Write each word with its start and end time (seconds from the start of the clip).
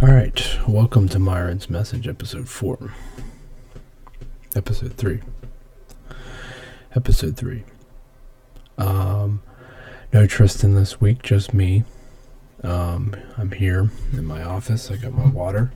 All 0.00 0.06
right, 0.06 0.58
welcome 0.68 1.08
to 1.08 1.18
Myron's 1.18 1.68
Message, 1.68 2.06
episode 2.06 2.48
four. 2.48 2.94
Episode 4.54 4.94
three. 4.94 5.22
Episode 6.94 7.36
three. 7.36 7.64
Um, 8.78 9.42
no 10.12 10.24
Tristan 10.28 10.76
this 10.76 11.00
week, 11.00 11.22
just 11.22 11.52
me. 11.52 11.82
Um, 12.62 13.16
I'm 13.36 13.50
here 13.50 13.90
in 14.12 14.24
my 14.24 14.40
office. 14.44 14.88
I 14.88 14.96
got 14.98 15.14
my 15.14 15.26
water. 15.26 15.72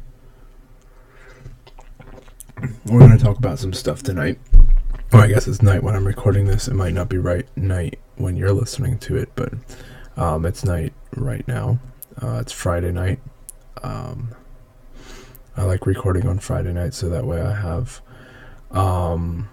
We're 2.87 3.01
going 3.01 3.19
to 3.19 3.25
talk 3.25 3.39
about 3.39 3.59
some 3.59 3.73
stuff 3.73 4.05
tonight. 4.05 4.39
Well, 5.13 5.23
I 5.23 5.27
guess 5.27 5.49
it's 5.49 5.63
night 5.63 5.83
when 5.83 5.97
I'm 5.97 6.07
recording 6.07 6.47
this. 6.47 6.69
It 6.69 6.75
might 6.75 6.95
not 6.95 7.09
be 7.09 7.19
right 7.19 7.49
night 7.57 7.99
when 8.17 8.37
you're 8.37 8.53
listening 8.53 8.99
to 9.01 9.17
it, 9.17 9.31
but 9.35 9.53
um, 10.17 10.47
it's 10.47 10.65
night 10.65 10.93
right 11.17 11.47
now. 11.49 11.81
Uh, 12.23 12.39
it's 12.41 12.53
Friday 12.53 12.93
night. 12.93 13.19
Um, 13.83 14.35
I 15.57 15.65
like 15.65 15.87
recording 15.87 16.27
on 16.27 16.39
Friday 16.39 16.73
night 16.73 16.95
so 16.95 17.09
that 17.09 17.27
way 17.27 17.41
I 17.41 17.55
have 17.55 18.01
um, 18.71 19.49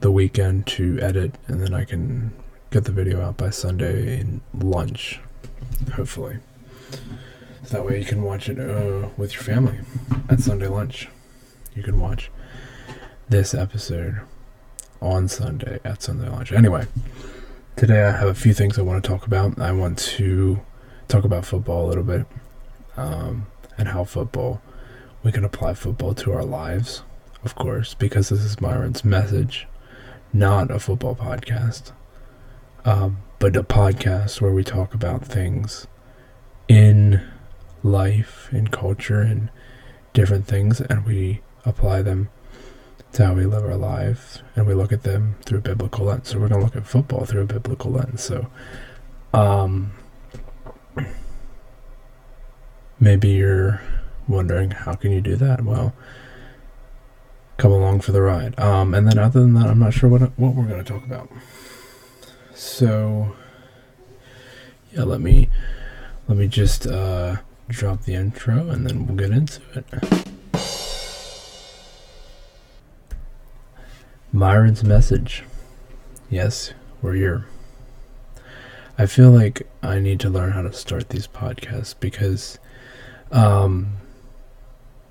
the 0.00 0.10
weekend 0.10 0.66
to 0.68 0.98
edit 1.00 1.34
and 1.46 1.60
then 1.60 1.74
I 1.74 1.84
can 1.84 2.32
get 2.70 2.84
the 2.84 2.92
video 2.92 3.20
out 3.20 3.36
by 3.36 3.50
Sunday 3.50 4.24
lunch, 4.54 5.20
hopefully. 5.94 6.38
So 7.64 7.76
that 7.76 7.84
way 7.84 7.98
you 7.98 8.04
can 8.04 8.22
watch 8.22 8.48
it 8.48 8.58
uh, 8.58 9.08
with 9.16 9.34
your 9.34 9.42
family 9.42 9.78
at 10.28 10.40
Sunday 10.40 10.66
lunch. 10.66 11.08
You 11.74 11.82
can 11.82 12.00
watch 12.00 12.30
this 13.28 13.54
episode 13.54 14.20
on 15.00 15.28
Sunday 15.28 15.78
at 15.84 16.02
Sunday 16.02 16.28
lunch. 16.28 16.52
Anyway, 16.52 16.86
today 17.76 18.04
I 18.04 18.12
have 18.12 18.28
a 18.28 18.34
few 18.34 18.54
things 18.54 18.78
I 18.78 18.82
want 18.82 19.02
to 19.02 19.08
talk 19.08 19.26
about. 19.26 19.58
I 19.58 19.72
want 19.72 19.98
to 19.98 20.60
talk 21.08 21.24
about 21.24 21.44
football 21.44 21.86
a 21.86 21.88
little 21.88 22.04
bit 22.04 22.26
um, 22.96 23.46
and 23.78 23.88
how 23.88 24.04
football, 24.04 24.60
we 25.22 25.32
can 25.32 25.44
apply 25.44 25.74
football 25.74 26.14
to 26.14 26.32
our 26.32 26.44
lives, 26.44 27.02
of 27.44 27.54
course, 27.54 27.94
because 27.94 28.28
this 28.28 28.40
is 28.40 28.60
Myron's 28.60 29.04
message, 29.04 29.66
not 30.32 30.70
a 30.70 30.78
football 30.78 31.14
podcast, 31.14 31.92
um, 32.84 33.18
but 33.38 33.56
a 33.56 33.62
podcast 33.62 34.40
where 34.40 34.52
we 34.52 34.64
talk 34.64 34.94
about 34.94 35.24
things 35.24 35.86
in 36.68 37.20
life, 37.82 38.48
in 38.52 38.68
culture, 38.68 39.20
and 39.20 39.50
different 40.12 40.46
things, 40.46 40.80
and 40.80 41.04
we 41.04 41.40
apply 41.64 42.02
them 42.02 42.28
to 43.12 43.26
how 43.26 43.34
we 43.34 43.44
live 43.44 43.64
our 43.64 43.76
lives, 43.76 44.42
and 44.54 44.66
we 44.66 44.74
look 44.74 44.92
at 44.92 45.02
them 45.02 45.34
through 45.44 45.58
a 45.58 45.62
biblical 45.62 46.06
lens. 46.06 46.28
So 46.28 46.38
we're 46.38 46.48
going 46.48 46.60
to 46.60 46.64
look 46.64 46.76
at 46.76 46.86
football 46.86 47.24
through 47.24 47.42
a 47.42 47.46
biblical 47.46 47.90
lens. 47.90 48.22
So, 48.22 48.46
um, 49.34 49.92
maybe 53.00 53.30
you're 53.30 53.80
wondering 54.28 54.70
how 54.70 54.94
can 54.94 55.10
you 55.10 55.20
do 55.20 55.34
that? 55.36 55.64
Well, 55.64 55.94
come 57.56 57.72
along 57.72 58.00
for 58.00 58.12
the 58.12 58.22
ride. 58.22 58.58
Um, 58.58 58.94
and 58.94 59.06
then 59.06 59.18
other 59.18 59.40
than 59.40 59.54
that, 59.54 59.66
I'm 59.66 59.78
not 59.78 59.92
sure 59.92 60.08
what 60.08 60.20
what 60.38 60.54
we're 60.54 60.66
going 60.66 60.84
to 60.84 60.92
talk 60.92 61.04
about. 61.04 61.28
So, 62.54 63.34
yeah, 64.92 65.04
let 65.04 65.20
me 65.20 65.48
let 66.28 66.38
me 66.38 66.46
just 66.46 66.86
uh, 66.86 67.36
drop 67.68 68.02
the 68.02 68.14
intro, 68.14 68.68
and 68.68 68.86
then 68.86 69.06
we'll 69.06 69.16
get 69.16 69.30
into 69.30 69.60
it. 69.74 69.84
Myron's 74.32 74.84
message. 74.84 75.42
Yes, 76.30 76.72
we're 77.02 77.14
here. 77.14 77.46
I 78.96 79.06
feel 79.06 79.30
like 79.30 79.66
I 79.82 79.98
need 79.98 80.20
to 80.20 80.30
learn 80.30 80.52
how 80.52 80.62
to 80.62 80.72
start 80.72 81.08
these 81.08 81.26
podcasts 81.26 81.94
because 81.98 82.58
um 83.30 83.96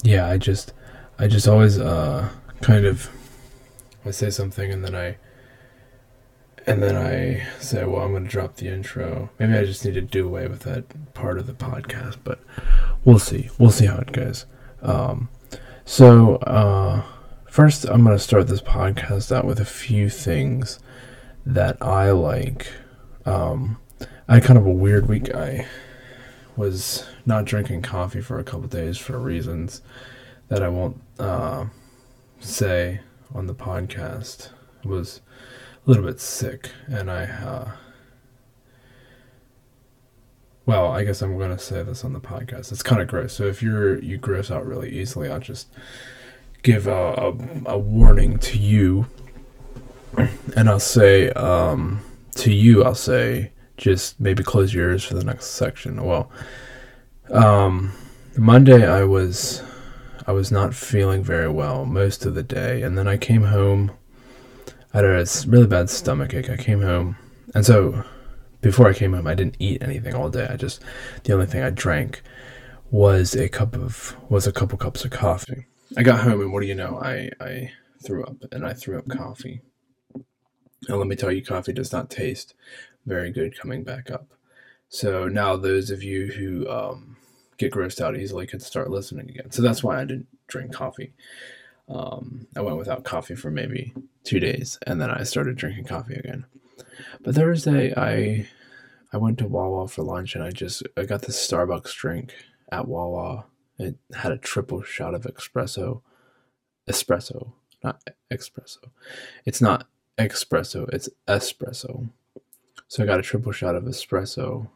yeah, 0.03 0.27
I 0.27 0.37
just 0.37 0.73
I 1.17 1.27
just 1.27 1.47
always 1.47 1.79
uh 1.79 2.29
kind 2.61 2.85
of 2.85 3.09
I 4.05 4.11
say 4.11 4.29
something 4.29 4.71
and 4.71 4.83
then 4.83 4.95
I 4.95 5.17
and 6.69 6.83
then 6.83 6.95
I 6.95 7.47
say, 7.59 7.83
well, 7.83 8.03
I'm 8.03 8.11
going 8.11 8.25
to 8.25 8.29
drop 8.29 8.57
the 8.57 8.67
intro. 8.67 9.31
Maybe 9.39 9.55
I 9.55 9.65
just 9.65 9.83
need 9.83 9.95
to 9.95 10.01
do 10.01 10.27
away 10.27 10.47
with 10.47 10.61
that 10.61 11.13
part 11.15 11.39
of 11.39 11.47
the 11.47 11.53
podcast, 11.53 12.17
but 12.23 12.39
we'll 13.03 13.17
see. 13.17 13.49
We'll 13.57 13.71
see 13.71 13.87
how 13.87 13.97
it 13.97 14.11
goes. 14.11 14.45
Um, 14.83 15.29
so, 15.83 16.35
uh, 16.35 17.01
first, 17.49 17.85
I'm 17.85 18.03
going 18.03 18.15
to 18.15 18.23
start 18.23 18.47
this 18.47 18.61
podcast 18.61 19.35
out 19.35 19.45
with 19.45 19.59
a 19.59 19.65
few 19.65 20.09
things 20.11 20.79
that 21.43 21.75
I 21.81 22.11
like. 22.11 22.71
Um, 23.25 23.79
I 24.27 24.35
had 24.35 24.43
kind 24.43 24.59
of 24.59 24.67
a 24.67 24.71
weird 24.71 25.07
week. 25.07 25.33
I 25.33 25.65
was 26.55 27.08
not 27.25 27.45
drinking 27.45 27.81
coffee 27.81 28.21
for 28.21 28.39
a 28.39 28.43
couple 28.43 28.67
days 28.67 28.97
for 28.97 29.17
reasons 29.19 29.81
that 30.47 30.63
I 30.63 30.67
won't 30.67 30.99
uh, 31.19 31.65
say 32.39 33.01
on 33.33 33.47
the 33.47 33.55
podcast. 33.55 34.49
I 34.83 34.87
was 34.87 35.21
a 35.85 35.89
little 35.89 36.05
bit 36.05 36.19
sick, 36.19 36.71
and 36.87 37.09
I, 37.09 37.23
uh, 37.25 37.71
well, 40.65 40.91
I 40.91 41.03
guess 41.03 41.21
I'm 41.21 41.37
going 41.37 41.55
to 41.55 41.59
say 41.59 41.83
this 41.83 42.03
on 42.03 42.13
the 42.13 42.19
podcast. 42.19 42.71
It's 42.71 42.83
kind 42.83 43.01
of 43.01 43.07
gross. 43.07 43.33
So 43.33 43.45
if 43.45 43.61
you're 43.61 43.99
you 44.01 44.17
gross 44.17 44.51
out 44.51 44.65
really 44.65 44.89
easily, 44.89 45.29
I'll 45.29 45.39
just 45.39 45.67
give 46.63 46.87
a, 46.87 46.91
a, 46.91 47.33
a 47.65 47.77
warning 47.77 48.37
to 48.39 48.57
you, 48.57 49.07
and 50.55 50.69
I'll 50.69 50.79
say 50.79 51.29
um, 51.31 52.01
to 52.35 52.53
you, 52.53 52.83
I'll 52.83 52.95
say 52.95 53.51
just 53.77 54.19
maybe 54.19 54.43
close 54.43 54.73
your 54.73 54.89
ears 54.89 55.03
for 55.03 55.13
the 55.13 55.23
next 55.23 55.47
section. 55.47 56.03
Well, 56.03 56.29
um, 57.31 57.91
Monday 58.37 58.87
I 58.87 59.03
was 59.03 59.63
I 60.25 60.31
was 60.31 60.51
not 60.51 60.75
feeling 60.75 61.23
very 61.23 61.49
well 61.49 61.85
most 61.85 62.25
of 62.25 62.35
the 62.35 62.43
day, 62.43 62.81
and 62.83 62.97
then 62.97 63.07
I 63.07 63.17
came 63.17 63.43
home. 63.43 63.91
I 64.93 64.97
had 64.97 65.05
a 65.05 65.25
really 65.47 65.67
bad 65.67 65.89
stomach 65.89 66.33
ache. 66.33 66.49
I 66.49 66.57
came 66.57 66.81
home, 66.81 67.17
and 67.53 67.65
so 67.65 68.03
before 68.61 68.87
I 68.87 68.93
came 68.93 69.13
home, 69.13 69.27
I 69.27 69.35
didn't 69.35 69.57
eat 69.59 69.81
anything 69.81 70.13
all 70.15 70.29
day. 70.29 70.47
I 70.49 70.55
just 70.55 70.83
the 71.23 71.33
only 71.33 71.45
thing 71.45 71.63
I 71.63 71.69
drank 71.69 72.21
was 72.91 73.35
a 73.35 73.49
cup 73.49 73.75
of 73.75 74.15
was 74.29 74.47
a 74.47 74.51
couple 74.51 74.77
cups 74.77 75.05
of 75.05 75.11
coffee. 75.11 75.65
I 75.97 76.03
got 76.03 76.21
home, 76.21 76.41
and 76.41 76.53
what 76.53 76.61
do 76.61 76.67
you 76.67 76.75
know? 76.75 76.99
I 77.01 77.29
I 77.39 77.71
threw 78.03 78.23
up, 78.23 78.37
and 78.51 78.65
I 78.65 78.73
threw 78.73 78.97
up 78.97 79.07
coffee. 79.09 79.61
And 80.87 80.97
let 80.97 81.07
me 81.07 81.15
tell 81.15 81.31
you, 81.31 81.43
coffee 81.43 81.73
does 81.73 81.91
not 81.91 82.09
taste 82.09 82.53
very 83.05 83.31
good 83.31 83.57
coming 83.59 83.83
back 83.83 84.09
up. 84.09 84.27
So 84.87 85.27
now 85.27 85.55
those 85.55 85.91
of 85.91 86.01
you 86.01 86.27
who 86.27 86.67
um, 86.69 87.17
get 87.59 87.73
grossed 87.73 88.01
out 88.01 88.17
easily 88.17 88.47
could 88.47 88.61
start 88.61 88.89
listening 88.89 89.29
again. 89.29 89.51
So 89.51 89.61
that's 89.61 89.83
why 89.83 90.01
I 90.01 90.05
didn't 90.05 90.27
drink 90.47 90.73
coffee. 90.73 91.13
Um, 91.89 92.47
I 92.55 92.61
went 92.61 92.77
without 92.77 93.03
coffee 93.03 93.35
for 93.35 93.51
maybe 93.51 93.93
two 94.23 94.39
days, 94.39 94.79
and 94.87 94.99
then 94.99 95.11
I 95.11 95.23
started 95.23 95.57
drinking 95.57 95.85
coffee 95.85 96.15
again. 96.15 96.45
But 97.21 97.35
Thursday, 97.35 97.93
I 97.95 98.47
I 99.11 99.17
went 99.17 99.37
to 99.39 99.47
Wawa 99.47 99.87
for 99.87 100.03
lunch, 100.03 100.35
and 100.35 100.43
I 100.43 100.51
just 100.51 100.83
I 100.97 101.03
got 101.03 101.23
this 101.23 101.47
Starbucks 101.47 101.93
drink 101.95 102.33
at 102.71 102.87
Wawa. 102.87 103.45
It 103.77 103.97
had 104.13 104.31
a 104.31 104.37
triple 104.37 104.81
shot 104.81 105.13
of 105.13 105.23
espresso, 105.23 106.01
espresso, 106.87 107.53
not 107.83 108.01
espresso. 108.31 108.89
It's 109.45 109.61
not 109.61 109.87
espresso, 110.17 110.87
it's 110.93 111.09
espresso. 111.27 112.09
So 112.87 113.03
I 113.03 113.05
got 113.05 113.19
a 113.19 113.23
triple 113.23 113.51
shot 113.51 113.75
of 113.75 113.83
espresso 113.83 114.69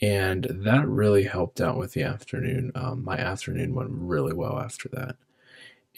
and 0.00 0.44
that 0.50 0.86
really 0.88 1.24
helped 1.24 1.60
out 1.60 1.76
with 1.78 1.92
the 1.92 2.02
afternoon. 2.02 2.72
Um, 2.74 3.04
my 3.04 3.18
afternoon 3.18 3.74
went 3.74 3.90
really 3.92 4.32
well 4.32 4.58
after 4.58 4.88
that, 4.90 5.16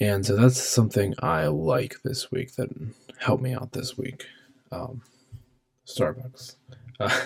and 0.00 0.24
so 0.26 0.36
that's 0.36 0.62
something 0.62 1.14
I 1.20 1.46
like 1.48 1.96
this 2.02 2.30
week 2.30 2.54
that 2.56 2.70
helped 3.20 3.42
me 3.42 3.54
out 3.54 3.72
this 3.72 3.98
week. 3.98 4.26
Um, 4.72 5.02
Starbucks, 5.86 6.56
uh, 7.00 7.20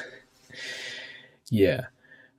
yeah. 1.50 1.86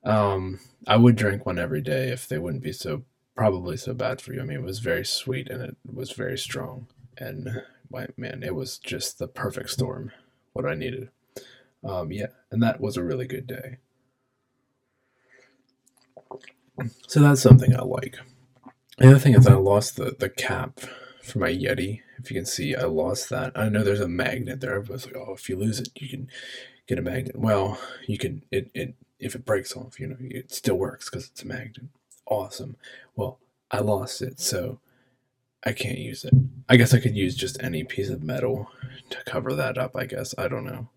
Um, 0.04 0.60
I 0.88 0.98
would 0.98 1.15
drink 1.15 1.45
one 1.45 1.60
every 1.60 1.81
day 1.81 2.10
if 2.12 2.27
they 2.27 2.38
wouldn't 2.38 2.63
be 2.63 2.74
so 2.74 3.04
probably 3.36 3.77
so 3.77 3.94
bad 3.94 4.21
for 4.21 4.33
you. 4.33 4.42
I 4.42 4.45
mean, 4.45 4.60
it 4.60 4.63
was 4.63 4.80
very 4.80 5.06
sweet 5.06 5.50
and 5.50 5.62
it 5.62 5.77
was 5.92 6.12
very 6.12 6.38
strong, 6.38 6.88
and 7.18 7.63
my 7.92 8.07
man, 8.18 8.44
it 8.44 8.56
was 8.56 8.77
just 8.80 9.19
the 9.19 9.27
perfect 9.27 9.69
storm. 9.71 10.12
What 10.54 10.65
I 10.65 10.75
needed. 10.75 11.10
Um, 11.83 12.12
yeah, 12.12 12.27
and 12.51 12.63
that 12.63 12.81
was 12.81 12.98
a 12.98 13.04
really 13.04 13.27
good 13.27 13.48
day. 13.48 13.77
So 17.07 17.22
that's 17.22 17.42
something 17.42 17.75
I 17.75 17.81
like. 17.83 18.18
The 18.98 19.10
other 19.10 19.19
thing 19.19 19.36
is 19.36 19.48
I 19.48 19.56
lost 19.56 19.98
the, 19.98 20.16
the 20.18 20.30
cap 20.30 20.80
for 21.22 21.39
my 21.39 21.50
Yeti. 21.50 22.01
If 22.19 22.31
you 22.31 22.36
can 22.36 22.45
see, 22.45 22.75
I 22.75 22.83
lost 22.83 23.30
that. 23.30 23.51
I 23.56 23.69
know 23.69 23.83
there's 23.83 24.00
a 24.00 24.07
magnet 24.07 24.62
there. 24.62 24.75
Everybody's 24.75 25.06
like, 25.06 25.16
oh, 25.18 25.33
if 25.33 25.50
you 25.50 25.57
lose 25.57 25.80
it, 25.80 25.89
you 25.95 26.07
can 26.07 26.30
get 26.88 27.00
a 27.00 27.01
magnet. 27.01 27.38
Well, 27.38 27.80
you 28.07 28.18
can, 28.18 28.44
it, 28.51 28.72
it 28.74 28.95
if 29.19 29.36
it 29.36 29.45
breaks 29.45 29.75
off, 29.75 30.00
you 30.00 30.07
know, 30.07 30.18
it 30.19 30.51
still 30.51 30.75
works 30.75 31.10
because 31.10 31.27
it's 31.27 31.44
a 31.44 31.48
magnet. 31.48 31.88
Awesome. 32.27 32.77
Well, 33.16 33.39
I 33.72 33.80
lost 33.80 34.22
it, 34.22 34.39
so 34.39 34.80
I 35.63 35.74
can't 35.74 35.98
use 35.98 36.24
it. 36.24 36.33
I 36.69 36.77
guess 36.77 36.94
I 36.94 37.00
could 37.00 37.16
use 37.16 37.36
just 37.36 37.62
any 37.62 37.83
piece 37.83 38.10
of 38.10 38.24
metal 38.24 38.69
to 39.10 39.18
cover 39.25 39.54
that 39.54 39.77
up, 39.77 39.95
I 39.95 40.06
guess. 40.06 40.36
I 40.38 40.48
don't 40.48 40.66
know. 40.66 40.89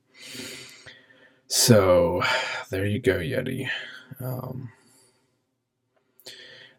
So, 1.47 2.23
there 2.71 2.87
you 2.87 3.01
go, 3.01 3.19
Yeti. 3.19 3.69
Um, 4.21 4.71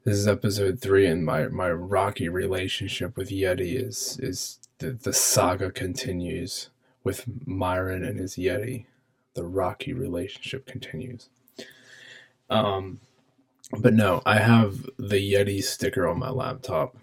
This 0.05 0.17
is 0.17 0.27
episode 0.29 0.79
three, 0.79 1.05
and 1.07 1.25
my 1.25 1.49
my 1.49 1.69
rocky 1.69 2.29
relationship 2.29 3.17
with 3.17 3.29
Yeti 3.29 3.75
is 3.75 4.17
is 4.21 4.59
the, 4.77 4.91
the 4.91 5.11
saga 5.11 5.71
continues 5.71 6.69
with 7.03 7.25
Myron 7.45 8.05
and 8.05 8.17
his 8.17 8.35
Yeti. 8.35 8.85
The 9.33 9.43
rocky 9.43 9.91
relationship 9.91 10.65
continues. 10.65 11.27
Um, 12.49 13.01
but 13.77 13.93
no, 13.93 14.21
I 14.25 14.39
have 14.39 14.85
the 14.97 15.33
Yeti 15.33 15.61
sticker 15.61 16.07
on 16.07 16.17
my 16.17 16.29
laptop. 16.29 16.95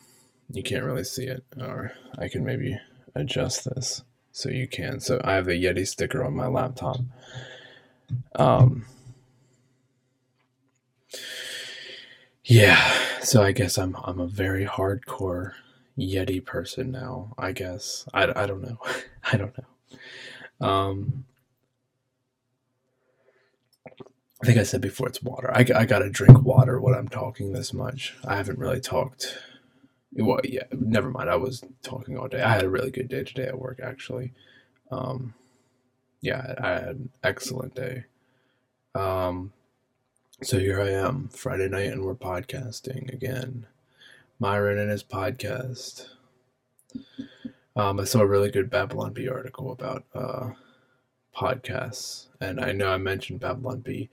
You 0.50 0.62
can't 0.62 0.84
really 0.84 1.04
see 1.04 1.26
it, 1.26 1.44
or 1.60 1.92
I 2.16 2.28
can 2.28 2.44
maybe 2.44 2.80
adjust 3.14 3.66
this 3.66 4.04
so 4.32 4.48
you 4.48 4.66
can. 4.66 5.00
So 5.00 5.20
I 5.22 5.34
have 5.34 5.44
the 5.44 5.62
Yeti 5.62 5.86
sticker 5.86 6.24
on 6.24 6.34
my 6.34 6.46
laptop. 6.46 7.00
Um, 8.36 8.86
yeah, 12.46 12.92
so 13.22 13.42
I 13.42 13.52
guess 13.52 13.78
I'm 13.78 13.96
I'm 14.04 14.20
a 14.20 14.28
very 14.28 14.66
hardcore 14.66 15.52
Yeti 15.98 16.44
person 16.44 16.92
now. 16.92 17.34
I 17.38 17.52
guess 17.52 18.06
I, 18.14 18.24
I 18.36 18.46
don't 18.46 18.62
know. 18.62 18.78
I 19.32 19.36
don't 19.36 19.54
know. 19.58 20.68
Um, 20.68 21.24
I 24.42 24.46
think 24.46 24.58
I 24.58 24.62
said 24.64 24.80
before 24.80 25.08
it's 25.08 25.22
water. 25.22 25.50
I, 25.52 25.66
I 25.74 25.86
gotta 25.86 26.10
drink 26.10 26.42
water 26.42 26.80
when 26.80 26.94
I'm 26.94 27.08
talking 27.08 27.52
this 27.52 27.72
much. 27.74 28.16
I 28.24 28.36
haven't 28.36 28.58
really 28.60 28.80
talked. 28.80 29.38
Well, 30.12 30.40
yeah, 30.44 30.64
never 30.72 31.10
mind. 31.10 31.30
I 31.30 31.36
was 31.36 31.64
talking 31.82 32.16
all 32.18 32.28
day. 32.28 32.42
I 32.42 32.52
had 32.52 32.62
a 32.62 32.70
really 32.70 32.90
good 32.90 33.08
day 33.08 33.24
today 33.24 33.46
at 33.46 33.58
work, 33.58 33.80
actually. 33.82 34.32
Um, 34.90 35.34
yeah, 36.22 36.54
I 36.58 36.68
had 36.70 36.84
an 36.96 37.10
excellent 37.24 37.74
day. 37.74 38.04
Um, 38.94 39.52
so 40.42 40.58
here 40.58 40.80
I 40.80 40.90
am, 40.90 41.28
Friday 41.28 41.68
night, 41.68 41.92
and 41.92 42.04
we're 42.04 42.14
podcasting 42.14 43.12
again. 43.12 43.66
Myron 44.38 44.78
and 44.78 44.90
his 44.90 45.02
podcast. 45.02 46.08
Um, 47.74 48.00
I 48.00 48.04
saw 48.04 48.20
a 48.20 48.26
really 48.26 48.50
good 48.50 48.68
Babylon 48.68 49.12
Bee 49.12 49.28
article 49.28 49.72
about 49.72 50.04
uh, 50.14 50.50
podcasts, 51.34 52.26
and 52.40 52.60
I 52.60 52.72
know 52.72 52.90
I 52.90 52.98
mentioned 52.98 53.40
Babylon 53.40 53.80
Bee 53.80 54.10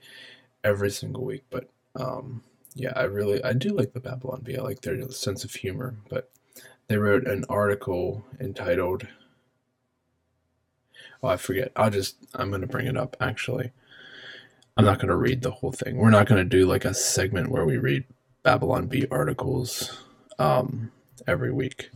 every 0.62 0.90
single 0.90 1.24
week, 1.24 1.44
but 1.50 1.68
um, 1.94 2.42
yeah, 2.74 2.92
I 2.96 3.02
really 3.02 3.42
I 3.44 3.52
do 3.52 3.70
like 3.70 3.92
the 3.92 4.00
Babylon 4.00 4.40
Bee. 4.42 4.56
I 4.56 4.62
like 4.62 4.80
their 4.80 5.08
sense 5.10 5.44
of 5.44 5.52
humor, 5.52 5.96
but 6.08 6.30
they 6.88 6.96
wrote 6.96 7.26
an 7.26 7.44
article 7.48 8.24
entitled 8.40 9.06
Oh, 11.22 11.28
I 11.28 11.36
forget. 11.36 11.72
I'll 11.76 11.90
just 11.90 12.16
I'm 12.34 12.50
gonna 12.50 12.66
bring 12.66 12.86
it 12.86 12.96
up 12.96 13.16
actually. 13.20 13.72
I'm 14.76 14.84
not 14.84 14.98
gonna 14.98 15.16
read 15.16 15.42
the 15.42 15.50
whole 15.50 15.72
thing. 15.72 15.96
We're 15.96 16.10
not 16.10 16.26
gonna 16.26 16.44
do 16.44 16.66
like 16.66 16.84
a 16.84 16.94
segment 16.94 17.50
where 17.50 17.64
we 17.64 17.78
read 17.78 18.04
Babylon 18.42 18.86
Bee 18.86 19.06
articles 19.10 20.02
um, 20.38 20.90
every 21.26 21.52
week. 21.52 21.90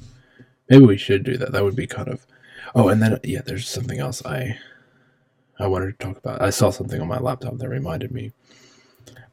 Maybe 0.70 0.84
we 0.84 0.96
should 0.96 1.24
do 1.24 1.36
that. 1.38 1.52
That 1.52 1.64
would 1.64 1.76
be 1.76 1.86
kind 1.86 2.08
of. 2.08 2.26
Oh, 2.74 2.88
and 2.88 3.02
then 3.02 3.18
yeah, 3.24 3.40
there's 3.44 3.68
something 3.68 3.98
else 3.98 4.24
I 4.24 4.58
I 5.58 5.66
wanted 5.66 5.98
to 5.98 6.06
talk 6.06 6.18
about. 6.18 6.40
I 6.40 6.50
saw 6.50 6.70
something 6.70 7.00
on 7.00 7.08
my 7.08 7.18
laptop 7.18 7.58
that 7.58 7.68
reminded 7.68 8.12
me. 8.12 8.32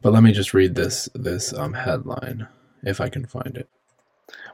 But 0.01 0.13
let 0.13 0.23
me 0.23 0.31
just 0.31 0.53
read 0.53 0.75
this 0.75 1.09
this 1.13 1.53
um, 1.53 1.73
headline 1.73 2.47
if 2.83 2.99
I 3.01 3.09
can 3.09 3.25
find 3.25 3.57
it. 3.57 3.69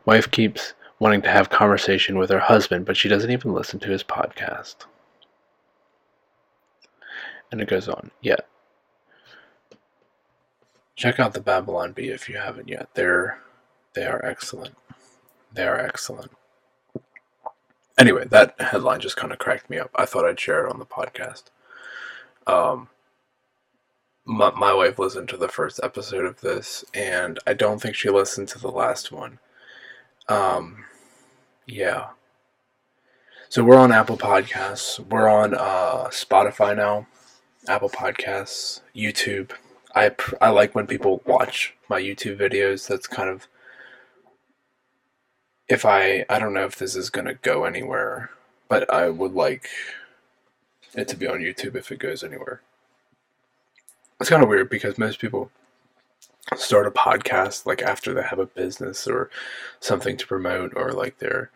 Wife 0.05 0.29
keeps 0.31 0.73
wanting 0.99 1.21
to 1.21 1.29
have 1.29 1.49
conversation 1.49 2.17
with 2.17 2.29
her 2.29 2.39
husband, 2.39 2.85
but 2.85 2.97
she 2.97 3.09
doesn't 3.09 3.31
even 3.31 3.53
listen 3.53 3.79
to 3.79 3.89
his 3.89 4.03
podcast. 4.03 4.75
And 7.51 7.61
it 7.61 7.67
goes 7.67 7.87
on. 7.87 8.11
Yeah. 8.21 8.37
Check 11.01 11.19
out 11.19 11.33
the 11.33 11.41
Babylon 11.41 11.93
Bee 11.93 12.09
if 12.09 12.29
you 12.29 12.37
haven't 12.37 12.69
yet. 12.69 12.89
They're 12.93 13.39
they 13.95 14.05
are 14.05 14.23
excellent. 14.23 14.75
They 15.51 15.65
are 15.65 15.79
excellent. 15.79 16.29
Anyway, 17.97 18.27
that 18.27 18.53
headline 18.61 18.99
just 18.99 19.17
kind 19.17 19.33
of 19.33 19.39
cracked 19.39 19.67
me 19.67 19.79
up. 19.79 19.89
I 19.95 20.05
thought 20.05 20.25
I'd 20.25 20.39
share 20.39 20.63
it 20.63 20.71
on 20.71 20.77
the 20.77 20.85
podcast. 20.85 21.45
Um, 22.45 22.89
my, 24.25 24.51
my 24.51 24.75
wife 24.75 24.99
listened 24.99 25.27
to 25.29 25.37
the 25.37 25.47
first 25.47 25.79
episode 25.81 26.23
of 26.23 26.39
this, 26.41 26.85
and 26.93 27.39
I 27.47 27.53
don't 27.53 27.81
think 27.81 27.95
she 27.95 28.11
listened 28.11 28.49
to 28.49 28.59
the 28.59 28.69
last 28.69 29.11
one. 29.11 29.39
Um, 30.29 30.85
yeah. 31.65 32.09
So 33.49 33.63
we're 33.63 33.79
on 33.79 33.91
Apple 33.91 34.17
Podcasts. 34.17 34.99
We're 34.99 35.27
on 35.27 35.55
uh, 35.55 36.09
Spotify 36.09 36.77
now. 36.77 37.07
Apple 37.67 37.89
Podcasts, 37.89 38.81
YouTube. 38.95 39.53
I 39.95 40.11
I 40.39 40.49
like 40.49 40.75
when 40.75 40.87
people 40.87 41.21
watch 41.25 41.73
my 41.89 42.01
YouTube 42.01 42.37
videos. 42.37 42.87
That's 42.87 43.07
kind 43.07 43.29
of 43.29 43.47
if 45.67 45.85
I 45.85 46.25
I 46.29 46.39
don't 46.39 46.53
know 46.53 46.65
if 46.65 46.75
this 46.75 46.95
is 46.95 47.09
gonna 47.09 47.35
go 47.35 47.65
anywhere, 47.65 48.31
but 48.69 48.91
I 48.93 49.09
would 49.09 49.33
like 49.33 49.67
it 50.95 51.07
to 51.09 51.17
be 51.17 51.27
on 51.27 51.39
YouTube 51.39 51.75
if 51.75 51.91
it 51.91 51.99
goes 51.99 52.23
anywhere. 52.23 52.61
It's 54.19 54.29
kind 54.29 54.43
of 54.43 54.49
weird 54.49 54.69
because 54.69 54.97
most 54.97 55.19
people 55.19 55.51
start 56.55 56.87
a 56.87 56.91
podcast 56.91 57.65
like 57.65 57.81
after 57.81 58.13
they 58.13 58.23
have 58.23 58.39
a 58.39 58.45
business 58.45 59.07
or 59.07 59.29
something 59.79 60.17
to 60.17 60.27
promote 60.27 60.73
or 60.75 60.91
like 60.91 61.19
they're 61.19 61.49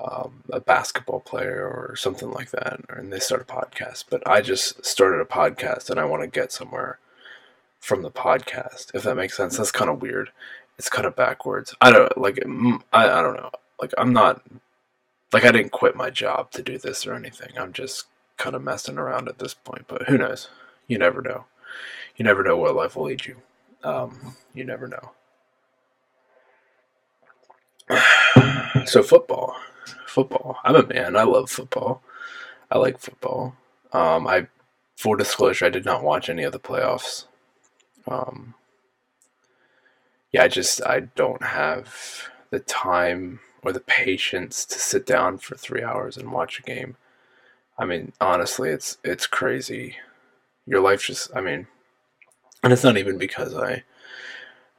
um, 0.00 0.42
a 0.52 0.60
basketball 0.60 1.20
player 1.20 1.66
or 1.66 1.94
something 1.96 2.30
like 2.30 2.50
that, 2.50 2.80
and 2.88 3.12
they 3.12 3.18
start 3.18 3.42
a 3.42 3.44
podcast. 3.44 4.04
But 4.10 4.26
I 4.26 4.40
just 4.40 4.84
started 4.84 5.20
a 5.20 5.24
podcast, 5.26 5.90
and 5.90 6.00
I 6.00 6.04
want 6.04 6.22
to 6.22 6.28
get 6.28 6.52
somewhere 6.52 6.98
from 7.82 8.02
the 8.02 8.10
podcast. 8.10 8.94
If 8.94 9.02
that 9.02 9.16
makes 9.16 9.36
sense, 9.36 9.58
that's 9.58 9.70
kind 9.70 9.90
of 9.90 10.00
weird. 10.00 10.30
It's 10.78 10.88
kind 10.88 11.06
of 11.06 11.14
backwards. 11.14 11.74
I 11.80 11.90
don't 11.90 12.16
like. 12.16 12.36
Mm, 12.36 12.80
I 12.92 13.04
I 13.04 13.20
don't 13.22 13.36
know. 13.36 13.50
Like 13.80 13.92
I'm 13.98 14.12
not. 14.12 14.42
Like 15.32 15.44
I 15.44 15.52
didn't 15.52 15.72
quit 15.72 15.96
my 15.96 16.08
job 16.10 16.50
to 16.52 16.62
do 16.62 16.78
this 16.78 17.06
or 17.06 17.14
anything. 17.14 17.50
I'm 17.58 17.72
just 17.72 18.06
kind 18.38 18.56
of 18.56 18.62
messing 18.62 18.98
around 18.98 19.28
at 19.28 19.38
this 19.38 19.54
point. 19.54 19.84
But 19.88 20.08
who 20.08 20.16
knows? 20.16 20.48
You 20.86 20.98
never 20.98 21.20
know. 21.20 21.44
You 22.16 22.24
never 22.24 22.42
know 22.42 22.56
what 22.56 22.74
life 22.76 22.96
will 22.96 23.04
lead 23.04 23.26
you. 23.26 23.36
Um, 23.82 24.36
you 24.54 24.64
never 24.64 24.88
know. 24.88 25.12
so 28.86 29.02
football 29.02 29.56
football. 30.12 30.58
I'm 30.62 30.76
a 30.76 30.86
man. 30.86 31.16
I 31.16 31.24
love 31.24 31.50
football. 31.50 32.02
I 32.70 32.78
like 32.78 32.98
football. 32.98 33.56
Um, 33.92 34.26
I, 34.26 34.46
full 34.96 35.16
disclosure, 35.16 35.66
I 35.66 35.70
did 35.70 35.84
not 35.84 36.04
watch 36.04 36.28
any 36.28 36.44
of 36.44 36.52
the 36.52 36.60
playoffs. 36.60 37.24
Um, 38.06 38.54
yeah, 40.32 40.44
I 40.44 40.48
just 40.48 40.82
I 40.84 41.00
don't 41.00 41.42
have 41.42 42.28
the 42.50 42.60
time 42.60 43.40
or 43.62 43.72
the 43.72 43.80
patience 43.80 44.64
to 44.66 44.78
sit 44.78 45.06
down 45.06 45.38
for 45.38 45.56
three 45.56 45.82
hours 45.82 46.16
and 46.16 46.32
watch 46.32 46.58
a 46.58 46.62
game. 46.62 46.96
I 47.78 47.84
mean, 47.84 48.12
honestly, 48.20 48.70
it's 48.70 48.98
it's 49.04 49.26
crazy. 49.26 49.96
Your 50.66 50.80
life 50.80 51.04
just, 51.04 51.34
I 51.36 51.40
mean, 51.40 51.66
and 52.62 52.72
it's 52.72 52.84
not 52.84 52.96
even 52.96 53.18
because 53.18 53.54
I, 53.56 53.82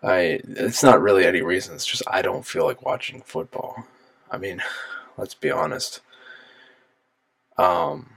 I, 0.01 0.39
it's 0.47 0.83
not 0.83 1.01
really 1.01 1.25
any 1.25 1.41
reason. 1.41 1.75
It's 1.75 1.85
just 1.85 2.03
I 2.07 2.21
don't 2.21 2.45
feel 2.45 2.65
like 2.65 2.85
watching 2.85 3.21
football. 3.21 3.85
I 4.31 4.37
mean, 4.37 4.61
Let's 5.17 5.35
be 5.35 5.51
honest. 5.51 6.01
Um, 7.57 8.11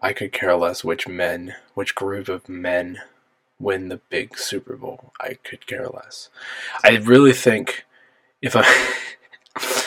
I 0.00 0.12
could 0.12 0.32
care 0.32 0.54
less 0.56 0.84
which 0.84 1.08
men, 1.08 1.54
which 1.74 1.94
group 1.94 2.28
of 2.28 2.48
men 2.48 3.00
win 3.58 3.88
the 3.88 4.00
big 4.08 4.36
Super 4.36 4.76
Bowl. 4.76 5.12
I 5.20 5.34
could 5.42 5.66
care 5.66 5.86
less. 5.86 6.28
I 6.82 6.96
really 6.96 7.32
think 7.32 7.84
if 8.42 8.54
I, 8.56 8.64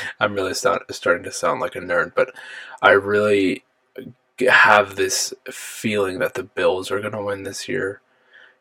I'm 0.20 0.34
really 0.34 0.54
start, 0.54 0.94
starting 0.94 1.24
to 1.24 1.32
sound 1.32 1.60
like 1.60 1.76
a 1.76 1.80
nerd, 1.80 2.14
but 2.16 2.34
I 2.82 2.92
really 2.92 3.64
have 4.50 4.96
this 4.96 5.34
feeling 5.52 6.20
that 6.20 6.36
the 6.36 6.44
Bills 6.44 6.92
are 6.92 7.00
going 7.00 7.14
to 7.14 7.24
win 7.24 7.44
this 7.44 7.68
year 7.68 8.02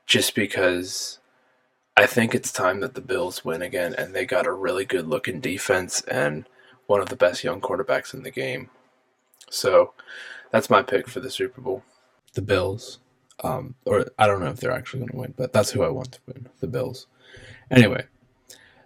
just 0.07 0.35
because 0.35 1.19
I 1.97 2.07
think 2.07 2.35
it's 2.35 2.53
time 2.53 2.81
that 2.81 2.95
the 2.95 3.01
Bills 3.01 3.45
win 3.45 3.63
again 3.63 3.95
and 3.95 4.15
they 4.15 4.25
got 4.25 4.47
a 4.47 4.53
really 4.53 4.85
good 4.85 5.07
looking 5.07 5.41
defense 5.41 6.03
and 6.03 6.47
one 6.87 7.01
of 7.01 7.09
the 7.09 7.17
best 7.17 7.45
young 7.45 7.61
quarterbacks 7.61 8.15
in 8.15 8.23
the 8.23 8.31
game. 8.31 8.71
So 9.51 9.93
that's 10.51 10.71
my 10.71 10.83
pick 10.83 11.09
for 11.09 11.21
the 11.21 11.31
Super 11.31 11.61
Bowl. 11.61 11.83
The 12.35 12.43
Bills. 12.43 12.99
Um, 13.43 13.75
or 13.85 14.07
I 14.19 14.27
don't 14.27 14.41
know 14.41 14.51
if 14.51 14.61
they're 14.61 14.73
actually 14.73 15.01
going 15.01 15.11
to 15.11 15.17
win, 15.17 15.35
but 15.37 15.53
that's 15.53 15.71
who 15.71 15.83
I 15.83 15.89
want 15.89 16.13
to 16.13 16.21
win. 16.27 16.49
The 16.61 16.67
Bills. 16.67 17.07
Anyway, 17.71 18.05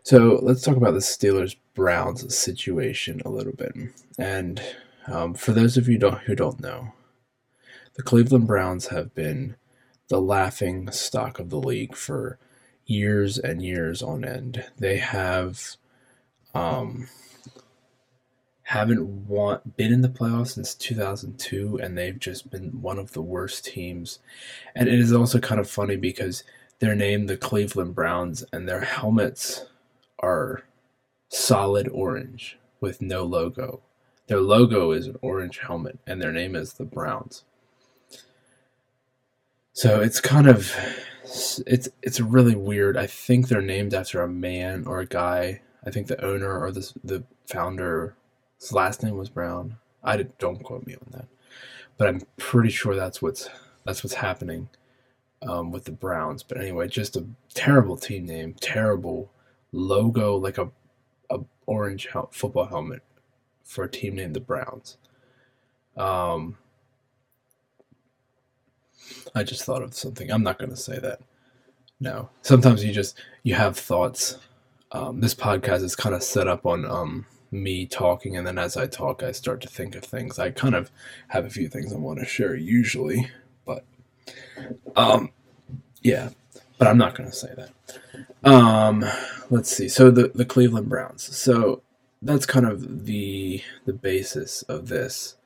so 0.02 0.40
let's 0.42 0.62
talk 0.62 0.76
about 0.76 0.94
the 0.94 1.00
Steelers 1.00 1.56
Browns 1.74 2.34
situation 2.34 3.22
a 3.24 3.30
little 3.30 3.52
bit. 3.52 3.74
And 4.18 4.62
um, 5.06 5.34
for 5.34 5.52
those 5.52 5.76
of 5.76 5.88
you 5.88 5.98
don't, 5.98 6.18
who 6.18 6.34
don't 6.34 6.60
know, 6.60 6.92
the 7.94 8.02
Cleveland 8.02 8.46
Browns 8.46 8.88
have 8.88 9.14
been 9.14 9.56
the 10.08 10.20
laughing 10.20 10.90
stock 10.90 11.38
of 11.38 11.50
the 11.50 11.60
league 11.60 11.94
for 11.94 12.38
years 12.86 13.38
and 13.38 13.62
years 13.62 14.02
on 14.02 14.24
end. 14.24 14.64
They 14.78 14.96
have 14.96 15.76
um, 16.54 17.08
haven't 18.70 19.26
won, 19.26 19.58
been 19.76 19.92
in 19.92 20.00
the 20.00 20.08
playoffs 20.08 20.52
since 20.52 20.76
2002, 20.76 21.80
and 21.82 21.98
they've 21.98 22.20
just 22.20 22.50
been 22.50 22.80
one 22.80 23.00
of 23.00 23.10
the 23.14 23.20
worst 23.20 23.64
teams. 23.64 24.20
And 24.76 24.88
it 24.88 25.00
is 25.00 25.12
also 25.12 25.40
kind 25.40 25.60
of 25.60 25.68
funny 25.68 25.96
because 25.96 26.44
they're 26.78 26.94
named 26.94 27.28
the 27.28 27.36
Cleveland 27.36 27.96
Browns, 27.96 28.44
and 28.52 28.68
their 28.68 28.82
helmets 28.82 29.66
are 30.20 30.62
solid 31.28 31.88
orange 31.88 32.60
with 32.80 33.02
no 33.02 33.24
logo. 33.24 33.80
Their 34.28 34.40
logo 34.40 34.92
is 34.92 35.08
an 35.08 35.18
orange 35.20 35.58
helmet, 35.58 35.98
and 36.06 36.22
their 36.22 36.30
name 36.30 36.54
is 36.54 36.74
the 36.74 36.84
Browns. 36.84 37.42
So 39.72 40.00
it's 40.00 40.20
kind 40.20 40.46
of 40.46 40.72
it's 41.24 41.88
it's 42.02 42.20
really 42.20 42.54
weird. 42.54 42.96
I 42.96 43.08
think 43.08 43.48
they're 43.48 43.60
named 43.60 43.94
after 43.94 44.22
a 44.22 44.28
man 44.28 44.84
or 44.86 45.00
a 45.00 45.06
guy. 45.06 45.62
I 45.84 45.90
think 45.90 46.06
the 46.06 46.24
owner 46.24 46.56
or 46.56 46.70
the 46.70 46.92
the 47.02 47.24
founder, 47.48 48.14
his 48.60 48.72
last 48.72 49.02
name 49.02 49.16
was 49.16 49.28
Brown. 49.28 49.76
I 50.02 50.16
did, 50.18 50.36
don't 50.38 50.62
quote 50.62 50.86
me 50.86 50.94
on 50.94 51.06
that, 51.12 51.26
but 51.96 52.08
I'm 52.08 52.22
pretty 52.36 52.70
sure 52.70 52.94
that's 52.94 53.20
what's 53.20 53.48
that's 53.84 54.04
what's 54.04 54.14
happening 54.14 54.68
um, 55.42 55.70
with 55.72 55.84
the 55.84 55.92
Browns. 55.92 56.42
But 56.42 56.58
anyway, 56.58 56.88
just 56.88 57.16
a 57.16 57.26
terrible 57.54 57.96
team 57.96 58.26
name, 58.26 58.54
terrible 58.60 59.30
logo, 59.72 60.36
like 60.36 60.58
a 60.58 60.70
a 61.30 61.40
orange 61.66 62.08
hel- 62.12 62.30
football 62.32 62.66
helmet 62.66 63.02
for 63.64 63.84
a 63.84 63.90
team 63.90 64.16
named 64.16 64.34
the 64.34 64.40
Browns. 64.40 64.96
Um, 65.96 66.56
I 69.34 69.42
just 69.42 69.64
thought 69.64 69.82
of 69.82 69.94
something. 69.94 70.30
I'm 70.30 70.42
not 70.42 70.58
going 70.58 70.70
to 70.70 70.76
say 70.76 70.98
that. 70.98 71.20
No. 72.00 72.30
Sometimes 72.42 72.84
you 72.84 72.92
just 72.92 73.18
you 73.42 73.54
have 73.54 73.76
thoughts. 73.76 74.38
Um, 74.92 75.20
this 75.20 75.34
podcast 75.34 75.82
is 75.82 75.94
kind 75.94 76.14
of 76.14 76.22
set 76.22 76.48
up 76.48 76.66
on 76.66 76.84
um, 76.84 77.26
me 77.50 77.86
talking, 77.86 78.36
and 78.36 78.46
then 78.46 78.58
as 78.58 78.76
I 78.76 78.86
talk, 78.86 79.22
I 79.22 79.32
start 79.32 79.60
to 79.62 79.68
think 79.68 79.94
of 79.94 80.04
things. 80.04 80.38
I 80.38 80.50
kind 80.50 80.74
of 80.74 80.90
have 81.28 81.44
a 81.44 81.50
few 81.50 81.68
things 81.68 81.92
I 81.92 81.96
want 81.96 82.20
to 82.20 82.26
share 82.26 82.54
usually, 82.54 83.30
but 83.64 83.84
um, 84.96 85.30
yeah. 86.02 86.30
But 86.78 86.88
I'm 86.88 86.98
not 86.98 87.14
going 87.14 87.28
to 87.30 87.36
say 87.36 87.52
that. 87.56 88.48
Um, 88.50 89.04
let's 89.50 89.70
see. 89.70 89.88
So 89.88 90.10
the 90.10 90.28
the 90.34 90.46
Cleveland 90.46 90.88
Browns. 90.88 91.36
So 91.36 91.82
that's 92.22 92.46
kind 92.46 92.66
of 92.66 93.04
the 93.06 93.62
the 93.84 93.92
basis 93.92 94.62
of 94.62 94.88
this. 94.88 95.36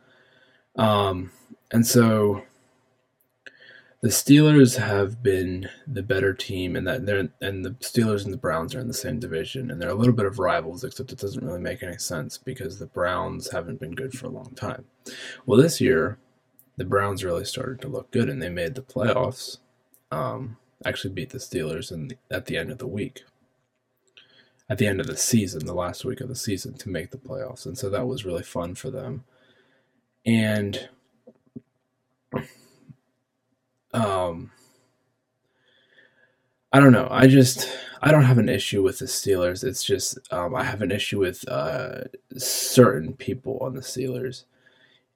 Um, 0.76 1.32
and 1.72 1.86
so 1.86 2.42
the 4.04 4.10
Steelers 4.10 4.76
have 4.76 5.22
been 5.22 5.66
the 5.86 6.02
better 6.02 6.34
team, 6.34 6.76
and 6.76 6.86
that 6.86 7.06
they're 7.06 7.30
and 7.40 7.64
the 7.64 7.70
Steelers 7.80 8.22
and 8.22 8.34
the 8.34 8.38
Browns 8.38 8.74
are 8.74 8.80
in 8.80 8.86
the 8.86 8.92
same 8.92 9.18
division, 9.18 9.70
and 9.70 9.80
they're 9.80 9.88
a 9.88 9.94
little 9.94 10.12
bit 10.12 10.26
of 10.26 10.38
rivals, 10.38 10.84
except 10.84 11.10
it 11.10 11.18
doesn't 11.18 11.42
really 11.42 11.58
make 11.58 11.82
any 11.82 11.96
sense 11.96 12.36
because 12.36 12.78
the 12.78 12.84
Browns 12.84 13.50
haven't 13.50 13.80
been 13.80 13.94
good 13.94 14.12
for 14.12 14.26
a 14.26 14.30
long 14.30 14.52
time. 14.56 14.84
Well, 15.46 15.58
this 15.58 15.80
year, 15.80 16.18
the 16.76 16.84
Browns 16.84 17.24
really 17.24 17.46
started 17.46 17.80
to 17.80 17.88
look 17.88 18.10
good, 18.10 18.28
and 18.28 18.42
they 18.42 18.50
made 18.50 18.74
the 18.74 18.82
playoffs. 18.82 19.56
Um, 20.10 20.58
actually, 20.84 21.14
beat 21.14 21.30
the 21.30 21.38
Steelers 21.38 21.90
in 21.90 22.08
the, 22.08 22.18
at 22.30 22.44
the 22.44 22.58
end 22.58 22.70
of 22.70 22.76
the 22.76 22.86
week, 22.86 23.24
at 24.68 24.76
the 24.76 24.86
end 24.86 25.00
of 25.00 25.06
the 25.06 25.16
season, 25.16 25.64
the 25.64 25.72
last 25.72 26.04
week 26.04 26.20
of 26.20 26.28
the 26.28 26.36
season, 26.36 26.74
to 26.74 26.90
make 26.90 27.10
the 27.10 27.16
playoffs, 27.16 27.64
and 27.64 27.78
so 27.78 27.88
that 27.88 28.06
was 28.06 28.26
really 28.26 28.42
fun 28.42 28.74
for 28.74 28.90
them. 28.90 29.24
And 30.26 30.90
um, 33.94 34.50
I 36.72 36.80
don't 36.80 36.92
know. 36.92 37.06
I 37.10 37.28
just 37.28 37.68
I 38.02 38.10
don't 38.10 38.24
have 38.24 38.38
an 38.38 38.48
issue 38.48 38.82
with 38.82 38.98
the 38.98 39.06
Steelers. 39.06 39.62
It's 39.62 39.84
just 39.84 40.18
um, 40.32 40.54
I 40.54 40.64
have 40.64 40.82
an 40.82 40.90
issue 40.90 41.20
with 41.20 41.48
uh, 41.48 42.00
certain 42.36 43.14
people 43.14 43.58
on 43.60 43.74
the 43.74 43.80
Steelers, 43.80 44.44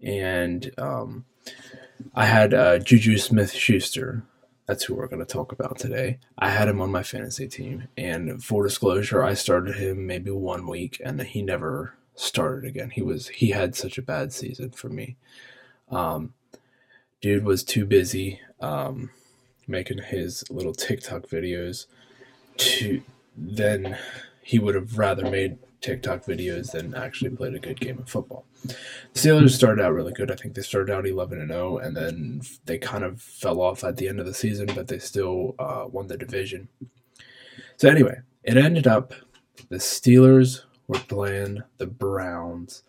and 0.00 0.70
um, 0.78 1.24
I 2.14 2.26
had 2.26 2.54
uh, 2.54 2.78
Juju 2.78 3.18
Smith 3.18 3.52
Schuster. 3.52 4.22
That's 4.66 4.84
who 4.84 4.94
we're 4.94 5.08
going 5.08 5.24
to 5.24 5.26
talk 5.26 5.50
about 5.50 5.78
today. 5.78 6.18
I 6.38 6.50
had 6.50 6.68
him 6.68 6.80
on 6.80 6.92
my 6.92 7.02
fantasy 7.02 7.48
team, 7.48 7.88
and 7.96 8.42
for 8.44 8.62
disclosure, 8.62 9.24
I 9.24 9.34
started 9.34 9.76
him 9.76 10.06
maybe 10.06 10.30
one 10.30 10.68
week, 10.68 11.00
and 11.04 11.20
he 11.22 11.42
never 11.42 11.94
started 12.14 12.68
again. 12.68 12.90
He 12.90 13.02
was 13.02 13.28
he 13.28 13.50
had 13.50 13.74
such 13.74 13.98
a 13.98 14.02
bad 14.02 14.32
season 14.32 14.70
for 14.70 14.88
me. 14.88 15.16
Um, 15.90 16.34
dude 17.20 17.44
was 17.44 17.64
too 17.64 17.84
busy 17.84 18.40
um, 18.60 19.10
making 19.66 19.98
his 19.98 20.44
little 20.50 20.74
TikTok 20.74 21.26
videos 21.26 21.86
to 22.56 23.02
then 23.36 23.96
he 24.42 24.58
would 24.58 24.74
have 24.74 24.98
rather 24.98 25.30
made 25.30 25.58
TikTok 25.80 26.24
videos 26.24 26.72
than 26.72 26.94
actually 26.94 27.30
played 27.30 27.54
a 27.54 27.58
good 27.58 27.78
game 27.78 27.98
of 27.98 28.08
football. 28.08 28.44
The 28.64 28.74
Steelers 29.14 29.50
started 29.50 29.84
out 29.84 29.92
really 29.92 30.12
good. 30.12 30.30
I 30.30 30.34
think 30.34 30.54
they 30.54 30.62
started 30.62 30.92
out 30.92 31.06
11 31.06 31.40
and 31.40 31.50
0, 31.50 31.78
and 31.78 31.96
then 31.96 32.40
they 32.64 32.78
kind 32.78 33.04
of 33.04 33.22
fell 33.22 33.60
off 33.60 33.84
at 33.84 33.96
the 33.96 34.08
end 34.08 34.18
of 34.18 34.26
the 34.26 34.34
season, 34.34 34.68
but 34.74 34.88
they 34.88 34.98
still 34.98 35.54
uh, 35.58 35.84
won 35.90 36.08
the 36.08 36.16
division. 36.16 36.68
So, 37.76 37.88
anyway, 37.88 38.18
it 38.42 38.56
ended 38.56 38.86
up 38.86 39.14
the 39.68 39.76
Steelers 39.76 40.62
were 40.88 40.98
playing 40.98 41.62
the 41.76 41.86
Browns 41.86 42.82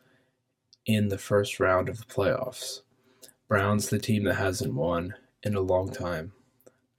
in 0.86 1.10
the 1.10 1.18
first 1.18 1.60
round 1.60 1.90
of 1.90 2.00
the 2.00 2.06
playoffs. 2.06 2.82
Browns, 3.50 3.90
the 3.90 4.00
team 4.00 4.24
that 4.26 4.36
hasn't 4.36 4.76
won 4.76 5.16
in 5.44 5.56
a 5.56 5.60
long 5.60 5.92
time, 5.92 6.32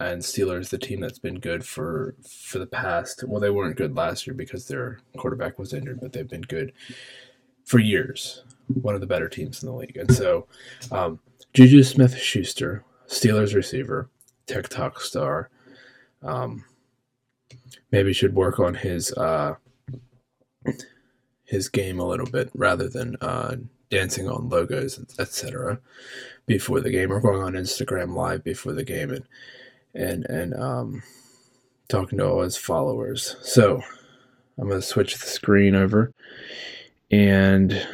and 0.00 0.20
Steelers, 0.20 0.68
the 0.68 0.78
team 0.78 1.00
that's 1.00 1.20
been 1.20 1.38
good 1.38 1.64
for 1.64 2.16
for 2.28 2.58
the 2.58 2.66
past. 2.66 3.24
Well, 3.26 3.40
they 3.40 3.50
weren't 3.50 3.76
good 3.76 3.94
last 3.94 4.26
year 4.26 4.34
because 4.34 4.66
their 4.66 4.98
quarterback 5.16 5.58
was 5.58 5.72
injured, 5.72 6.00
but 6.00 6.12
they've 6.12 6.28
been 6.28 6.42
good 6.42 6.72
for 7.64 7.78
years. 7.78 8.42
One 8.82 8.96
of 8.96 9.00
the 9.00 9.06
better 9.06 9.28
teams 9.28 9.62
in 9.62 9.68
the 9.68 9.74
league, 9.74 9.96
and 9.96 10.12
so 10.12 10.48
um, 10.90 11.20
Juju 11.54 11.84
Smith 11.84 12.18
Schuster, 12.18 12.84
Steelers 13.06 13.54
receiver, 13.54 14.10
TikTok 14.46 15.00
star, 15.00 15.50
um, 16.22 16.64
maybe 17.92 18.12
should 18.12 18.34
work 18.34 18.58
on 18.58 18.74
his 18.74 19.12
uh, 19.12 19.54
his 21.44 21.68
game 21.68 22.00
a 22.00 22.06
little 22.06 22.26
bit 22.26 22.50
rather 22.54 22.88
than 22.88 23.16
uh, 23.20 23.56
dancing 23.90 24.28
on 24.28 24.48
logos, 24.48 25.00
etc 25.18 25.80
before 26.50 26.80
the 26.80 26.90
game 26.90 27.12
or 27.12 27.20
going 27.20 27.40
on 27.40 27.52
Instagram 27.52 28.12
live 28.12 28.42
before 28.42 28.72
the 28.72 28.82
game 28.82 29.12
and 29.12 29.24
and 29.94 30.24
and 30.26 30.52
um, 30.54 31.00
talking 31.88 32.18
to 32.18 32.26
all 32.26 32.40
his 32.42 32.56
followers. 32.56 33.36
So 33.42 33.80
I'm 34.58 34.68
gonna 34.68 34.82
switch 34.82 35.16
the 35.16 35.28
screen 35.28 35.76
over, 35.76 36.12
and 37.08 37.86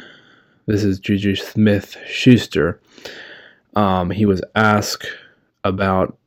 this 0.65 0.83
is 0.83 0.99
Juju 0.99 1.35
Smith 1.35 1.97
Schuster. 2.07 2.81
Um, 3.75 4.09
he 4.09 4.25
was 4.25 4.41
asked 4.55 5.07
about 5.63 6.17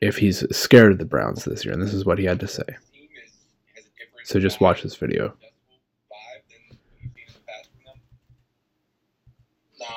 if 0.00 0.16
he's 0.16 0.42
scared 0.56 0.92
of 0.92 0.98
the 0.98 1.04
Browns 1.04 1.44
this 1.44 1.66
year, 1.66 1.74
and 1.74 1.82
this 1.82 1.92
is 1.92 2.06
what 2.06 2.18
he 2.18 2.24
had 2.24 2.40
to 2.40 2.48
say. 2.48 2.64
So 4.24 4.40
just 4.40 4.62
watch 4.62 4.82
this 4.82 4.96
video. 4.96 5.34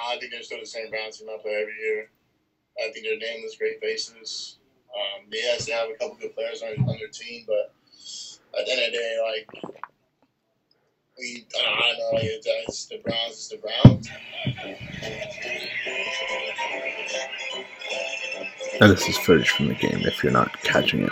I 0.08 0.18
think 0.20 0.32
they're 0.32 0.37
still 0.48 0.60
the 0.60 0.66
same 0.66 0.90
Browns 0.90 1.18
team 1.18 1.28
I 1.30 1.38
play 1.42 1.56
every 1.62 1.76
year. 1.84 2.10
I 2.80 2.92
think 2.92 3.06
they're 3.06 3.18
nameless, 3.18 3.58
great 3.58 3.82
faces. 3.82 4.58
Um, 4.96 5.26
yes, 5.32 5.66
they 5.66 5.74
have 5.74 5.90
a 5.90 5.98
couple 5.98 6.18
good 6.20 6.34
players 6.34 6.64
on, 6.64 6.70
on 6.88 6.98
their 6.98 7.10
team, 7.10 7.44
but 7.46 7.74
at 8.58 8.66
the 8.66 8.72
end 8.72 8.82
of 8.82 8.92
the 8.92 8.98
day, 8.98 9.18
like 9.26 9.46
we, 11.18 11.46
I 11.58 11.60
don't 11.60 12.00
know, 12.00 12.12
like, 12.14 12.24
it's, 12.26 12.86
the 12.86 13.00
Browns, 13.00 13.32
it's 13.32 13.48
the 13.50 13.58
Browns. 13.58 14.10
And 18.80 18.92
this 18.92 19.10
is 19.10 19.18
footage 19.18 19.50
from 19.50 19.68
the 19.68 19.74
game 19.74 20.02
if 20.06 20.24
you're 20.24 20.32
not 20.32 20.54
catching 20.62 21.02
it. 21.02 21.12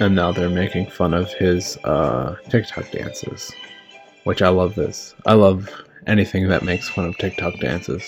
now 0.00 0.32
they're 0.32 0.48
making 0.48 0.90
fun 0.90 1.14
of 1.14 1.32
his 1.32 1.76
uh, 1.84 2.36
TikTok 2.48 2.90
dances, 2.90 3.52
which 4.24 4.42
I 4.42 4.48
love. 4.48 4.74
This 4.74 5.14
I 5.26 5.34
love 5.34 5.68
anything 6.06 6.48
that 6.48 6.62
makes 6.62 6.88
fun 6.88 7.06
of 7.06 7.16
TikTok 7.18 7.58
dances 7.60 8.02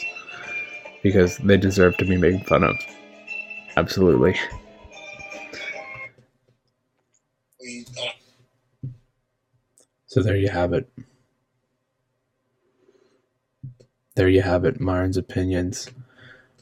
because 1.02 1.38
they 1.38 1.56
deserve 1.56 1.96
to 1.98 2.04
be 2.04 2.16
made 2.16 2.46
fun 2.46 2.64
of. 2.64 2.76
Absolutely. 3.76 4.38
So 10.06 10.22
there 10.22 10.36
you 10.36 10.48
have 10.48 10.72
it. 10.72 10.88
there 14.18 14.28
you 14.28 14.42
have 14.42 14.64
it. 14.64 14.80
Myron's 14.80 15.16
opinions. 15.16 15.88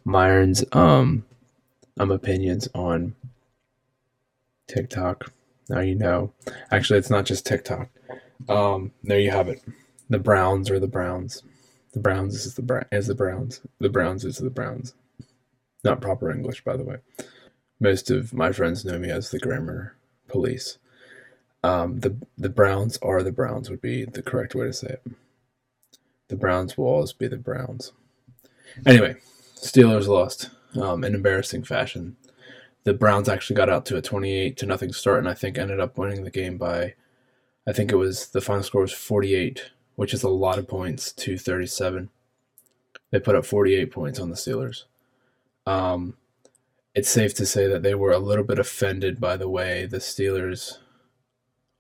Myron's 0.05 0.63
um 0.73 1.25
um 1.99 2.11
opinions 2.11 2.69
on 2.75 3.15
TikTok. 4.67 5.33
Now 5.69 5.81
you 5.81 5.95
know. 5.95 6.33
Actually, 6.71 6.99
it's 6.99 7.11
not 7.11 7.27
just 7.27 7.47
TikTok. 7.47 7.89
Um, 8.49 8.93
there 9.03 9.21
you 9.21 9.31
have 9.31 9.49
it. 9.49 9.63
The 10.09 10.19
Browns 10.19 10.71
are 10.71 10.79
the 10.79 10.87
Browns. 10.87 11.43
The 11.93 12.01
Browns 12.01 12.35
is 12.47 12.55
the 12.55 12.63
Bra- 12.63 12.85
is 12.93 13.07
the 13.07 13.15
Browns. 13.15 13.61
The 13.81 13.89
Browns 13.89 14.25
is 14.25 14.39
the 14.39 14.51
Browns. 14.51 14.95
Not 15.83 16.01
proper 16.01 16.31
English, 16.31 16.63
by 16.65 16.77
the 16.77 16.85
way. 16.85 16.97
Most 17.81 18.11
of 18.11 18.33
my 18.33 18.53
friends 18.53 18.85
know 18.85 18.99
me 18.99 19.11
as 19.11 19.31
the 19.31 19.39
grammar 19.39 19.97
police. 20.29 20.79
Um, 21.63 22.01
the 22.01 22.17
the 22.39 22.49
Browns 22.49 22.99
are 23.03 23.23
the 23.23 23.33
Browns 23.33 23.71
would 23.71 23.81
be 23.81 24.05
the 24.05 24.23
correct 24.23 24.55
way 24.55 24.67
to 24.67 24.73
say 24.73 24.89
it. 24.89 25.03
The 26.29 26.37
Browns 26.37 26.77
will 26.77 26.87
always 26.87 27.13
be 27.13 27.29
the 27.29 27.37
Browns. 27.37 27.93
Anyway, 28.85 29.17
Steelers 29.57 30.07
lost 30.07 30.51
um, 30.81 31.03
in 31.05 31.15
embarrassing 31.15 31.65
fashion. 31.65 32.17
The 32.87 32.95
Browns 32.95 33.29
actually 33.29 33.57
got 33.57 33.69
out 33.69 33.85
to 33.87 33.97
a 33.97 34.01
28 34.01 34.57
to 34.59 34.65
nothing 34.65 34.93
start 34.93 35.19
and 35.19 35.29
I 35.29 35.35
think 35.35 35.59
ended 35.59 35.81
up 35.81 35.99
winning 35.99 36.23
the 36.23 36.31
game 36.31 36.57
by 36.57 36.95
I 37.67 37.73
think 37.73 37.91
it 37.91 37.97
was 37.97 38.29
the 38.29 38.41
final 38.41 38.63
score 38.63 38.83
was 38.83 38.93
48, 38.93 39.73
which 39.97 40.15
is 40.15 40.23
a 40.23 40.29
lot 40.29 40.57
of 40.57 40.69
points 40.69 41.11
to 41.15 41.37
37. 41.37 42.11
They 43.11 43.19
put 43.19 43.35
up 43.35 43.45
48 43.45 43.91
points 43.91 44.21
on 44.21 44.31
the 44.31 44.37
Steelers. 44.37 44.85
Um, 45.67 46.17
it's 46.95 47.09
safe 47.09 47.35
to 47.35 47.45
say 47.45 47.67
that 47.67 47.83
they 47.83 47.97
were 47.97 48.13
a 48.13 48.21
little 48.21 48.45
bit 48.45 48.61
offended 48.61 49.21
by 49.21 49.37
the 49.37 49.49
way 49.49 49.87
the 49.87 49.99
Steelers 49.99 50.79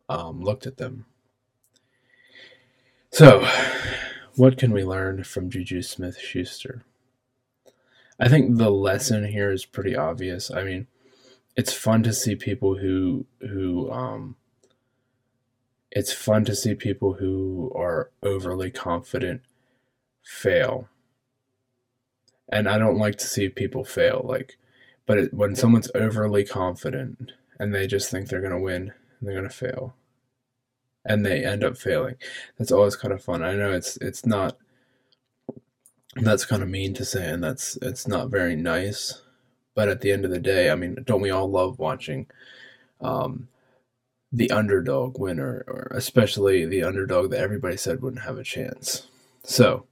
um, 0.08 0.42
looked 0.42 0.66
at 0.66 0.78
them. 0.78 1.06
So, 3.12 3.48
what 4.34 4.58
can 4.58 4.72
we 4.72 4.82
learn 4.82 5.22
from 5.22 5.50
Juju 5.50 5.82
Smith 5.82 6.18
Schuster? 6.18 6.84
I 8.18 8.28
think 8.28 8.56
the 8.56 8.70
lesson 8.70 9.28
here 9.28 9.52
is 9.52 9.64
pretty 9.64 9.94
obvious. 9.94 10.50
I 10.50 10.64
mean, 10.64 10.88
it's 11.56 11.72
fun 11.72 12.02
to 12.04 12.12
see 12.12 12.36
people 12.36 12.76
who 12.76 13.26
who 13.40 13.90
um, 13.90 14.36
it's 15.90 16.12
fun 16.12 16.44
to 16.44 16.54
see 16.54 16.74
people 16.74 17.14
who 17.14 17.72
are 17.74 18.10
overly 18.22 18.70
confident 18.70 19.42
fail. 20.22 20.88
And 22.48 22.68
I 22.68 22.78
don't 22.78 22.98
like 22.98 23.16
to 23.16 23.26
see 23.26 23.48
people 23.48 23.84
fail 23.84 24.22
like 24.24 24.56
but 25.06 25.18
it, 25.18 25.34
when 25.34 25.54
someone's 25.54 25.90
overly 25.94 26.44
confident 26.44 27.32
and 27.58 27.74
they 27.74 27.86
just 27.86 28.10
think 28.10 28.28
they're 28.28 28.40
going 28.40 28.52
to 28.52 28.58
win 28.58 28.92
and 29.18 29.28
they're 29.28 29.36
going 29.36 29.48
to 29.48 29.54
fail 29.54 29.94
and 31.04 31.24
they 31.24 31.44
end 31.44 31.62
up 31.62 31.76
failing. 31.76 32.16
That's 32.58 32.72
always 32.72 32.96
kind 32.96 33.14
of 33.14 33.22
fun. 33.22 33.42
I 33.42 33.54
know 33.54 33.72
it's 33.72 33.96
it's 33.98 34.26
not 34.26 34.58
that's 36.16 36.44
kind 36.44 36.62
of 36.62 36.68
mean 36.68 36.94
to 36.94 37.04
say 37.04 37.28
and 37.28 37.42
that's 37.42 37.78
it's 37.80 38.08
not 38.08 38.30
very 38.30 38.56
nice. 38.56 39.22
But 39.76 39.90
at 39.90 40.00
the 40.00 40.10
end 40.10 40.24
of 40.24 40.32
the 40.32 40.40
day, 40.40 40.70
I 40.70 40.74
mean, 40.74 40.96
don't 41.04 41.20
we 41.20 41.30
all 41.30 41.48
love 41.48 41.78
watching 41.78 42.26
um, 43.00 43.46
the 44.32 44.50
underdog 44.50 45.20
winner, 45.20 45.64
or 45.68 45.92
especially 45.94 46.64
the 46.64 46.82
underdog 46.82 47.30
that 47.30 47.40
everybody 47.40 47.76
said 47.76 48.02
wouldn't 48.02 48.24
have 48.24 48.38
a 48.38 48.42
chance? 48.42 49.06
So, 49.44 49.86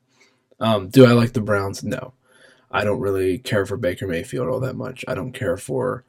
um, 0.58 0.88
do 0.88 1.04
I 1.06 1.12
like 1.12 1.34
the 1.34 1.42
Browns? 1.42 1.84
No. 1.84 2.14
I 2.70 2.82
don't 2.82 2.98
really 2.98 3.38
care 3.38 3.66
for 3.66 3.76
Baker 3.76 4.06
Mayfield 4.08 4.48
all 4.48 4.60
that 4.60 4.74
much. 4.74 5.04
I 5.06 5.14
don't 5.14 5.32
care 5.32 5.58
for 5.58 6.04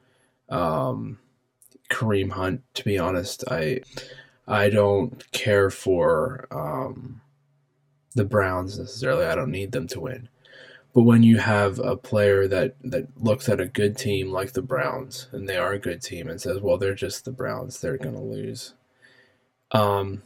um, 0.50 1.20
Kareem 1.92 2.32
Hunt, 2.32 2.62
to 2.76 2.84
be 2.86 2.98
honest. 2.98 3.44
I 3.52 3.82
I 4.48 4.70
don't 4.70 5.32
care 5.32 5.70
for 5.70 6.48
um, 6.50 7.22
the 8.16 8.26
Browns 8.26 8.80
necessarily. 8.80 9.26
I 9.26 9.36
don't 9.36 9.52
need 9.52 9.74
them 9.74 9.88
to 9.90 10.00
win. 10.00 10.30
But 10.96 11.04
when 11.04 11.22
you 11.22 11.38
have 11.38 11.78
a 11.78 11.96
player 11.96 12.48
that, 12.48 12.76
that 12.86 13.08
looks 13.22 13.48
at 13.50 13.60
a 13.60 13.68
good 13.68 13.98
team 13.98 14.32
like 14.32 14.54
the 14.54 14.64
Browns, 14.64 15.28
and 15.32 15.48
they 15.48 15.58
are 15.58 15.74
a 15.74 15.80
good 15.80 16.02
team, 16.02 16.28
and 16.28 16.42
says, 16.42 16.62
well, 16.62 16.78
they're 16.78 16.96
just 16.96 17.26
the 17.26 17.32
Browns, 17.32 17.80
they're 17.80 17.98
going 17.98 18.16
to 18.16 18.22
lose. 18.22 18.74
Um, 19.72 20.24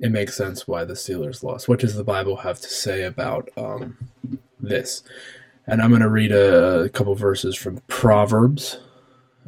it 0.00 0.10
makes 0.10 0.36
sense 0.36 0.66
why 0.66 0.84
the 0.84 0.94
Steelers 0.94 1.42
lost. 1.42 1.68
What 1.68 1.80
does 1.80 1.96
the 1.96 2.04
Bible 2.04 2.36
have 2.36 2.60
to 2.60 2.68
say 2.68 3.02
about 3.02 3.50
um, 3.56 3.98
this. 4.60 5.02
And 5.66 5.82
I'm 5.82 5.90
going 5.90 6.02
to 6.02 6.08
read 6.08 6.32
a, 6.32 6.80
a, 6.80 6.88
couple 6.88 7.14
verses 7.14 7.54
from 7.54 7.82
Proverbs. 7.88 8.78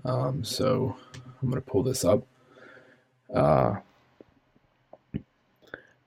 Um, 0.05 0.45
so 0.45 0.97
I'm 1.15 1.51
going 1.51 1.63
to 1.63 1.71
pull 1.71 1.83
this 1.83 2.05
up. 2.05 2.27
Uh, 3.35 3.77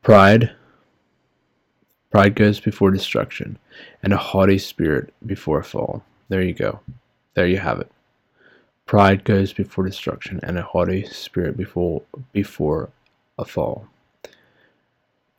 pride. 0.02 0.52
Pride 2.14 2.36
goes 2.36 2.60
before 2.60 2.92
destruction, 2.92 3.58
and 4.04 4.14
a 4.14 4.18
haughty 4.18 4.60
spirit 4.60 5.12
before 5.26 5.58
a 5.58 5.64
fall. 5.64 6.04
There 6.30 6.44
you 6.44 6.54
go. 6.54 6.80
There 7.34 7.48
you 7.48 7.58
have 7.58 7.80
it. 7.80 7.92
Pride 8.86 9.24
goes 9.24 9.52
before 9.52 9.84
destruction, 9.84 10.40
and 10.44 10.56
a 10.60 10.62
haughty 10.62 11.08
spirit 11.08 11.58
before 11.58 12.04
before 12.32 12.92
a 13.40 13.46
fall. 13.46 13.88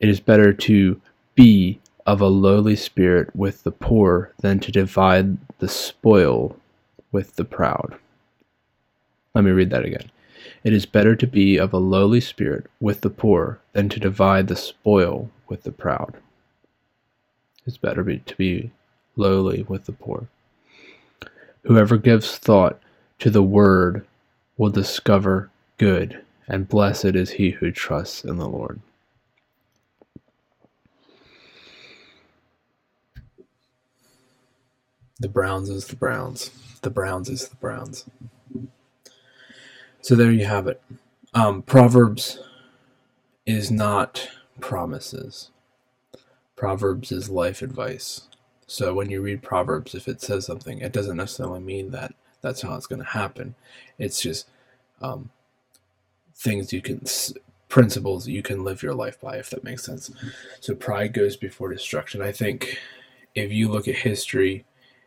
It 0.01 0.09
is 0.09 0.19
better 0.19 0.51
to 0.51 0.99
be 1.33 1.79
of 2.05 2.19
a 2.19 2.27
lowly 2.27 2.75
spirit 2.75 3.33
with 3.33 3.63
the 3.63 3.71
poor 3.71 4.33
than 4.41 4.59
to 4.59 4.69
divide 4.69 5.37
the 5.59 5.69
spoil 5.69 6.57
with 7.13 7.37
the 7.37 7.45
proud. 7.45 7.97
Let 9.33 9.45
me 9.45 9.51
read 9.51 9.69
that 9.69 9.85
again. 9.85 10.11
It 10.65 10.73
is 10.73 10.85
better 10.85 11.15
to 11.15 11.25
be 11.25 11.55
of 11.55 11.71
a 11.71 11.77
lowly 11.77 12.19
spirit 12.19 12.65
with 12.81 12.99
the 12.99 13.09
poor 13.09 13.61
than 13.71 13.87
to 13.87 13.99
divide 14.01 14.49
the 14.49 14.57
spoil 14.57 15.29
with 15.47 15.63
the 15.63 15.71
proud. 15.71 16.17
It's 17.65 17.77
better 17.77 18.03
be, 18.03 18.19
to 18.19 18.35
be 18.35 18.71
lowly 19.15 19.63
with 19.63 19.85
the 19.85 19.91
poor. 19.91 20.27
Whoever 21.63 21.97
gives 21.97 22.37
thought 22.37 22.79
to 23.19 23.29
the 23.29 23.43
word 23.43 24.05
will 24.57 24.69
discover 24.69 25.49
good, 25.77 26.23
and 26.47 26.69
blessed 26.69 27.05
is 27.15 27.31
he 27.31 27.51
who 27.51 27.71
trusts 27.71 28.23
in 28.23 28.37
the 28.37 28.47
Lord. 28.47 28.79
The 35.19 35.29
Browns 35.29 35.69
is 35.69 35.87
the 35.87 35.95
Browns. 35.95 36.51
The 36.81 36.89
Browns 36.89 37.29
is 37.29 37.47
the 37.47 37.55
Browns. 37.55 38.05
So 40.01 40.15
there 40.15 40.31
you 40.31 40.45
have 40.45 40.67
it. 40.67 40.81
Um, 41.33 41.63
Proverbs 41.63 42.39
is 43.45 43.71
not 43.71 44.29
promises. 44.59 45.51
Proverbs 46.55 47.11
is 47.11 47.29
life 47.29 47.61
advice. 47.61 48.27
So 48.67 48.93
when 48.93 49.09
you 49.09 49.21
read 49.21 49.43
Proverbs, 49.43 49.93
if 49.93 50.07
it 50.07 50.21
says 50.21 50.45
something, 50.45 50.79
it 50.79 50.91
doesn't 50.91 51.17
necessarily 51.17 51.59
mean 51.59 51.91
that 51.91 52.13
that's 52.41 52.61
how 52.61 52.75
it's 52.75 52.87
going 52.87 53.01
to 53.01 53.09
happen. 53.09 53.55
It's 53.97 54.21
just 54.21 54.47
um, 55.01 55.29
things 56.33 56.73
you 56.73 56.81
can, 56.81 57.03
principles 57.69 58.27
you 58.27 58.41
can 58.41 58.63
live 58.63 58.81
your 58.81 58.93
life 58.93 59.19
by, 59.19 59.37
if 59.37 59.49
that 59.49 59.63
makes 59.63 59.83
sense. 59.83 60.11
So 60.59 60.75
pride 60.75 61.13
goes 61.13 61.35
before 61.35 61.71
destruction. 61.71 62.21
I 62.21 62.31
think 62.31 62.79
if 63.35 63.51
you 63.51 63.69
look 63.69 63.87
at 63.87 63.95
history, 63.95 64.65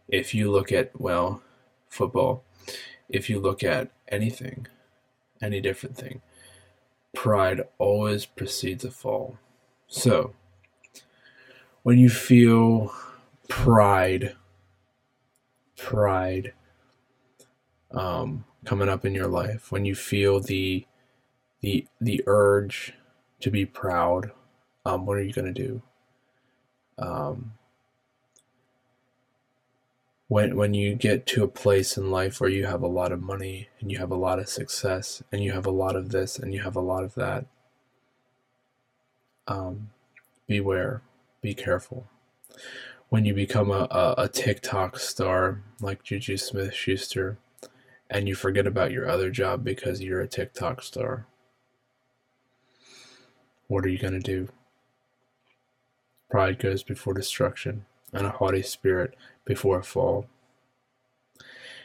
if 0.08 0.34
you 0.34 0.50
look 0.50 0.70
at, 0.72 0.98
well, 1.00 1.42
football, 1.88 2.44
if 3.08 3.30
you 3.30 3.40
look 3.40 3.62
at 3.64 3.90
anything, 4.08 4.66
any 5.40 5.60
different 5.60 5.96
thing, 5.96 6.20
pride 7.14 7.62
always 7.78 8.26
precedes 8.26 8.84
a 8.84 8.90
fall. 8.90 9.38
So, 9.86 10.34
when 11.82 11.98
you 11.98 12.08
feel 12.08 12.92
pride, 13.48 14.34
pride 15.76 16.52
um, 17.90 18.44
coming 18.64 18.88
up 18.88 19.04
in 19.04 19.14
your 19.14 19.28
life, 19.28 19.72
when 19.72 19.84
you 19.84 19.94
feel 19.94 20.40
the 20.40 20.86
the 21.60 21.86
the 22.00 22.22
urge 22.26 22.94
to 23.40 23.50
be 23.50 23.64
proud, 23.64 24.32
um, 24.84 25.06
what 25.06 25.16
are 25.16 25.22
you 25.22 25.32
going 25.32 25.52
to 25.52 25.62
do? 25.62 25.82
Um, 26.98 27.52
when 30.28 30.56
when 30.56 30.74
you 30.74 30.94
get 30.94 31.26
to 31.26 31.42
a 31.42 31.48
place 31.48 31.96
in 31.96 32.10
life 32.10 32.40
where 32.40 32.50
you 32.50 32.66
have 32.66 32.82
a 32.82 32.86
lot 32.86 33.12
of 33.12 33.22
money 33.22 33.68
and 33.80 33.90
you 33.90 33.98
have 33.98 34.10
a 34.10 34.16
lot 34.16 34.38
of 34.38 34.48
success 34.48 35.22
and 35.32 35.42
you 35.42 35.52
have 35.52 35.66
a 35.66 35.70
lot 35.70 35.96
of 35.96 36.10
this 36.10 36.38
and 36.38 36.52
you 36.52 36.60
have 36.62 36.76
a 36.76 36.80
lot 36.80 37.02
of 37.02 37.14
that 37.14 37.46
um, 39.46 39.90
beware 40.46 41.02
be 41.40 41.54
careful 41.54 42.06
when 43.08 43.24
you 43.24 43.32
become 43.34 43.70
a, 43.70 43.86
a, 43.90 44.14
a 44.18 44.28
tiktok 44.28 44.98
star 44.98 45.62
like 45.80 46.02
juju 46.02 46.36
smith 46.36 46.74
schuster 46.74 47.38
and 48.10 48.28
you 48.28 48.34
forget 48.34 48.66
about 48.66 48.90
your 48.90 49.08
other 49.08 49.30
job 49.30 49.64
because 49.64 50.02
you're 50.02 50.20
a 50.20 50.28
tiktok 50.28 50.82
star 50.82 51.26
what 53.66 53.84
are 53.84 53.88
you 53.88 53.98
going 53.98 54.14
to 54.14 54.20
do 54.20 54.48
pride 56.30 56.58
goes 56.58 56.82
before 56.82 57.14
destruction 57.14 57.84
and 58.12 58.26
a 58.26 58.30
haughty 58.30 58.62
spirit 58.62 59.14
before 59.44 59.78
a 59.78 59.82
fall. 59.82 60.26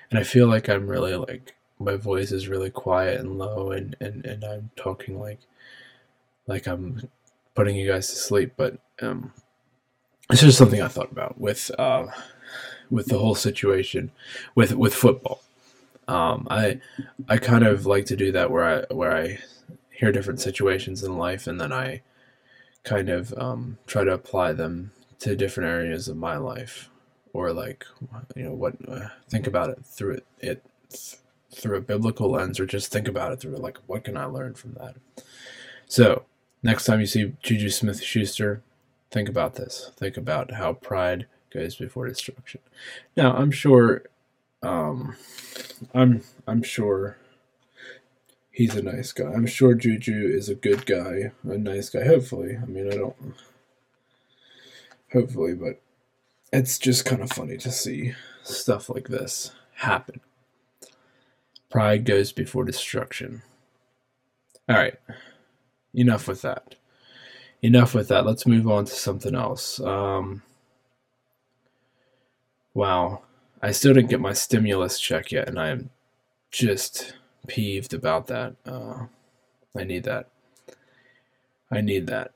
And 0.09 0.19
I 0.19 0.23
feel 0.23 0.47
like 0.47 0.69
I'm 0.69 0.87
really 0.87 1.15
like 1.15 1.55
my 1.79 1.95
voice 1.95 2.31
is 2.31 2.47
really 2.47 2.69
quiet 2.69 3.19
and 3.19 3.37
low 3.37 3.71
and, 3.71 3.95
and, 3.99 4.25
and 4.25 4.43
I'm 4.43 4.69
talking 4.75 5.19
like 5.19 5.39
like 6.47 6.67
I'm 6.67 7.09
putting 7.55 7.75
you 7.75 7.87
guys 7.87 8.07
to 8.09 8.15
sleep, 8.15 8.53
but 8.57 8.77
um 9.01 9.33
it's 10.33 10.43
is 10.43 10.57
something 10.57 10.81
I 10.81 10.87
thought 10.87 11.11
about 11.11 11.39
with 11.39 11.69
uh, 11.77 12.07
with 12.89 13.07
the 13.07 13.19
whole 13.19 13.35
situation 13.35 14.11
with 14.55 14.73
with 14.73 14.93
football. 14.93 15.43
Um, 16.07 16.47
I 16.49 16.81
I 17.29 17.37
kind 17.37 17.65
of 17.65 17.85
like 17.85 18.05
to 18.07 18.15
do 18.15 18.31
that 18.31 18.49
where 18.49 18.63
I 18.89 18.93
where 18.93 19.15
I 19.15 19.39
hear 19.91 20.11
different 20.11 20.41
situations 20.41 21.03
in 21.03 21.17
life 21.17 21.45
and 21.45 21.61
then 21.61 21.71
I 21.71 22.01
kind 22.83 23.09
of 23.09 23.33
um, 23.37 23.77
try 23.85 24.03
to 24.03 24.11
apply 24.11 24.53
them 24.53 24.91
to 25.19 25.35
different 25.35 25.69
areas 25.69 26.07
of 26.07 26.17
my 26.17 26.35
life 26.35 26.89
or 27.31 27.53
like 27.53 27.85
you 28.35 28.43
know 28.43 28.53
what 28.53 28.75
uh, 28.87 29.09
think 29.29 29.47
about 29.47 29.69
it 29.69 29.85
through 29.85 30.15
it, 30.15 30.25
it 30.39 30.63
through 31.51 31.77
a 31.77 31.81
biblical 31.81 32.31
lens 32.31 32.59
or 32.59 32.65
just 32.65 32.91
think 32.91 33.07
about 33.07 33.31
it 33.31 33.39
through 33.39 33.55
like 33.55 33.77
what 33.85 34.03
can 34.03 34.17
I 34.17 34.25
learn 34.25 34.55
from 34.55 34.73
that. 34.73 34.95
So 35.87 36.23
next 36.63 36.85
time 36.85 36.99
you 36.99 37.05
see 37.05 37.33
Juju 37.43 37.69
Smith 37.69 38.01
Schuster, 38.01 38.63
think 39.13 39.29
about 39.29 39.55
this. 39.55 39.91
Think 39.95 40.17
about 40.17 40.53
how 40.53 40.73
pride 40.73 41.27
goes 41.53 41.75
before 41.75 42.07
destruction. 42.07 42.59
Now 43.15 43.33
I'm 43.33 43.51
sure 43.51 44.03
um, 44.63 45.15
I'm 45.93 46.23
I'm 46.47 46.63
sure 46.63 47.17
he's 48.51 48.75
a 48.75 48.81
nice 48.81 49.11
guy. 49.11 49.31
I'm 49.31 49.45
sure 49.45 49.75
Juju 49.75 50.29
is 50.33 50.49
a 50.49 50.55
good 50.55 50.85
guy, 50.85 51.31
a 51.43 51.57
nice 51.57 51.89
guy. 51.89 52.05
Hopefully, 52.05 52.57
I 52.61 52.65
mean 52.65 52.91
I 52.91 52.95
don't. 52.95 53.35
Hopefully, 55.13 55.53
but 55.53 55.79
it's 56.51 56.79
just 56.79 57.05
kind 57.05 57.21
of 57.21 57.31
funny 57.31 57.57
to 57.57 57.71
see 57.71 58.15
stuff 58.43 58.89
like 58.89 59.09
this 59.09 59.51
happen. 59.75 60.21
Pride 61.69 62.03
goes 62.03 62.31
before 62.31 62.65
destruction. 62.65 63.43
All 64.67 64.75
right, 64.75 64.95
enough 65.93 66.27
with 66.27 66.41
that. 66.41 66.75
Enough 67.63 67.95
with 67.95 68.09
that. 68.09 68.25
Let's 68.25 68.45
move 68.45 68.67
on 68.67 68.83
to 68.83 68.93
something 68.93 69.33
else. 69.33 69.79
Um, 69.79 70.43
wow, 72.73 73.21
I 73.61 73.71
still 73.71 73.93
didn't 73.93 74.09
get 74.09 74.19
my 74.19 74.33
stimulus 74.33 74.99
check 74.99 75.31
yet, 75.31 75.47
and 75.47 75.57
I 75.57 75.69
am 75.69 75.89
just 76.51 77.13
peeved 77.47 77.93
about 77.93 78.27
that. 78.27 78.57
Uh, 78.65 79.05
I 79.77 79.85
need 79.85 80.03
that. 80.03 80.27
I 81.71 81.79
need 81.79 82.07
that. 82.07 82.33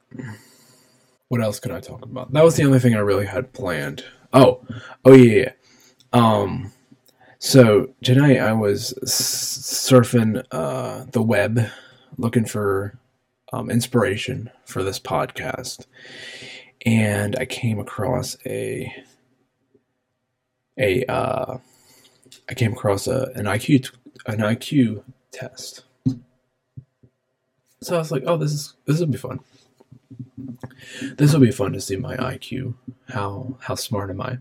What 1.28 1.42
else 1.42 1.60
can 1.60 1.74
I 1.74 1.82
talk 1.82 2.04
about? 2.04 2.32
That 2.32 2.46
was 2.46 2.56
the 2.56 2.64
only 2.64 2.80
thing 2.80 2.96
I 2.96 3.00
really 3.00 3.26
had 3.26 3.52
planned. 3.52 4.06
Oh, 4.32 4.62
oh 5.04 5.14
yeah. 5.14 5.42
yeah. 5.42 5.52
Um, 6.14 6.72
so 7.38 7.94
tonight 8.02 8.38
I 8.38 8.54
was 8.54 8.94
surfing 9.04 10.42
uh, 10.52 11.06
the 11.12 11.22
web, 11.22 11.70
looking 12.18 12.46
for 12.46 12.98
um, 13.54 13.70
inspiration 13.70 14.50
for 14.66 14.84
this 14.84 15.00
podcast, 15.00 15.86
and 16.86 17.36
I 17.38 17.46
came 17.46 17.80
across 17.80 18.38
a 18.46 18.94
a 20.78 21.06
uh, 21.06 21.58
I 22.50 22.54
came 22.54 22.74
across 22.74 23.08
a, 23.08 23.32
an 23.36 23.46
IQ 23.46 23.92
an 24.26 24.40
IQ 24.40 25.04
test. 25.32 25.84
So 27.82 27.96
I 27.96 28.00
was 28.00 28.12
like, 28.12 28.24
oh, 28.26 28.38
this 28.38 28.52
is 28.52 28.74
this 28.86 29.00
will 29.00 29.08
be 29.08 29.18
fun. 29.18 29.40
This 31.18 31.34
will 31.34 31.42
be 31.42 31.52
fun 31.52 31.74
to 31.74 31.82
see 31.82 31.96
my 31.96 32.16
IQ. 32.18 32.76
How 33.10 33.58
how 33.62 33.76
smart 33.76 34.10
am 34.10 34.22
I? 34.22 34.38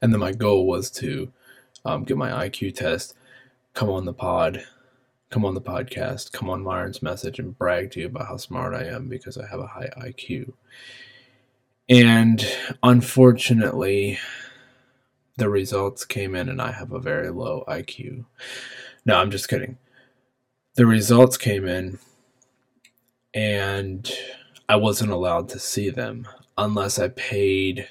And 0.00 0.12
then 0.12 0.20
my 0.20 0.32
goal 0.32 0.66
was 0.66 0.90
to 0.92 1.32
um, 1.84 2.04
get 2.04 2.16
my 2.16 2.48
IQ 2.48 2.74
test, 2.74 3.14
come 3.74 3.88
on 3.90 4.04
the 4.04 4.12
pod, 4.12 4.64
come 5.30 5.44
on 5.44 5.54
the 5.54 5.60
podcast, 5.60 6.32
come 6.32 6.48
on 6.48 6.62
Myron's 6.62 7.02
message, 7.02 7.38
and 7.38 7.56
brag 7.56 7.90
to 7.92 8.00
you 8.00 8.06
about 8.06 8.28
how 8.28 8.36
smart 8.36 8.74
I 8.74 8.84
am 8.84 9.08
because 9.08 9.36
I 9.36 9.46
have 9.46 9.60
a 9.60 9.66
high 9.66 9.90
IQ. 9.98 10.52
And 11.88 12.46
unfortunately, 12.82 14.18
the 15.36 15.48
results 15.48 16.04
came 16.04 16.34
in 16.34 16.48
and 16.48 16.60
I 16.60 16.72
have 16.72 16.92
a 16.92 16.98
very 16.98 17.30
low 17.30 17.64
IQ. 17.68 18.24
No, 19.06 19.16
I'm 19.16 19.30
just 19.30 19.48
kidding. 19.48 19.78
The 20.74 20.86
results 20.86 21.36
came 21.36 21.66
in 21.66 21.98
and 23.34 24.10
I 24.68 24.76
wasn't 24.76 25.12
allowed 25.12 25.48
to 25.50 25.58
see 25.58 25.90
them 25.90 26.26
unless 26.56 26.98
I 26.98 27.08
paid 27.08 27.88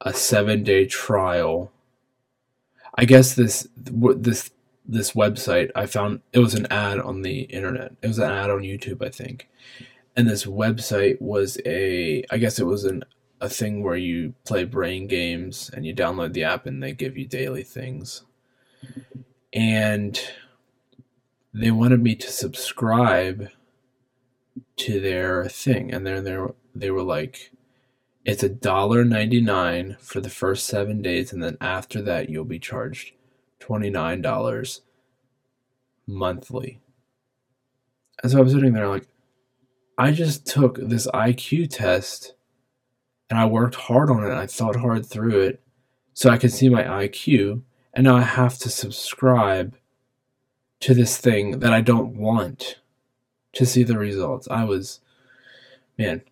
a 0.00 0.10
7-day 0.10 0.86
trial. 0.86 1.70
I 2.94 3.04
guess 3.04 3.34
this 3.34 3.68
this 3.76 4.50
this 4.86 5.12
website 5.12 5.70
I 5.74 5.86
found 5.86 6.20
it 6.32 6.40
was 6.40 6.54
an 6.54 6.66
ad 6.70 6.98
on 6.98 7.22
the 7.22 7.42
internet. 7.42 7.92
It 8.02 8.08
was 8.08 8.18
an 8.18 8.30
ad 8.30 8.50
on 8.50 8.60
YouTube, 8.60 9.04
I 9.04 9.10
think. 9.10 9.48
And 10.16 10.28
this 10.28 10.44
website 10.44 11.20
was 11.20 11.58
a 11.64 12.24
I 12.30 12.38
guess 12.38 12.58
it 12.58 12.66
was 12.66 12.84
an 12.84 13.04
a 13.40 13.48
thing 13.48 13.82
where 13.82 13.96
you 13.96 14.34
play 14.44 14.64
brain 14.64 15.08
games 15.08 15.70
and 15.74 15.84
you 15.84 15.94
download 15.94 16.32
the 16.32 16.44
app 16.44 16.64
and 16.66 16.82
they 16.82 16.92
give 16.92 17.16
you 17.16 17.26
daily 17.26 17.64
things. 17.64 18.22
And 19.52 20.20
they 21.52 21.70
wanted 21.70 22.02
me 22.02 22.14
to 22.14 22.30
subscribe 22.30 23.48
to 24.76 25.00
their 25.00 25.48
thing 25.48 25.92
and 25.92 26.06
then 26.06 26.24
they 26.24 26.36
they 26.74 26.90
were 26.90 27.02
like 27.02 27.52
it's 28.24 28.42
a 28.42 28.48
dollar 28.48 29.04
99 29.04 29.96
for 30.00 30.20
the 30.20 30.30
first 30.30 30.66
7 30.66 31.02
days 31.02 31.32
and 31.32 31.42
then 31.42 31.56
after 31.60 32.00
that 32.02 32.30
you'll 32.30 32.44
be 32.44 32.58
charged 32.58 33.12
$29 33.62 34.80
monthly. 36.06 36.80
And 38.22 38.32
so 38.32 38.38
I 38.38 38.42
was 38.42 38.52
sitting 38.52 38.72
there 38.72 38.88
like 38.88 39.06
I 39.98 40.10
just 40.10 40.46
took 40.46 40.78
this 40.78 41.06
IQ 41.08 41.70
test 41.70 42.34
and 43.30 43.38
I 43.38 43.46
worked 43.46 43.74
hard 43.74 44.10
on 44.10 44.24
it. 44.24 44.34
I 44.34 44.46
thought 44.46 44.76
hard 44.76 45.06
through 45.06 45.40
it 45.40 45.60
so 46.14 46.30
I 46.30 46.38
could 46.38 46.52
see 46.52 46.68
my 46.68 46.82
IQ. 46.82 47.62
And 47.94 48.04
now 48.04 48.16
I 48.16 48.22
have 48.22 48.58
to 48.58 48.70
subscribe 48.70 49.76
to 50.80 50.94
this 50.94 51.18
thing 51.18 51.60
that 51.60 51.72
I 51.72 51.80
don't 51.80 52.16
want 52.16 52.78
to 53.52 53.66
see 53.66 53.82
the 53.82 53.98
results. 53.98 54.48
I 54.50 54.64
was, 54.64 55.00
man, 55.98 56.22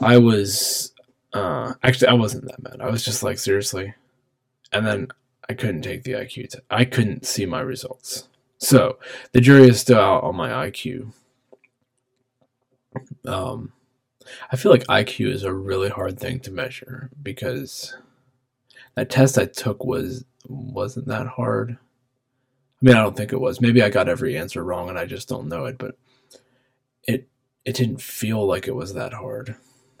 I 0.00 0.18
was, 0.18 0.92
uh, 1.34 1.74
actually, 1.82 2.08
I 2.08 2.14
wasn't 2.14 2.46
that 2.46 2.62
mad. 2.62 2.80
I 2.80 2.90
was 2.90 3.04
just 3.04 3.22
like, 3.22 3.38
seriously. 3.38 3.94
And 4.72 4.86
then 4.86 5.08
I 5.48 5.54
couldn't 5.54 5.82
take 5.82 6.04
the 6.04 6.12
IQ 6.12 6.50
test. 6.50 6.64
I 6.70 6.84
couldn't 6.84 7.26
see 7.26 7.46
my 7.46 7.60
results. 7.60 8.28
So 8.58 8.98
the 9.32 9.40
jury 9.40 9.68
is 9.68 9.80
still 9.80 9.98
out 9.98 10.24
on 10.24 10.36
my 10.36 10.68
IQ. 10.68 11.12
Um, 13.26 13.72
I 14.50 14.56
feel 14.56 14.72
like 14.72 14.86
IQ 14.86 15.32
is 15.32 15.42
a 15.42 15.52
really 15.52 15.90
hard 15.90 16.18
thing 16.18 16.40
to 16.40 16.50
measure 16.50 17.10
because 17.22 17.94
that 18.94 19.10
test 19.10 19.38
I 19.38 19.46
took 19.46 19.84
was 19.84 20.24
wasn't 20.48 21.06
that 21.08 21.26
hard. 21.26 21.72
I 21.72 21.76
mean, 22.80 22.96
I 22.96 23.02
don't 23.02 23.16
think 23.16 23.32
it 23.32 23.40
was. 23.40 23.60
Maybe 23.60 23.82
I 23.82 23.88
got 23.88 24.08
every 24.08 24.36
answer 24.36 24.62
wrong 24.62 24.88
and 24.88 24.98
I 24.98 25.06
just 25.06 25.28
don't 25.28 25.48
know 25.48 25.64
it, 25.66 25.78
but 25.78 25.96
it 27.04 27.28
it 27.64 27.74
didn't 27.74 28.00
feel 28.00 28.46
like 28.46 28.68
it 28.68 28.74
was 28.74 28.94
that 28.94 29.12
hard. 29.12 29.56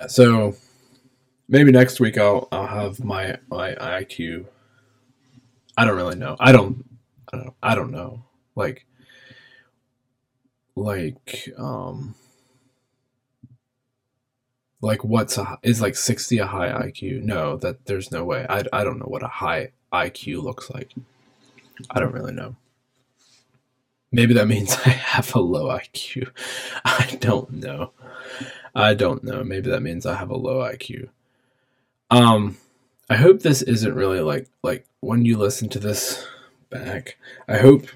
So 0.06 0.56
maybe 1.48 1.72
next 1.72 2.00
week 2.00 2.18
I'll 2.18 2.48
I'll 2.52 2.66
have 2.66 3.02
my 3.04 3.38
my 3.48 3.74
IQ. 3.74 4.46
I 5.76 5.84
don't 5.84 5.96
really 5.96 6.16
know. 6.16 6.36
I 6.38 6.52
don't 6.52 6.84
I 7.32 7.36
don't 7.36 7.54
I 7.62 7.74
don't 7.74 7.90
know. 7.90 8.24
Like 8.54 8.86
like 10.76 11.48
um 11.58 12.14
like 14.80 15.02
what's 15.02 15.38
a 15.38 15.58
is 15.62 15.80
like 15.80 15.96
60 15.96 16.38
a 16.38 16.46
high 16.46 16.70
IQ? 16.70 17.22
No, 17.22 17.56
that 17.58 17.86
there's 17.86 18.12
no 18.12 18.24
way. 18.24 18.46
I 18.48 18.62
I 18.72 18.84
don't 18.84 18.98
know 18.98 19.06
what 19.06 19.22
a 19.22 19.28
high 19.28 19.72
IQ 19.92 20.42
looks 20.42 20.70
like. 20.70 20.92
I 21.90 22.00
don't 22.00 22.12
really 22.12 22.32
know. 22.32 22.56
Maybe 24.12 24.34
that 24.34 24.46
means 24.46 24.76
I 24.86 24.90
have 24.90 25.34
a 25.34 25.40
low 25.40 25.66
IQ. 25.66 26.30
I 26.84 27.16
don't 27.20 27.52
know. 27.54 27.92
I 28.74 28.94
don't 28.94 29.24
know. 29.24 29.42
Maybe 29.42 29.70
that 29.70 29.82
means 29.82 30.06
I 30.06 30.14
have 30.14 30.30
a 30.30 30.36
low 30.36 30.58
IQ. 30.58 31.08
Um 32.10 32.58
I 33.10 33.16
hope 33.16 33.40
this 33.40 33.62
isn't 33.62 33.94
really 33.94 34.20
like 34.20 34.48
like 34.62 34.86
when 35.00 35.24
you 35.24 35.36
listen 35.36 35.68
to 35.70 35.78
this 35.78 36.26
back. 36.70 37.18
I 37.48 37.58
hope 37.58 37.86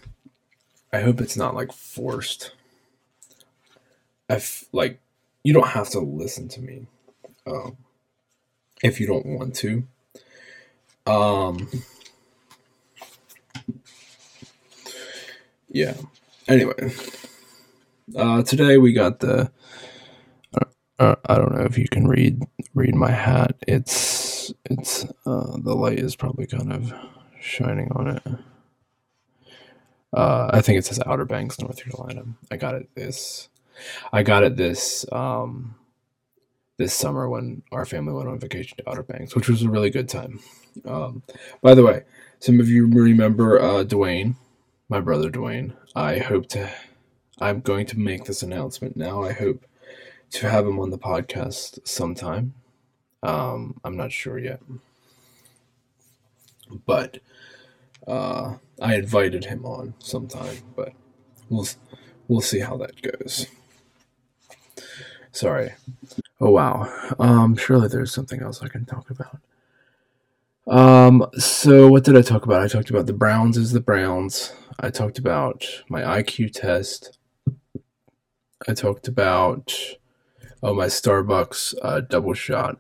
I 0.92 1.00
hope 1.00 1.20
it's 1.20 1.36
not 1.36 1.54
like 1.54 1.72
forced. 1.72 2.52
I 4.28 4.40
like 4.72 5.00
you 5.42 5.54
don't 5.54 5.68
have 5.68 5.88
to 5.90 6.00
listen 6.00 6.48
to 6.48 6.60
me 6.60 6.86
um, 7.46 7.76
if 8.82 9.00
you 9.00 9.06
don't 9.06 9.26
want 9.26 9.54
to. 9.56 9.84
Um, 11.06 11.68
yeah. 15.68 15.94
Anyway, 16.46 16.92
uh, 18.16 18.42
today 18.42 18.76
we 18.78 18.92
got 18.92 19.20
the. 19.20 19.50
Uh, 20.54 20.64
uh, 20.98 21.14
I 21.26 21.36
don't 21.36 21.54
know 21.54 21.64
if 21.64 21.78
you 21.78 21.88
can 21.88 22.08
read 22.08 22.42
read 22.74 22.94
my 22.94 23.10
hat. 23.10 23.56
It's 23.66 24.07
it's 24.64 25.04
uh, 25.26 25.56
the 25.58 25.74
light 25.74 25.98
is 25.98 26.16
probably 26.16 26.46
kind 26.46 26.72
of 26.72 26.92
shining 27.40 27.90
on 27.92 28.08
it. 28.08 28.22
Uh, 30.12 30.50
I 30.52 30.60
think 30.62 30.78
it 30.78 30.86
says 30.86 31.00
Outer 31.06 31.26
Banks, 31.26 31.60
North 31.60 31.82
Carolina. 31.82 32.24
I 32.50 32.56
got 32.56 32.74
it 32.74 32.88
this 32.94 33.48
I 34.12 34.22
got 34.22 34.44
it 34.44 34.56
this 34.56 35.04
um, 35.12 35.74
this 36.76 36.94
summer 36.94 37.28
when 37.28 37.62
our 37.72 37.84
family 37.84 38.12
went 38.12 38.28
on 38.28 38.38
vacation 38.38 38.76
to 38.78 38.90
Outer 38.90 39.02
Banks, 39.02 39.34
which 39.34 39.48
was 39.48 39.62
a 39.62 39.68
really 39.68 39.90
good 39.90 40.08
time. 40.08 40.40
Um, 40.84 41.22
by 41.60 41.74
the 41.74 41.84
way, 41.84 42.04
some 42.40 42.60
of 42.60 42.68
you 42.68 42.86
remember 42.86 43.60
uh, 43.60 43.84
Dwayne, 43.84 44.36
my 44.88 45.00
brother 45.00 45.30
Dwayne. 45.30 45.74
I 45.94 46.18
hope 46.18 46.48
to, 46.50 46.70
I'm 47.40 47.60
going 47.60 47.86
to 47.86 47.98
make 47.98 48.24
this 48.24 48.42
announcement 48.42 48.96
now. 48.96 49.24
I 49.24 49.32
hope 49.32 49.66
to 50.30 50.48
have 50.48 50.66
him 50.66 50.78
on 50.78 50.90
the 50.90 50.98
podcast 50.98 51.86
sometime. 51.86 52.54
Um, 53.22 53.80
I'm 53.84 53.96
not 53.96 54.12
sure 54.12 54.38
yet, 54.38 54.60
but 56.86 57.18
uh, 58.06 58.54
I 58.80 58.94
invited 58.94 59.44
him 59.44 59.64
on 59.64 59.94
sometime, 59.98 60.56
but 60.76 60.92
we'll 61.50 61.66
we'll 62.28 62.40
see 62.40 62.60
how 62.60 62.76
that 62.78 63.02
goes. 63.02 63.46
Sorry. 65.32 65.74
Oh 66.40 66.50
wow. 66.50 66.88
Um, 67.18 67.56
surely 67.56 67.88
there's 67.88 68.12
something 68.12 68.42
else 68.42 68.62
I 68.62 68.68
can 68.68 68.84
talk 68.84 69.10
about. 69.10 69.40
Um, 70.66 71.26
so 71.38 71.88
what 71.88 72.04
did 72.04 72.16
I 72.16 72.22
talk 72.22 72.44
about? 72.44 72.62
I 72.62 72.68
talked 72.68 72.90
about 72.90 73.06
the 73.06 73.12
Browns 73.12 73.56
is 73.56 73.72
the 73.72 73.80
Browns. 73.80 74.52
I 74.80 74.90
talked 74.90 75.18
about 75.18 75.64
my 75.88 76.02
IQ 76.02 76.52
test. 76.52 77.18
I 78.68 78.74
talked 78.74 79.08
about 79.08 79.74
oh 80.62 80.74
my 80.74 80.86
Starbucks 80.86 81.74
uh, 81.82 82.00
double 82.00 82.34
shot, 82.34 82.78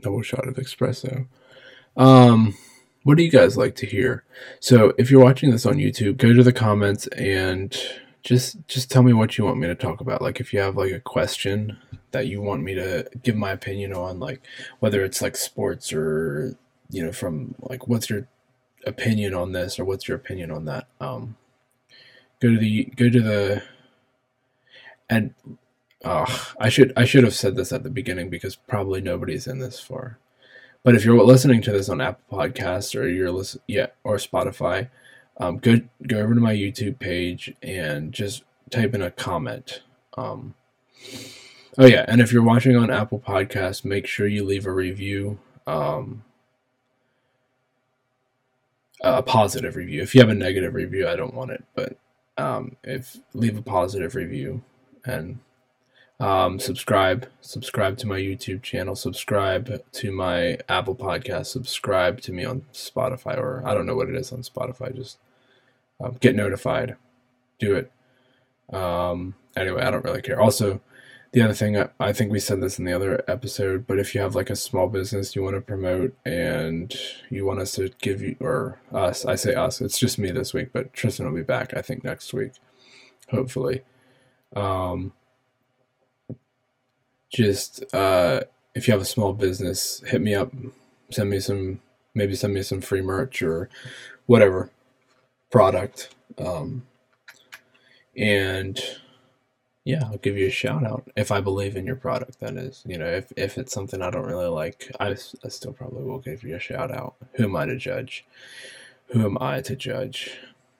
double 0.00 0.22
shot 0.22 0.48
of 0.48 0.54
espresso. 0.56 1.26
Um, 1.96 2.54
what 3.04 3.16
do 3.16 3.22
you 3.22 3.30
guys 3.30 3.56
like 3.56 3.76
to 3.76 3.86
hear? 3.86 4.24
So 4.60 4.94
if 4.98 5.10
you're 5.10 5.22
watching 5.22 5.50
this 5.50 5.66
on 5.66 5.74
YouTube, 5.74 6.16
go 6.16 6.32
to 6.32 6.42
the 6.42 6.52
comments 6.52 7.06
and 7.08 7.76
just 8.22 8.56
just 8.66 8.90
tell 8.90 9.02
me 9.02 9.12
what 9.12 9.36
you 9.36 9.44
want 9.44 9.58
me 9.58 9.66
to 9.66 9.74
talk 9.74 10.00
about. 10.00 10.22
Like 10.22 10.40
if 10.40 10.52
you 10.52 10.60
have 10.60 10.76
like 10.76 10.92
a 10.92 11.00
question 11.00 11.76
that 12.10 12.26
you 12.26 12.40
want 12.40 12.62
me 12.62 12.74
to 12.74 13.06
give 13.22 13.36
my 13.36 13.50
opinion 13.50 13.92
on, 13.92 14.18
like 14.18 14.40
whether 14.80 15.04
it's 15.04 15.20
like 15.20 15.36
sports 15.36 15.92
or 15.92 16.56
you 16.90 17.04
know 17.04 17.12
from 17.12 17.54
like 17.60 17.86
what's 17.86 18.08
your 18.08 18.26
opinion 18.86 19.34
on 19.34 19.52
this 19.52 19.78
or 19.78 19.84
what's 19.84 20.08
your 20.08 20.16
opinion 20.16 20.50
on 20.50 20.64
that. 20.64 20.86
Um, 21.00 21.36
go 22.40 22.50
to 22.50 22.58
the 22.58 22.84
go 22.96 23.10
to 23.10 23.20
the 23.20 23.62
and 25.10 25.34
I 26.04 26.68
should 26.68 26.92
I 26.96 27.04
should 27.04 27.24
have 27.24 27.34
said 27.34 27.56
this 27.56 27.72
at 27.72 27.82
the 27.82 27.90
beginning 27.90 28.30
because 28.30 28.56
probably 28.56 29.00
nobody's 29.00 29.46
in 29.46 29.58
this 29.58 29.80
far. 29.80 30.18
But 30.82 30.94
if 30.94 31.04
you're 31.04 31.22
listening 31.24 31.62
to 31.62 31.72
this 31.72 31.88
on 31.88 32.00
Apple 32.00 32.38
Podcasts 32.38 32.98
or 32.98 33.08
you're 33.08 33.30
listen, 33.30 33.62
yeah, 33.66 33.86
or 34.04 34.16
Spotify, 34.16 34.90
um, 35.38 35.58
go 35.58 35.80
go 36.06 36.18
over 36.18 36.34
to 36.34 36.40
my 36.40 36.54
YouTube 36.54 36.98
page 36.98 37.54
and 37.62 38.12
just 38.12 38.44
type 38.70 38.94
in 38.94 39.02
a 39.02 39.10
comment. 39.10 39.82
Um, 40.18 40.54
oh 41.78 41.86
yeah, 41.86 42.04
and 42.06 42.20
if 42.20 42.32
you're 42.32 42.42
watching 42.42 42.76
on 42.76 42.90
Apple 42.90 43.18
Podcasts, 43.18 43.84
make 43.84 44.06
sure 44.06 44.26
you 44.26 44.44
leave 44.44 44.66
a 44.66 44.72
review. 44.72 45.38
Um, 45.66 46.24
a 49.00 49.22
positive 49.22 49.76
review. 49.76 50.02
If 50.02 50.14
you 50.14 50.20
have 50.20 50.30
a 50.30 50.34
negative 50.34 50.74
review, 50.74 51.08
I 51.08 51.16
don't 51.16 51.34
want 51.34 51.50
it, 51.50 51.64
but 51.74 51.96
um, 52.38 52.76
if 52.82 53.18
leave 53.34 53.56
a 53.58 53.62
positive 53.62 54.14
review 54.14 54.62
and 55.04 55.38
um, 56.20 56.60
subscribe, 56.60 57.28
subscribe 57.40 57.98
to 57.98 58.06
my 58.06 58.18
YouTube 58.18 58.62
channel, 58.62 58.94
subscribe 58.94 59.82
to 59.92 60.12
my 60.12 60.58
Apple 60.68 60.94
Podcast, 60.94 61.46
subscribe 61.46 62.20
to 62.22 62.32
me 62.32 62.44
on 62.44 62.62
Spotify, 62.72 63.36
or 63.36 63.62
I 63.66 63.74
don't 63.74 63.86
know 63.86 63.96
what 63.96 64.08
it 64.08 64.14
is 64.14 64.32
on 64.32 64.42
Spotify. 64.42 64.94
Just 64.94 65.18
um, 66.00 66.16
get 66.20 66.36
notified, 66.36 66.96
do 67.58 67.74
it. 67.74 67.90
Um, 68.72 69.34
anyway, 69.56 69.82
I 69.82 69.90
don't 69.90 70.04
really 70.04 70.22
care. 70.22 70.40
Also, 70.40 70.80
the 71.32 71.42
other 71.42 71.52
thing, 71.52 71.76
I, 71.76 71.88
I 71.98 72.12
think 72.12 72.30
we 72.30 72.38
said 72.38 72.60
this 72.60 72.78
in 72.78 72.84
the 72.84 72.92
other 72.92 73.24
episode, 73.26 73.88
but 73.88 73.98
if 73.98 74.14
you 74.14 74.20
have 74.20 74.36
like 74.36 74.50
a 74.50 74.56
small 74.56 74.86
business 74.86 75.34
you 75.34 75.42
want 75.42 75.56
to 75.56 75.60
promote 75.60 76.14
and 76.24 76.94
you 77.28 77.44
want 77.44 77.58
us 77.58 77.72
to 77.72 77.90
give 78.00 78.22
you, 78.22 78.36
or 78.38 78.78
us, 78.92 79.24
I 79.24 79.34
say 79.34 79.54
us, 79.54 79.80
it's 79.80 79.98
just 79.98 80.16
me 80.16 80.30
this 80.30 80.54
week, 80.54 80.68
but 80.72 80.92
Tristan 80.92 81.26
will 81.26 81.34
be 81.34 81.42
back, 81.42 81.74
I 81.76 81.82
think, 81.82 82.04
next 82.04 82.32
week, 82.32 82.52
hopefully. 83.30 83.82
Um, 84.54 85.12
just 87.34 87.84
uh, 87.92 88.40
if 88.74 88.86
you 88.86 88.92
have 88.92 89.02
a 89.02 89.06
small 89.06 89.32
business, 89.32 90.02
hit 90.06 90.22
me 90.22 90.34
up, 90.34 90.52
send 91.10 91.30
me 91.30 91.40
some, 91.40 91.80
maybe 92.14 92.34
send 92.34 92.54
me 92.54 92.62
some 92.62 92.80
free 92.80 93.02
merch 93.02 93.42
or 93.42 93.68
whatever 94.26 94.70
product. 95.50 96.14
Um, 96.38 96.86
and 98.16 98.80
yeah, 99.84 100.04
I'll 100.04 100.18
give 100.18 100.38
you 100.38 100.46
a 100.46 100.50
shout 100.50 100.84
out 100.84 101.10
if 101.16 101.30
I 101.32 101.40
believe 101.40 101.76
in 101.76 101.86
your 101.86 101.96
product. 101.96 102.40
That 102.40 102.56
is, 102.56 102.82
you 102.86 102.98
know, 102.98 103.06
if, 103.06 103.32
if 103.36 103.58
it's 103.58 103.72
something 103.72 104.00
I 104.00 104.10
don't 104.10 104.26
really 104.26 104.48
like, 104.48 104.90
I, 105.00 105.10
I 105.44 105.48
still 105.48 105.72
probably 105.72 106.04
will 106.04 106.20
give 106.20 106.42
you 106.44 106.54
a 106.54 106.60
shout 106.60 106.90
out. 106.90 107.16
Who 107.34 107.44
am 107.44 107.56
I 107.56 107.66
to 107.66 107.76
judge? 107.76 108.24
Who 109.08 109.24
am 109.24 109.36
I 109.40 109.60
to 109.60 109.76
judge? 109.76 110.38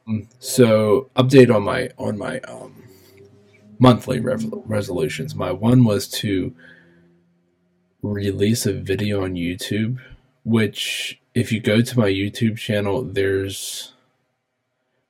Mm, 0.09 0.27
so, 0.38 1.11
update 1.17 1.55
on 1.55 1.62
my 1.62 1.90
on 1.99 2.19
my 2.19 2.38
um, 2.40 2.85
monthly 3.79 4.21
resolutions. 4.21 5.35
My 5.35 5.53
one 5.53 5.85
was 5.85 6.09
to 6.09 6.55
release 8.03 8.67
a 8.67 8.73
video 8.73 9.25
on 9.25 9.35
YouTube, 9.35 9.99
which, 10.45 11.21
if 11.35 11.51
you 11.53 11.61
go 11.61 11.81
to 11.81 11.99
my 11.99 12.09
YouTube 12.09 12.59
channel, 12.59 13.03
there's 13.03 13.93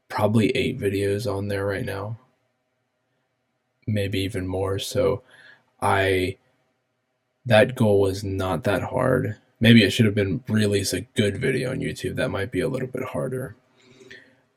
probably 0.08 0.50
eight 0.50 0.78
videos 0.78 1.32
on 1.32 1.48
there 1.48 1.66
right 1.66 1.84
now, 1.84 2.18
maybe 3.86 4.20
even 4.20 4.46
more. 4.46 4.78
So, 4.78 5.22
I 5.80 6.38
that 7.46 7.74
goal 7.74 8.00
was 8.00 8.24
not 8.24 8.64
that 8.64 8.82
hard. 8.82 9.36
Maybe 9.60 9.82
it 9.82 9.90
should 9.90 10.06
have 10.06 10.14
been 10.14 10.42
release 10.48 10.92
a 10.92 11.02
good 11.02 11.36
video 11.38 11.70
on 11.70 11.80
YouTube. 11.80 12.16
That 12.16 12.30
might 12.30 12.50
be 12.50 12.60
a 12.60 12.68
little 12.68 12.88
bit 12.88 13.02
harder. 13.04 13.56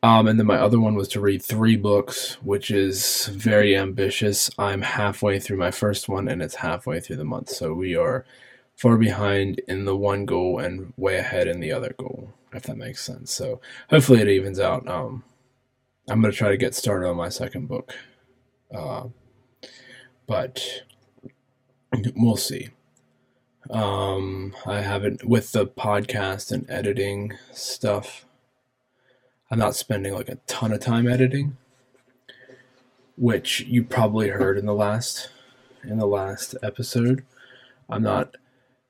Um, 0.03 0.27
and 0.27 0.39
then 0.39 0.45
my 0.45 0.57
other 0.57 0.79
one 0.79 0.93
was 0.95 1.07
to 1.09 1.19
read 1.19 1.41
three 1.41 1.75
books, 1.75 2.35
which 2.43 2.69
is 2.69 3.25
very 3.27 3.75
ambitious. 3.75 4.49
I'm 4.57 4.83
halfway 4.83 5.39
through 5.39 5.57
my 5.57 5.71
first 5.71 6.07
one, 6.07 6.27
and 6.27 6.41
it's 6.41 6.55
halfway 6.55 6.99
through 6.99 7.15
the 7.15 7.25
month. 7.25 7.49
So 7.49 7.73
we 7.73 7.95
are 7.95 8.23
far 8.75 8.97
behind 8.97 9.59
in 9.67 9.85
the 9.85 9.95
one 9.95 10.25
goal 10.25 10.59
and 10.59 10.93
way 10.97 11.17
ahead 11.17 11.47
in 11.47 11.59
the 11.59 11.71
other 11.71 11.95
goal, 11.97 12.31
if 12.53 12.63
that 12.63 12.77
makes 12.77 13.03
sense. 13.03 13.31
So 13.33 13.59
hopefully 13.89 14.21
it 14.21 14.27
evens 14.27 14.59
out. 14.59 14.87
Um, 14.87 15.23
I'm 16.07 16.21
going 16.21 16.31
to 16.31 16.37
try 16.37 16.49
to 16.49 16.57
get 16.57 16.75
started 16.75 17.09
on 17.09 17.17
my 17.17 17.29
second 17.29 17.67
book. 17.67 17.95
Uh, 18.71 19.05
but 20.27 20.83
we'll 22.15 22.37
see. 22.37 22.69
Um, 23.71 24.55
I 24.65 24.81
haven't, 24.81 25.25
with 25.27 25.53
the 25.53 25.65
podcast 25.65 26.51
and 26.51 26.69
editing 26.69 27.33
stuff, 27.51 28.26
I'm 29.49 29.59
not 29.59 29.75
spending 29.75 30.13
like 30.13 30.27
a 30.27 30.35
ton 30.47 30.73
of 30.73 30.81
time 30.81 31.07
editing, 31.07 31.55
which 33.15 33.61
you 33.61 33.83
probably 33.83 34.29
heard 34.29 34.57
in 34.57 34.65
the 34.65 34.73
last 34.73 35.29
in 35.83 35.97
the 35.97 36.05
last 36.07 36.55
episode. 36.61 37.23
I'm 37.89 38.03
not 38.03 38.35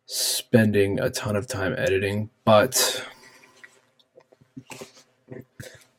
spending 0.08 1.00
a 1.00 1.12
ton 1.12 1.36
of 1.36 1.46
time 1.46 1.76
editing, 1.78 2.32
but 2.44 3.06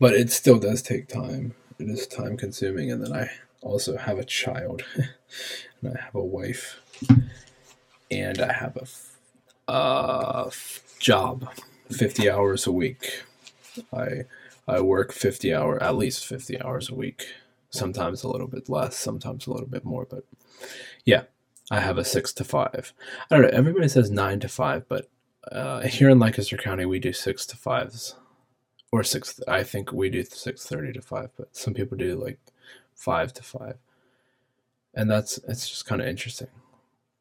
but 0.00 0.14
it 0.14 0.32
still 0.32 0.58
does 0.58 0.82
take 0.82 1.06
time. 1.06 1.54
It 1.78 1.88
is 1.88 2.08
time 2.08 2.36
consuming, 2.36 2.90
and 2.90 3.04
then 3.04 3.12
I 3.12 3.30
also 3.62 3.96
have 3.96 4.18
a 4.18 4.24
child, 4.24 4.82
and 4.96 5.96
I 5.96 6.00
have 6.02 6.16
a 6.16 6.24
wife, 6.24 6.80
and 8.10 8.40
I 8.40 8.52
have 8.52 8.76
a 8.76 9.70
uh, 9.70 10.50
job, 10.98 11.48
fifty 11.88 12.28
hours 12.28 12.66
a 12.66 12.72
week. 12.72 13.22
I 13.92 14.24
I 14.68 14.80
work 14.80 15.12
50 15.12 15.54
hour, 15.54 15.82
at 15.82 15.96
least 15.96 16.26
50 16.26 16.60
hours 16.60 16.90
a 16.90 16.94
week. 16.94 17.26
Sometimes 17.70 18.22
a 18.22 18.28
little 18.28 18.46
bit 18.46 18.68
less, 18.68 18.96
sometimes 18.96 19.46
a 19.46 19.52
little 19.52 19.66
bit 19.66 19.84
more, 19.84 20.06
but 20.08 20.24
yeah, 21.04 21.24
I 21.70 21.80
have 21.80 21.98
a 21.98 22.04
six 22.04 22.32
to 22.34 22.44
five. 22.44 22.92
I 23.30 23.34
don't 23.36 23.42
know. 23.42 23.58
Everybody 23.58 23.88
says 23.88 24.10
nine 24.10 24.40
to 24.40 24.48
five, 24.48 24.88
but 24.88 25.10
uh, 25.50 25.80
here 25.82 26.08
in 26.08 26.18
Lancaster 26.18 26.56
County, 26.56 26.86
we 26.86 26.98
do 26.98 27.12
six 27.12 27.44
to 27.46 27.56
fives, 27.56 28.16
or 28.90 29.02
six. 29.02 29.40
I 29.46 29.62
think 29.62 29.92
we 29.92 30.08
do 30.08 30.24
six 30.24 30.66
thirty 30.66 30.92
to 30.92 31.02
five, 31.02 31.30
but 31.36 31.54
some 31.54 31.74
people 31.74 31.98
do 31.98 32.16
like 32.16 32.38
five 32.94 33.34
to 33.34 33.42
five, 33.42 33.76
and 34.94 35.10
that's 35.10 35.38
it's 35.46 35.68
just 35.68 35.86
kind 35.86 36.00
of 36.00 36.08
interesting. 36.08 36.48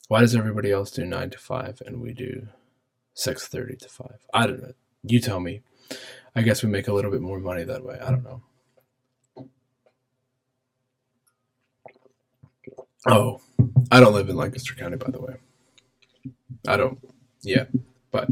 Why 0.07 0.21
does 0.21 0.35
everybody 0.35 0.71
else 0.71 0.91
do 0.91 1.05
nine 1.05 1.29
to 1.31 1.37
five 1.37 1.81
and 1.85 2.01
we 2.01 2.13
do 2.13 2.47
six 3.13 3.47
thirty 3.47 3.75
to 3.75 3.89
five? 3.89 4.19
I 4.33 4.47
don't 4.47 4.61
know. 4.61 4.73
You 5.03 5.19
tell 5.19 5.41
me. 5.41 5.61
I 6.37 6.43
guess 6.43 6.61
we 6.61 6.69
make 6.69 6.87
a 6.87 6.93
little 6.93 7.09
bit 7.09 7.21
more 7.21 7.39
money 7.39 7.63
that 7.63 7.83
way. 7.83 7.97
I 7.99 8.11
don't 8.11 8.23
know. 8.23 8.43
Oh, 13.07 13.41
I 13.89 13.99
don't 13.99 14.13
live 14.13 14.29
in 14.29 14.35
Lancaster 14.35 14.75
County, 14.75 14.97
by 14.97 15.09
the 15.09 15.19
way. 15.19 15.33
I 16.67 16.77
don't. 16.77 16.99
Yeah, 17.41 17.65
but 18.11 18.29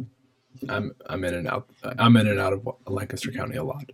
I'm 0.70 0.94
I'm 1.08 1.24
in 1.24 1.34
and 1.34 1.48
out. 1.48 1.68
I'm 1.98 2.16
in 2.18 2.28
and 2.28 2.40
out 2.40 2.54
of 2.54 2.68
Lancaster 2.86 3.32
County 3.32 3.56
a 3.56 3.64
lot. 3.64 3.92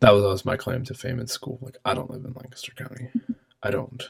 That 0.00 0.12
was 0.12 0.22
always 0.22 0.44
my 0.44 0.58
claim 0.58 0.84
to 0.84 0.94
fame 0.94 1.20
in 1.20 1.28
school. 1.28 1.58
Like 1.62 1.78
I 1.86 1.94
don't 1.94 2.10
live 2.10 2.26
in 2.26 2.34
Lancaster 2.34 2.72
County. 2.74 3.08
I 3.62 3.70
don't. 3.70 4.06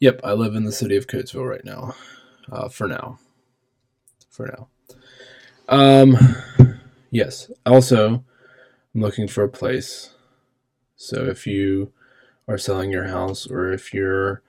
Yep, 0.00 0.20
I 0.24 0.32
live 0.32 0.54
in 0.54 0.64
the 0.64 0.72
city 0.72 0.96
of 0.96 1.08
Coatesville 1.08 1.46
right 1.46 1.64
now. 1.64 1.94
Uh, 2.50 2.70
for 2.70 2.88
now. 2.88 3.18
For 4.30 4.46
now. 4.46 4.68
Um, 5.68 6.16
yes. 7.10 7.50
Also, 7.64 8.24
I'm 8.94 9.00
looking 9.00 9.28
for 9.28 9.44
a 9.44 9.48
place. 9.48 10.14
So 10.96 11.26
if 11.26 11.46
you 11.46 11.92
are 12.48 12.58
selling 12.58 12.90
your 12.90 13.08
house 13.08 13.46
or 13.46 13.72
if 13.72 13.92
you're 13.92 14.42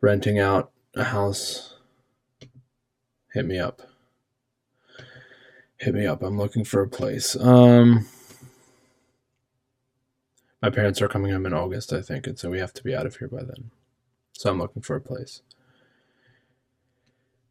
renting 0.00 0.38
out 0.38 0.70
a 0.94 1.04
house, 1.04 1.76
hit 3.32 3.46
me 3.46 3.58
up. 3.58 3.82
Hit 5.78 5.94
me 5.94 6.06
up. 6.06 6.22
I'm 6.22 6.38
looking 6.38 6.64
for 6.64 6.82
a 6.82 6.88
place. 6.88 7.36
Um, 7.36 8.08
my 10.60 10.70
parents 10.70 11.00
are 11.00 11.08
coming 11.08 11.30
home 11.30 11.46
in 11.46 11.54
August, 11.54 11.92
I 11.92 12.02
think, 12.02 12.26
and 12.26 12.38
so 12.38 12.50
we 12.50 12.58
have 12.58 12.72
to 12.74 12.82
be 12.82 12.94
out 12.94 13.06
of 13.06 13.16
here 13.16 13.28
by 13.28 13.44
then. 13.44 13.70
So 14.32 14.50
I'm 14.50 14.58
looking 14.58 14.82
for 14.82 14.96
a 14.96 15.00
place. 15.00 15.42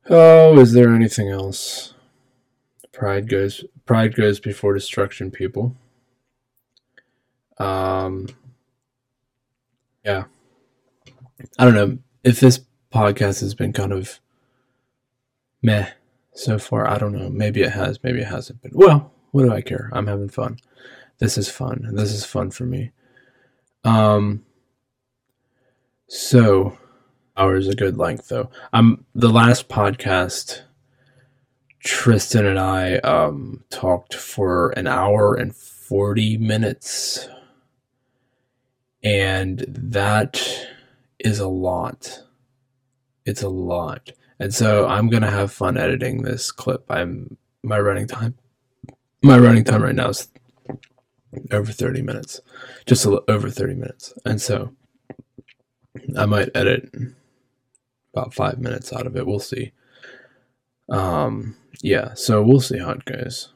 Oh, 0.10 0.60
is 0.60 0.74
there 0.74 0.94
anything 0.94 1.30
else? 1.30 1.94
Pride 2.98 3.30
goes 3.30 3.64
pride 3.86 4.16
goes 4.16 4.40
before 4.40 4.74
destruction, 4.74 5.30
people. 5.30 5.76
Um 7.60 8.28
yeah. 10.04 10.24
I 11.60 11.66
don't 11.66 11.76
know 11.76 12.00
if 12.24 12.40
this 12.40 12.62
podcast 12.92 13.42
has 13.42 13.54
been 13.54 13.72
kind 13.72 13.94
of 13.94 14.20
meh 15.62 15.92
so 16.34 16.58
far. 16.58 16.90
I 16.90 16.98
don't 16.98 17.14
know. 17.14 17.30
Maybe 17.30 17.62
it 17.62 17.70
has, 17.74 18.04
maybe 18.04 18.22
it 18.22 18.30
hasn't 18.30 18.64
been. 18.64 18.72
Well, 18.74 19.14
what 19.30 19.44
do 19.44 19.54
I 19.54 19.62
care? 19.62 19.92
I'm 19.94 20.08
having 20.08 20.30
fun. 20.30 20.58
This 21.20 21.38
is 21.38 21.48
fun. 21.48 21.92
This 21.94 22.12
is 22.12 22.26
fun 22.26 22.50
for 22.50 22.66
me. 22.66 22.90
Um 23.84 24.44
so 26.08 26.76
hours 27.38 27.68
a 27.68 27.76
good 27.76 27.96
length 27.96 28.30
though. 28.30 28.50
Um 28.74 29.06
the 29.14 29.30
last 29.30 29.70
podcast 29.70 30.64
Tristan 31.88 32.46
and 32.46 32.60
I 32.60 32.96
um 32.98 33.64
talked 33.70 34.14
for 34.14 34.72
an 34.72 34.88
hour 34.88 35.36
and 35.36 35.56
40 35.56 36.38
minutes. 36.38 37.30
And 39.04 39.60
that 39.70 40.68
is 41.18 41.40
a 41.40 41.48
lot. 41.48 42.24
It's 43.26 43.42
a 43.42 43.48
lot. 43.48 44.12
And 44.38 44.54
so 44.54 44.86
I'm 44.86 45.08
going 45.08 45.24
to 45.24 45.30
have 45.30 45.52
fun 45.52 45.78
editing 45.78 46.24
this 46.24 46.52
clip. 46.52 46.84
I'm 46.90 47.38
my 47.64 47.80
running 47.80 48.08
time 48.08 48.36
my 49.22 49.38
running 49.38 49.64
time 49.64 49.82
right 49.82 49.96
now 49.96 50.10
is 50.10 50.28
over 51.52 51.72
30 51.72 52.02
minutes. 52.02 52.42
Just 52.86 53.06
a, 53.06 53.22
over 53.30 53.50
30 53.50 53.76
minutes. 53.76 54.14
And 54.26 54.42
so 54.42 54.74
I 56.18 56.26
might 56.26 56.50
edit 56.54 56.94
about 58.14 58.34
5 58.34 58.60
minutes 58.60 58.92
out 58.92 59.08
of 59.08 59.16
it. 59.16 59.26
We'll 59.26 59.40
see. 59.40 59.72
Um 60.90 61.56
yeah, 61.82 62.14
so 62.14 62.42
we'll 62.42 62.62
see 62.62 62.80
how 62.80 62.92
it 62.92 63.06
goes. 63.06 63.54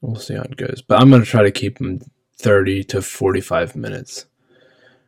We'll 0.00 0.16
see 0.16 0.34
how 0.34 0.42
it 0.42 0.56
goes. 0.56 0.82
But 0.86 1.00
I'm 1.00 1.10
going 1.10 1.22
to 1.22 1.28
try 1.28 1.42
to 1.42 1.50
keep 1.50 1.78
them 1.78 2.00
30 2.36 2.84
to 2.84 3.02
45 3.02 3.76
minutes. 3.76 4.26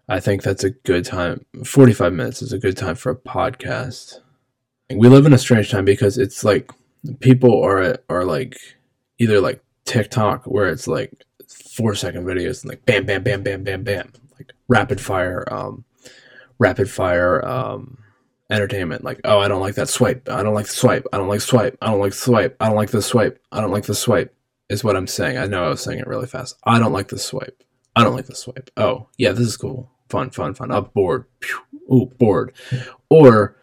I 0.09 0.21
think 0.21 0.43
that's 0.43 0.65
a 0.65 0.71
good 0.71 1.05
time. 1.05 1.45
45 1.65 2.13
minutes 2.13 2.41
is 2.43 2.53
a 2.53 2.59
good 2.59 2.77
time 2.77 2.95
for 2.95 3.11
a 3.11 3.17
podcast. 3.17 4.21
We 4.95 5.09
live 5.09 5.27
in 5.27 5.33
a 5.33 5.39
strange 5.39 5.71
time 5.71 5.85
because 5.85 6.17
it's 6.17 6.45
like 6.45 6.71
people 7.21 7.61
are 7.63 7.99
are 8.09 8.25
like 8.25 8.57
either 9.19 9.41
like 9.41 9.63
TikTok 9.85 10.45
where 10.45 10.69
it's 10.69 10.87
like 10.87 11.13
4 11.49 11.95
second 11.97 12.25
videos 12.25 12.63
and 12.63 12.71
like 12.71 12.87
bam 12.87 13.05
bam 13.05 13.23
bam 13.25 13.43
bam 13.43 13.65
bam 13.65 13.83
bam 13.83 14.13
like 14.39 14.53
rapid 14.69 15.01
fire 15.01 15.45
um 15.53 15.85
rapid 16.59 16.89
fire 16.89 17.45
um 17.45 17.99
entertainment. 18.51 19.05
Like, 19.05 19.21
oh, 19.25 19.39
I 19.39 19.49
don't 19.49 19.61
like 19.61 19.75
that 19.77 19.89
swipe. 19.89 20.29
I 20.29 20.43
don't 20.43 20.55
like 20.55 20.67
the 20.67 20.73
swipe. 20.73 21.07
I 21.13 21.19
don't 21.19 21.29
like 21.29 21.41
swipe. 21.41 21.77
I 21.81 21.91
don't 21.91 22.01
like 22.01 22.13
swipe. 22.13 22.57
I 22.61 22.67
don't 22.67 22.77
like 22.77 22.91
the 22.91 23.03
swipe. 23.03 23.41
I 23.53 23.61
don't 23.61 23.73
like 23.73 23.87
the 23.87 23.95
swipe. 23.95 24.33
Is 24.69 24.83
what 24.83 24.97
I'm 24.97 25.07
saying. 25.07 25.39
I 25.39 25.47
know 25.47 25.65
I 25.65 25.69
was 25.69 25.81
saying 25.81 26.01
it 26.01 26.09
really 26.09 26.27
fast. 26.27 26.57
I 26.65 26.79
don't 26.79 26.93
like 26.93 27.09
the 27.09 27.19
swipe. 27.19 27.63
I 27.95 28.03
don't 28.03 28.17
like 28.17 28.27
the 28.27 28.35
swipe. 28.35 28.71
Oh, 28.77 29.09
yeah, 29.17 29.31
this 29.31 29.47
is 29.47 29.57
cool. 29.57 29.91
Fun, 30.09 30.31
fun, 30.31 30.55
fun. 30.55 30.73
Up 30.73 30.93
bored. 30.93 31.25
Ooh, 31.93 32.11
bored. 32.19 32.53
Or 33.09 33.57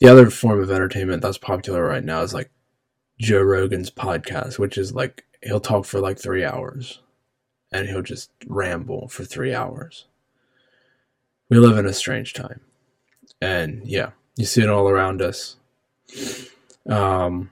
the 0.00 0.08
other 0.08 0.30
form 0.30 0.60
of 0.60 0.70
entertainment 0.70 1.22
that's 1.22 1.38
popular 1.38 1.84
right 1.84 2.04
now 2.04 2.22
is 2.22 2.34
like 2.34 2.50
Joe 3.20 3.42
Rogan's 3.42 3.90
podcast, 3.90 4.58
which 4.58 4.76
is 4.76 4.92
like 4.92 5.24
he'll 5.42 5.60
talk 5.60 5.84
for 5.84 6.00
like 6.00 6.18
three 6.18 6.44
hours 6.44 7.00
and 7.70 7.88
he'll 7.88 8.02
just 8.02 8.30
ramble 8.46 9.08
for 9.08 9.24
three 9.24 9.54
hours. 9.54 10.06
We 11.48 11.58
live 11.58 11.78
in 11.78 11.86
a 11.86 11.92
strange 11.92 12.32
time 12.32 12.60
and 13.44 13.86
yeah, 13.86 14.10
you 14.36 14.46
see 14.46 14.62
it 14.62 14.70
all 14.70 14.88
around 14.88 15.20
us. 15.20 15.56
Um, 16.88 17.50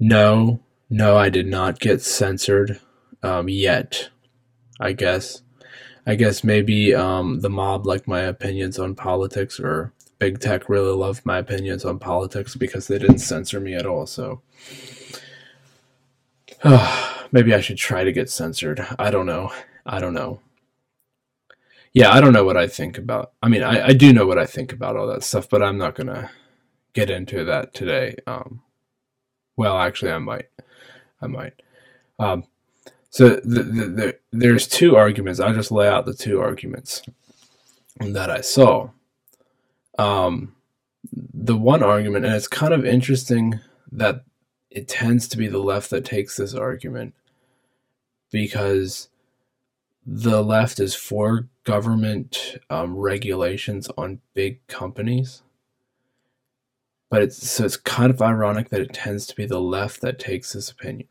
no, 0.00 0.60
no, 0.90 1.16
I 1.16 1.28
did 1.28 1.46
not 1.46 1.78
get 1.78 2.02
censored 2.02 2.80
um, 3.22 3.48
yet. 3.48 4.10
I 4.80 4.92
guess, 4.92 5.42
I 6.06 6.14
guess 6.16 6.42
maybe 6.42 6.94
um, 6.94 7.40
the 7.40 7.50
mob 7.50 7.86
like 7.86 8.08
my 8.08 8.20
opinions 8.20 8.78
on 8.78 8.94
politics, 8.94 9.60
or 9.60 9.92
big 10.18 10.40
tech 10.40 10.68
really 10.68 10.94
loved 10.94 11.24
my 11.24 11.38
opinions 11.38 11.84
on 11.84 11.98
politics 11.98 12.56
because 12.56 12.88
they 12.88 12.98
didn't 12.98 13.18
censor 13.18 13.60
me 13.60 13.74
at 13.74 13.86
all. 13.86 14.06
So. 14.06 14.42
Maybe 17.30 17.52
I 17.52 17.60
should 17.60 17.76
try 17.76 18.04
to 18.04 18.12
get 18.12 18.30
censored. 18.30 18.84
I 18.98 19.10
don't 19.10 19.26
know. 19.26 19.52
I 19.84 20.00
don't 20.00 20.14
know 20.14 20.40
yeah, 21.92 22.12
I 22.12 22.20
don't 22.20 22.32
know 22.32 22.44
what 22.44 22.56
I 22.56 22.66
think 22.66 22.98
about. 22.98 23.32
I 23.42 23.48
mean, 23.48 23.62
I, 23.62 23.88
I 23.88 23.92
do 23.92 24.12
know 24.12 24.26
what 24.26 24.38
I 24.38 24.46
think 24.46 24.72
about 24.72 24.96
all 24.96 25.06
that 25.08 25.24
stuff, 25.24 25.48
but 25.48 25.62
I'm 25.62 25.78
not 25.78 25.94
gonna 25.94 26.30
get 26.92 27.10
into 27.10 27.44
that 27.44 27.74
today. 27.74 28.16
Um, 28.26 28.62
well, 29.56 29.78
actually, 29.78 30.12
I 30.12 30.18
might. 30.18 30.46
I 31.20 31.26
might. 31.26 31.54
Um, 32.18 32.44
so 33.10 33.30
the, 33.30 33.62
the, 33.62 33.84
the, 33.84 34.18
there's 34.32 34.68
two 34.68 34.96
arguments. 34.96 35.40
I'll 35.40 35.54
just 35.54 35.72
lay 35.72 35.88
out 35.88 36.06
the 36.06 36.14
two 36.14 36.40
arguments 36.40 37.02
that 38.00 38.30
I 38.30 38.40
saw. 38.40 38.90
Um, 39.98 40.54
the 41.12 41.56
one 41.56 41.82
argument, 41.82 42.24
and 42.24 42.34
it's 42.34 42.48
kind 42.48 42.74
of 42.74 42.84
interesting 42.84 43.60
that 43.90 44.24
it 44.70 44.86
tends 44.88 45.26
to 45.28 45.36
be 45.36 45.48
the 45.48 45.58
left 45.58 45.90
that 45.90 46.04
takes 46.04 46.36
this 46.36 46.54
argument 46.54 47.14
because 48.30 49.08
the 50.06 50.42
left 50.42 50.78
is 50.78 50.94
for 50.94 51.48
government 51.68 52.56
um, 52.70 52.96
regulations 52.96 53.90
on 53.98 54.22
big 54.32 54.66
companies. 54.68 55.42
But 57.10 57.20
it's 57.20 57.50
so 57.50 57.66
it's 57.66 57.76
kind 57.76 58.10
of 58.10 58.22
ironic 58.22 58.70
that 58.70 58.80
it 58.80 58.94
tends 58.94 59.26
to 59.26 59.36
be 59.36 59.44
the 59.44 59.60
left 59.60 60.00
that 60.00 60.18
takes 60.18 60.54
this 60.54 60.70
opinion. 60.70 61.08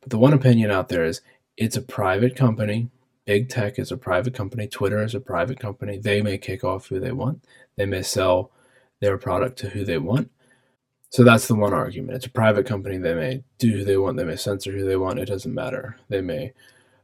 But 0.00 0.08
the 0.08 0.16
one 0.16 0.32
opinion 0.32 0.70
out 0.70 0.88
there 0.88 1.04
is 1.04 1.20
it's 1.58 1.76
a 1.76 1.82
private 1.82 2.34
company. 2.34 2.88
Big 3.26 3.50
tech 3.50 3.78
is 3.78 3.92
a 3.92 3.98
private 3.98 4.32
company. 4.32 4.66
Twitter 4.66 5.02
is 5.02 5.14
a 5.14 5.20
private 5.20 5.60
company. 5.60 5.98
They 5.98 6.22
may 6.22 6.38
kick 6.38 6.64
off 6.64 6.86
who 6.86 6.98
they 6.98 7.12
want. 7.12 7.44
They 7.76 7.84
may 7.84 8.00
sell 8.00 8.50
their 9.00 9.18
product 9.18 9.58
to 9.58 9.68
who 9.68 9.84
they 9.84 9.98
want. 9.98 10.30
So 11.10 11.24
that's 11.24 11.46
the 11.46 11.56
one 11.56 11.74
argument. 11.74 12.16
It's 12.16 12.26
a 12.26 12.30
private 12.30 12.64
company. 12.64 12.96
They 12.96 13.14
may 13.14 13.44
do 13.58 13.70
who 13.70 13.84
they 13.84 13.98
want. 13.98 14.16
They 14.16 14.24
may 14.24 14.36
censor 14.36 14.72
who 14.72 14.86
they 14.86 14.96
want. 14.96 15.18
It 15.18 15.26
doesn't 15.26 15.54
matter. 15.54 15.98
They 16.08 16.22
may 16.22 16.54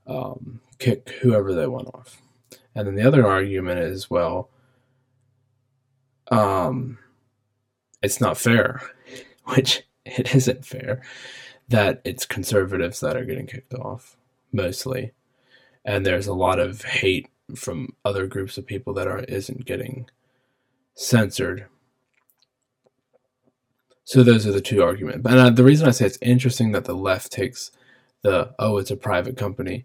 um, 0.06 0.60
kick 0.78 1.10
whoever 1.20 1.52
they 1.52 1.66
want 1.66 1.88
off. 1.88 2.22
And 2.74 2.86
then 2.86 2.94
the 2.94 3.06
other 3.06 3.26
argument 3.26 3.80
is, 3.80 4.10
well, 4.10 4.50
um, 6.30 6.98
it's 8.02 8.20
not 8.20 8.38
fair, 8.38 8.82
which 9.44 9.82
it 10.04 10.34
isn't 10.34 10.64
fair 10.64 11.02
that 11.68 12.00
it's 12.04 12.26
conservatives 12.26 13.00
that 13.00 13.16
are 13.16 13.24
getting 13.24 13.46
kicked 13.46 13.74
off 13.74 14.16
mostly, 14.52 15.12
and 15.84 16.04
there's 16.04 16.26
a 16.26 16.34
lot 16.34 16.58
of 16.58 16.82
hate 16.82 17.28
from 17.54 17.94
other 18.04 18.26
groups 18.26 18.58
of 18.58 18.66
people 18.66 18.92
that 18.94 19.08
are 19.08 19.20
isn't 19.20 19.64
getting 19.64 20.08
censored. 20.94 21.66
So 24.04 24.22
those 24.22 24.46
are 24.46 24.52
the 24.52 24.60
two 24.60 24.82
arguments. 24.82 25.26
And 25.28 25.38
uh, 25.38 25.50
the 25.50 25.64
reason 25.64 25.88
I 25.88 25.90
say 25.90 26.06
it's 26.06 26.18
interesting 26.22 26.72
that 26.72 26.84
the 26.84 26.94
left 26.94 27.32
takes 27.32 27.72
the 28.22 28.54
oh 28.58 28.78
it's 28.78 28.90
a 28.90 28.96
private 28.96 29.36
company 29.36 29.84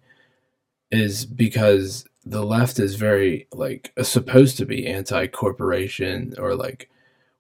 is 0.92 1.26
because 1.26 2.06
the 2.26 2.44
left 2.46 2.80
is 2.80 2.96
very 2.96 3.48
like 3.52 3.94
supposed 4.04 4.58
to 4.58 4.66
be 4.66 4.88
anti-corporation 4.88 6.36
or 6.38 6.56
like 6.56 6.90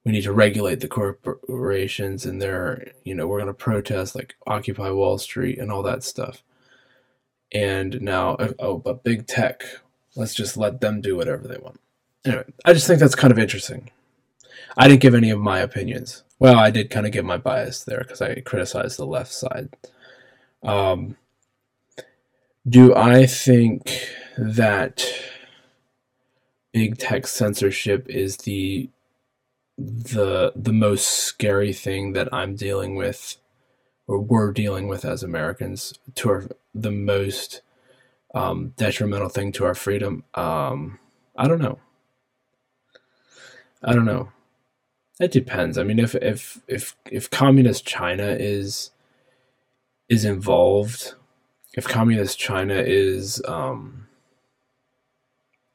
we 0.04 0.12
need 0.12 0.24
to 0.24 0.34
regulate 0.34 0.80
the 0.80 0.88
corporations 0.88 2.26
and 2.26 2.42
they're 2.42 2.92
you 3.04 3.14
know 3.14 3.28
we're 3.28 3.38
going 3.38 3.48
to 3.48 3.54
protest 3.54 4.16
like 4.16 4.36
occupy 4.48 4.90
wall 4.90 5.18
street 5.18 5.60
and 5.60 5.72
all 5.72 5.84
that 5.84 6.04
stuff. 6.04 6.44
And 7.54 8.02
now 8.02 8.38
oh 8.60 8.78
but 8.78 9.04
big 9.04 9.28
tech 9.28 9.64
let's 10.16 10.34
just 10.34 10.58
let 10.58 10.82
them 10.82 11.02
do 11.02 11.16
whatever 11.16 11.48
they 11.48 11.58
want. 11.58 11.80
Anyway 12.26 12.46
i 12.66 12.74
just 12.74 12.88
think 12.88 13.00
that's 13.00 13.16
kind 13.16 13.32
of 13.32 13.40
interesting. 13.40 13.92
I 14.78 14.88
didn't 14.88 15.02
give 15.02 15.16
any 15.16 15.30
of 15.30 15.40
my 15.40 15.60
opinions. 15.60 16.24
Well 16.40 16.58
i 16.58 16.72
did 16.72 16.90
kind 16.90 17.06
of 17.06 17.12
give 17.12 17.26
my 17.26 17.38
bias 17.38 17.84
there 17.84 18.00
because 18.00 18.22
i 18.22 18.40
criticized 18.40 18.98
the 18.98 19.06
left 19.06 19.32
side. 19.32 19.70
Um, 20.64 21.18
do 22.68 22.96
i 22.96 23.26
think 23.26 24.08
that 24.38 25.06
big 26.74 26.98
tech 26.98 27.28
censorship 27.28 28.08
is 28.10 28.38
the 28.38 28.90
the 29.78 30.54
the 30.56 30.74
most 30.74 31.08
scary 31.08 31.74
thing 31.74 32.14
that 32.14 32.30
I'm 32.34 32.56
dealing 32.56 32.96
with 32.96 33.38
or 34.08 34.20
we're 34.20 34.52
dealing 34.52 34.88
with 34.88 35.06
as 35.06 35.24
Americans 35.24 35.94
to 36.16 36.30
our 36.30 36.48
the 36.74 36.92
most 36.92 37.62
um, 38.34 38.74
detrimental 38.78 39.30
thing 39.30 39.52
to 39.54 39.66
our 39.66 39.76
freedom. 39.76 40.24
Um, 40.34 41.00
I 41.36 41.48
don't 41.48 41.62
know. 41.62 41.80
I 43.84 43.94
don't 43.94 44.06
know. 44.06 44.30
It 45.20 45.32
depends. 45.32 45.78
I 45.78 45.84
mean, 45.84 46.00
if 46.00 46.16
if 46.16 46.62
if 46.68 46.96
if 47.10 47.30
communist 47.30 47.86
China 47.86 48.36
is 48.40 48.92
is 50.10 50.26
involved, 50.26 51.14
if 51.74 51.88
communist 51.88 52.40
China 52.40 52.76
is 52.76 53.42
um, 53.48 54.08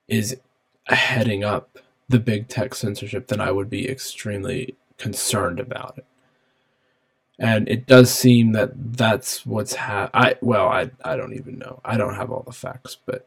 is 0.08 0.36
heading 0.86 1.44
up 1.44 1.78
the 2.08 2.18
big 2.18 2.48
tech 2.48 2.74
censorship, 2.74 3.28
then 3.28 3.40
I 3.40 3.50
would 3.50 3.68
be 3.68 3.88
extremely 3.88 4.76
concerned 4.98 5.60
about 5.60 5.98
it. 5.98 6.04
And 7.38 7.68
it 7.68 7.86
does 7.86 8.12
seem 8.12 8.52
that 8.52 8.70
that's 8.96 9.44
what's 9.44 9.74
ha- 9.74 10.10
I 10.14 10.36
well, 10.40 10.68
I 10.68 10.90
I 11.04 11.16
don't 11.16 11.34
even 11.34 11.58
know. 11.58 11.80
I 11.84 11.98
don't 11.98 12.14
have 12.14 12.30
all 12.30 12.42
the 12.42 12.52
facts, 12.52 12.96
but 13.04 13.26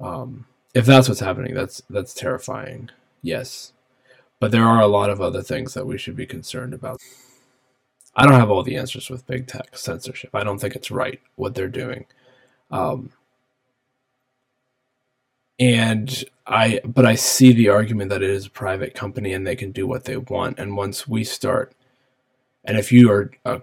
um, 0.00 0.46
if 0.74 0.86
that's 0.86 1.08
what's 1.08 1.20
happening, 1.20 1.54
that's 1.54 1.82
that's 1.90 2.14
terrifying. 2.14 2.90
Yes, 3.22 3.72
but 4.38 4.52
there 4.52 4.64
are 4.64 4.80
a 4.80 4.86
lot 4.86 5.10
of 5.10 5.20
other 5.20 5.42
things 5.42 5.74
that 5.74 5.86
we 5.86 5.98
should 5.98 6.14
be 6.14 6.26
concerned 6.26 6.72
about. 6.72 7.00
I 8.14 8.24
don't 8.24 8.38
have 8.38 8.50
all 8.50 8.62
the 8.62 8.76
answers 8.76 9.10
with 9.10 9.26
big 9.26 9.46
tech 9.46 9.76
censorship. 9.76 10.30
I 10.34 10.44
don't 10.44 10.58
think 10.58 10.76
it's 10.76 10.90
right 10.90 11.20
what 11.34 11.54
they're 11.54 11.68
doing. 11.68 12.06
Um, 12.70 13.10
and 15.58 16.24
I 16.46 16.80
but 16.84 17.06
I 17.06 17.14
see 17.14 17.52
the 17.52 17.68
argument 17.68 18.10
that 18.10 18.22
it 18.22 18.30
is 18.30 18.46
a 18.46 18.50
private 18.50 18.94
company 18.94 19.32
and 19.32 19.46
they 19.46 19.56
can 19.56 19.72
do 19.72 19.86
what 19.86 20.04
they 20.04 20.16
want. 20.16 20.58
And 20.58 20.76
once 20.76 21.08
we 21.08 21.24
start, 21.24 21.72
and 22.64 22.76
if 22.78 22.92
you 22.92 23.10
are 23.10 23.30
a 23.44 23.62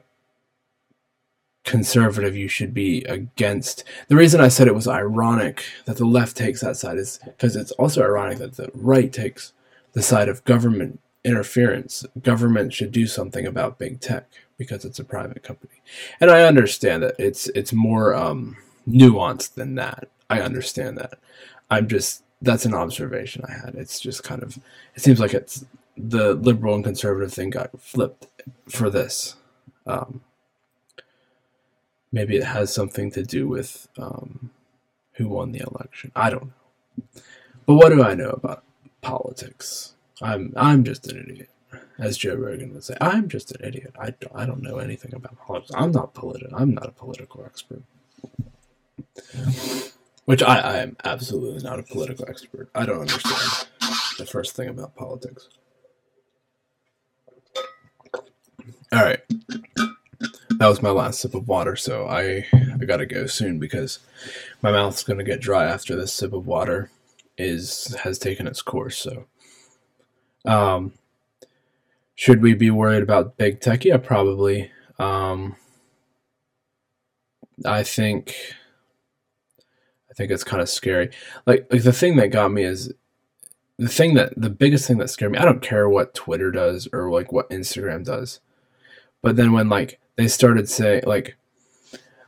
conservative, 1.64 2.36
you 2.36 2.48
should 2.48 2.74
be 2.74 3.04
against. 3.06 3.84
The 4.08 4.16
reason 4.16 4.42
I 4.42 4.50
said 4.50 4.68
it 4.68 4.76
was 4.76 4.88
ironic 4.88 5.64
that 5.86 5.98
the 5.98 6.06
left 6.06 6.36
takes 6.36 6.62
that 6.62 6.78
side 6.78 6.98
is 6.98 7.20
because 7.24 7.56
it's 7.56 7.72
also 7.74 8.04
ironic 8.04 8.40
that 8.40 8.58
the 8.58 8.70
right 8.74 9.12
takes 9.12 9.54
the 9.94 10.02
side 10.02 10.28
of 10.28 10.44
government 10.46 11.00
interference. 11.24 12.06
Government 12.22 12.74
should 12.74 12.92
do 12.92 13.08
something 13.08 13.46
about 13.46 13.80
big 13.80 14.02
tech 14.02 14.28
because 14.58 14.84
it's 14.84 15.00
a 15.00 15.06
private 15.06 15.44
company, 15.44 15.82
and 16.20 16.30
I 16.30 16.44
understand 16.44 17.04
that 17.04 17.16
it's 17.18 17.48
it's 17.50 17.72
more 17.72 18.14
um, 18.14 18.58
nuanced 18.88 19.54
than 19.54 19.76
that. 19.76 20.10
I 20.30 20.42
understand 20.42 20.98
that. 20.98 21.20
I'm 21.74 21.88
just 21.88 22.24
that's 22.42 22.66
an 22.66 22.74
observation 22.74 23.44
I 23.48 23.54
had. 23.54 23.76
It's 23.76 24.00
just 24.00 24.24
kind 24.24 24.44
of 24.44 24.58
it 24.96 25.02
seems 25.02 25.20
like 25.20 25.34
it's 25.34 25.66
the 25.98 26.34
liberal 26.34 26.76
and 26.76 26.84
conservative 26.84 27.34
thing 27.34 27.50
got 27.52 27.80
flipped 27.80 28.28
for 28.70 28.90
this. 28.90 29.36
Um, 29.86 30.22
maybe 32.12 32.36
it 32.38 32.44
has 32.44 32.74
something 32.74 33.12
to 33.12 33.24
do 33.24 33.48
with 33.48 33.88
um, 33.98 34.52
who 35.14 35.28
won 35.28 35.52
the 35.52 35.60
election. 35.60 36.12
I 36.16 36.30
don't 36.30 36.44
know. 36.46 37.12
But 37.66 37.76
what 37.76 37.90
do 37.90 38.04
I 38.04 38.14
know 38.14 38.30
about 38.32 38.64
politics? 39.02 39.94
I'm 40.22 40.54
I'm 40.56 40.84
just 40.84 41.08
an 41.12 41.26
idiot, 41.28 41.50
as 41.98 42.18
Joe 42.18 42.36
Rogan 42.36 42.74
would 42.74 42.84
say. 42.84 42.96
I'm 43.02 43.30
just 43.30 43.52
an 43.52 43.66
idiot. 43.66 43.96
I 43.98 44.12
don't, 44.12 44.36
I 44.36 44.46
don't 44.46 44.62
know 44.62 44.78
anything 44.78 45.14
about 45.14 45.38
politics. 45.40 45.72
I'm 45.76 45.92
not 45.92 46.14
political. 46.14 46.56
I'm 46.56 46.74
not 46.74 46.88
a 46.88 46.92
political 46.92 47.44
expert. 47.46 47.84
Which 50.26 50.42
I, 50.42 50.60
I 50.60 50.78
am 50.78 50.96
absolutely 51.04 51.64
not 51.64 51.80
a 51.80 51.84
political 51.84 52.26
expert. 52.30 52.70
I 52.74 52.86
don't 52.86 53.02
understand 53.02 53.68
the 54.18 54.26
first 54.26 54.56
thing 54.56 54.70
about 54.70 54.96
politics. 54.96 55.50
All 58.94 59.04
right. 59.04 59.20
That 60.60 60.68
was 60.68 60.82
my 60.82 60.92
last 60.92 61.20
sip 61.20 61.34
of 61.34 61.48
water, 61.48 61.76
so 61.76 62.08
I 62.08 62.46
I 62.54 62.86
gotta 62.86 63.06
go 63.06 63.26
soon 63.26 63.60
because 63.60 64.00
my 64.62 64.72
mouth's 64.72 65.04
gonna 65.04 65.24
get 65.24 65.42
dry 65.42 65.66
after 65.66 65.96
this 65.96 66.14
sip 66.14 66.32
of 66.32 66.48
water 66.48 66.90
is 67.38 67.94
has 68.04 68.20
taken 68.20 68.48
its 68.48 68.62
course. 68.62 68.98
So, 68.98 69.26
um, 70.46 70.94
should 72.16 72.42
we 72.42 72.54
be 72.54 72.70
worried 72.70 73.04
about 73.04 73.38
big 73.38 73.60
tech? 73.60 73.84
Yeah, 73.84 73.98
probably. 73.98 74.72
Um, 75.00 75.56
I 77.66 77.84
think 77.84 78.36
I 80.14 80.16
think 80.16 80.30
it's 80.30 80.44
kind 80.44 80.62
of 80.62 80.70
scary. 80.70 81.10
Like 81.48 81.66
like 81.72 81.82
the 81.82 81.92
thing 81.92 82.18
that 82.18 82.28
got 82.28 82.52
me 82.52 82.64
is 82.64 82.94
the 83.80 83.88
thing 83.88 84.14
that 84.14 84.32
the 84.38 84.52
biggest 84.52 84.88
thing 84.88 85.00
that 85.00 85.10
scared 85.10 85.32
me. 85.32 85.40
I 85.40 85.46
don't 85.46 85.62
care 85.64 85.90
what 85.90 86.14
Twitter 86.14 86.52
does 86.52 86.88
or 86.94 87.10
like 87.10 87.32
what 87.32 87.50
Instagram 87.50 88.06
does, 88.06 88.40
but 89.24 89.38
then 89.38 89.54
when 89.54 89.70
like 89.70 90.00
they 90.16 90.28
started 90.28 90.70
saying 90.70 91.02
like 91.08 91.36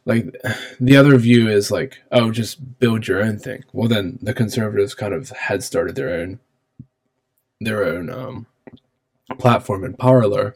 like 0.04 0.36
the 0.80 0.98
other 0.98 1.16
view 1.18 1.48
is 1.48 1.70
like 1.70 2.02
oh 2.12 2.32
just 2.32 2.80
build 2.80 3.08
your 3.08 3.22
own 3.22 3.38
thing. 3.38 3.64
Well 3.72 3.88
then 3.88 4.18
the 4.20 4.34
conservatives 4.34 4.96
kind 4.96 5.14
of 5.14 5.30
had 5.30 5.64
started 5.64 5.96
their 5.96 6.10
own 6.10 6.40
their 7.62 7.86
own 7.86 8.10
um, 8.10 8.48
platform 9.38 9.84
in 9.84 9.94
Parler, 9.94 10.56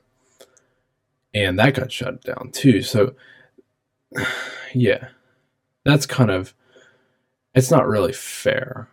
and 1.31 1.59
that 1.59 1.75
got 1.75 1.91
shut 1.91 2.23
down 2.23 2.49
too. 2.51 2.81
So 2.81 3.13
yeah, 4.73 5.09
that's 5.85 6.07
kind 6.07 6.31
of 6.31 6.55
it's 7.53 7.71
not 7.71 7.87
really 7.87 8.13
fair. 8.13 8.89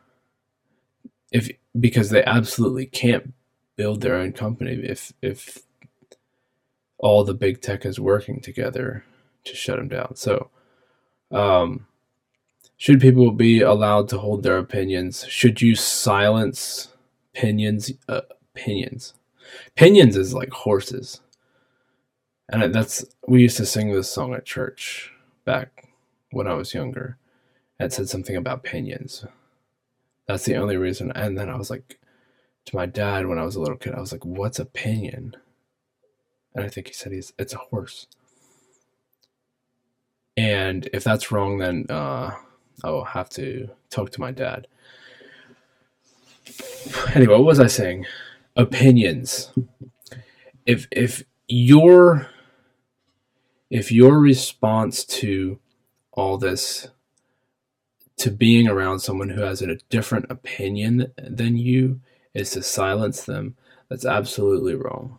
If 1.32 1.50
because 1.78 2.10
they 2.10 2.24
absolutely 2.24 2.86
can't 2.86 3.34
build 3.76 4.00
their 4.00 4.16
own 4.16 4.32
company 4.32 4.72
if 4.82 5.12
if 5.22 5.58
all 6.98 7.24
the 7.24 7.34
big 7.34 7.60
tech 7.60 7.84
is 7.84 8.00
working 8.00 8.40
together 8.40 9.04
to 9.44 9.54
shut 9.54 9.76
them 9.76 9.88
down. 9.88 10.16
So 10.16 10.50
um 11.30 11.86
should 12.78 13.00
people 13.00 13.30
be 13.30 13.60
allowed 13.60 14.08
to 14.10 14.18
hold 14.18 14.42
their 14.42 14.58
opinions? 14.58 15.26
Should 15.28 15.62
you 15.62 15.74
silence 15.74 16.88
opinions 17.34 17.92
uh, 18.08 18.22
opinions 18.54 19.14
opinions 19.68 20.16
is 20.16 20.34
like 20.34 20.50
horses. 20.50 21.20
And 22.48 22.74
that's 22.74 23.04
we 23.26 23.42
used 23.42 23.56
to 23.58 23.66
sing 23.66 23.92
this 23.92 24.10
song 24.10 24.34
at 24.34 24.44
church 24.44 25.12
back 25.44 25.88
when 26.30 26.46
i 26.46 26.54
was 26.54 26.74
younger 26.74 27.18
it 27.78 27.92
said 27.92 28.08
something 28.08 28.36
about 28.36 28.64
pinions. 28.64 29.24
That's 30.26 30.44
the 30.44 30.56
only 30.56 30.76
reason. 30.76 31.12
And 31.12 31.38
then 31.38 31.48
I 31.48 31.56
was 31.56 31.70
like, 31.70 31.98
to 32.66 32.76
my 32.76 32.86
dad 32.86 33.26
when 33.26 33.38
I 33.38 33.44
was 33.44 33.56
a 33.56 33.60
little 33.60 33.76
kid, 33.76 33.94
I 33.94 34.00
was 34.00 34.12
like, 34.12 34.24
"What's 34.24 34.58
a 34.58 34.64
pinion?" 34.64 35.36
And 36.54 36.64
I 36.64 36.68
think 36.68 36.88
he 36.88 36.92
said 36.92 37.12
he's 37.12 37.32
it's 37.38 37.54
a 37.54 37.58
horse. 37.58 38.08
And 40.36 40.88
if 40.92 41.04
that's 41.04 41.32
wrong, 41.32 41.58
then 41.58 41.86
uh, 41.88 42.34
I'll 42.84 43.04
have 43.04 43.30
to 43.30 43.70
talk 43.88 44.10
to 44.10 44.20
my 44.20 44.32
dad. 44.32 44.66
Anyway, 47.14 47.34
what 47.34 47.44
was 47.44 47.60
I 47.60 47.66
saying? 47.66 48.06
Opinions. 48.56 49.52
If 50.66 50.86
if 50.90 51.24
your 51.48 52.28
if 53.70 53.90
your 53.92 54.18
response 54.18 55.04
to 55.04 55.58
all 56.12 56.38
this 56.38 56.88
to 58.18 58.30
being 58.30 58.66
around 58.68 59.00
someone 59.00 59.30
who 59.30 59.42
has 59.42 59.62
a 59.62 59.76
different 59.90 60.26
opinion 60.30 61.12
than 61.18 61.56
you 61.56 62.00
is 62.34 62.50
to 62.52 62.62
silence 62.62 63.24
them, 63.24 63.56
that's 63.88 64.06
absolutely 64.06 64.74
wrong. 64.74 65.18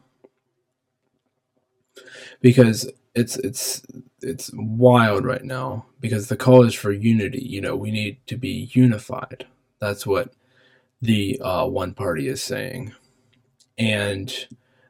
Because 2.42 2.90
it's 3.16 3.38
it's 3.38 3.82
it's 4.22 4.52
wild 4.54 5.26
right 5.26 5.44
now 5.44 5.86
because 6.00 6.28
the 6.28 6.38
call 6.38 6.64
is 6.64 6.76
for 6.76 6.92
unity. 6.92 7.42
You 7.44 7.62
know, 7.62 7.76
we 7.76 7.92
need 7.92 8.18
to 8.28 8.38
be 8.38 8.70
unified. 8.74 9.48
That's 9.80 10.06
what 10.06 10.34
the 11.02 11.40
uh, 11.42 11.66
one 11.66 11.94
party 11.94 12.28
is 12.28 12.42
saying. 12.42 12.94
And 13.78 14.48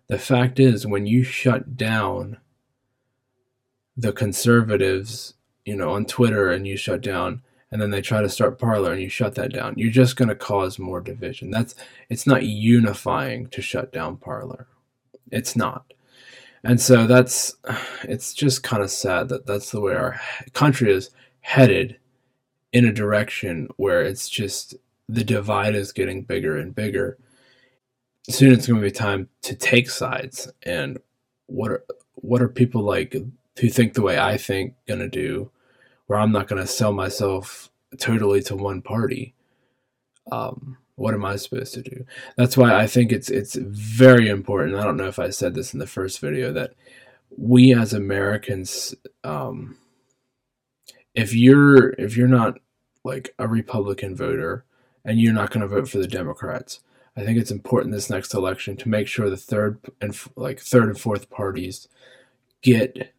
the 0.08 0.18
fact 0.18 0.60
is, 0.60 0.88
when 0.88 1.06
you 1.06 1.24
shut 1.24 1.76
down 1.76 2.38
the 3.96 4.14
conservatives, 4.14 5.34
you 5.66 5.76
know, 5.76 5.92
on 5.92 6.06
Twitter 6.06 6.50
and 6.50 6.68
you 6.68 6.78
shut 6.78 7.02
down 7.02 7.42
and 7.72 7.82
then 7.82 7.92
they 7.92 8.02
try 8.02 8.22
to 8.22 8.30
start 8.30 8.60
Parler 8.60 8.94
and 8.94 9.02
you 9.02 9.10
shut 9.10 9.36
that 9.36 9.52
down, 9.52 9.74
you're 9.78 9.92
just 9.92 10.16
going 10.16 10.30
to 10.30 10.36
cause 10.36 10.80
more 10.80 11.02
division. 11.02 11.52
That's 11.52 11.76
it's 12.10 12.26
not 12.26 12.44
unifying 12.44 13.48
to 13.48 13.62
shut 13.62 13.92
down 13.92 14.18
Parler 14.18 14.68
It's 15.32 15.56
not. 15.56 15.94
And 16.64 16.80
so 16.80 17.08
that's 17.08 17.56
it's 18.04 18.34
just 18.34 18.64
kind 18.64 18.84
of 18.84 18.92
sad 18.92 19.30
that 19.30 19.46
that's 19.46 19.72
the 19.72 19.82
way 19.82 19.96
our 19.96 20.20
country 20.54 20.92
is 20.92 21.10
headed 21.42 21.98
in 22.72 22.86
a 22.86 22.94
direction 22.94 23.70
where 23.78 24.02
it's 24.02 24.30
just 24.30 24.76
the 25.10 25.24
divide 25.24 25.76
is 25.76 25.92
getting 25.92 26.24
bigger 26.24 26.58
and 26.58 26.76
bigger. 26.76 27.18
Soon 28.30 28.52
it's 28.52 28.68
going 28.68 28.82
to 28.82 28.86
be 28.86 28.92
time 28.92 29.30
to 29.44 29.56
take 29.56 29.90
sides 29.90 30.52
and 30.64 31.00
what 31.48 31.72
are 31.72 31.84
what 32.16 32.42
are 32.42 32.50
people 32.50 32.82
like 32.82 33.16
who 33.60 33.70
think 33.70 33.94
the 33.94 34.02
way 34.02 34.20
I 34.20 34.38
think 34.38 34.74
going 34.88 35.00
to 35.00 35.10
do 35.10 35.50
where 36.08 36.20
I'm 36.20 36.32
not 36.32 36.48
going 36.48 36.62
to 36.62 36.68
sell 36.68 36.92
myself 36.92 37.70
totally 38.00 38.42
to 38.44 38.56
one 38.56 38.82
party. 38.82 39.34
Um, 40.32 40.78
What 40.96 41.14
am 41.14 41.26
I 41.26 41.36
supposed 41.36 41.76
to 41.76 41.84
do? 41.84 42.06
That's 42.38 42.58
why 42.58 42.74
I 42.76 42.88
think 42.88 43.12
it's 43.12 43.30
it's 43.30 43.56
very 43.56 44.28
important. 44.30 44.78
I 44.78 44.84
don't 44.84 44.98
know 44.98 45.08
if 45.08 45.20
I 45.20 45.30
said 45.30 45.54
this 45.54 45.74
in 45.74 45.80
the 45.80 45.86
first 45.86 46.20
video 46.20 46.52
that 46.54 46.74
we 47.38 47.74
as 47.74 47.94
Americans, 47.94 48.96
um, 49.24 49.78
if 51.14 51.36
you're 51.36 51.90
if 52.00 52.18
you're 52.18 52.28
not 52.28 52.60
like 53.04 53.34
a 53.38 53.48
Republican 53.48 54.16
voter 54.16 54.66
and 55.06 55.20
you're 55.20 55.34
not 55.34 55.52
going 55.52 55.62
to 55.62 55.68
vote 55.68 55.88
for 55.88 56.00
the 56.00 56.08
Democrats, 56.08 56.80
I 57.16 57.24
think 57.24 57.38
it's 57.38 57.52
important 57.52 57.94
this 57.94 58.10
next 58.10 58.34
election 58.34 58.76
to 58.78 58.90
make 58.90 59.08
sure 59.08 59.30
the 59.30 59.38
third 59.38 59.80
and 60.02 60.18
like 60.36 60.60
third 60.60 60.90
and 60.90 61.00
fourth 61.00 61.30
parties 61.30 61.88
get 62.64 63.14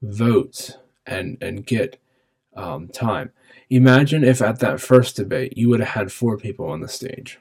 votes 0.00 0.78
and 1.06 1.36
and 1.42 1.66
get 1.66 2.00
um, 2.58 2.88
time. 2.88 3.30
Imagine 3.70 4.24
if 4.24 4.42
at 4.42 4.58
that 4.58 4.80
first 4.80 5.16
debate 5.16 5.56
you 5.56 5.68
would 5.68 5.80
have 5.80 5.90
had 5.90 6.12
four 6.12 6.36
people 6.36 6.68
on 6.68 6.80
the 6.80 6.88
stage, 6.88 7.38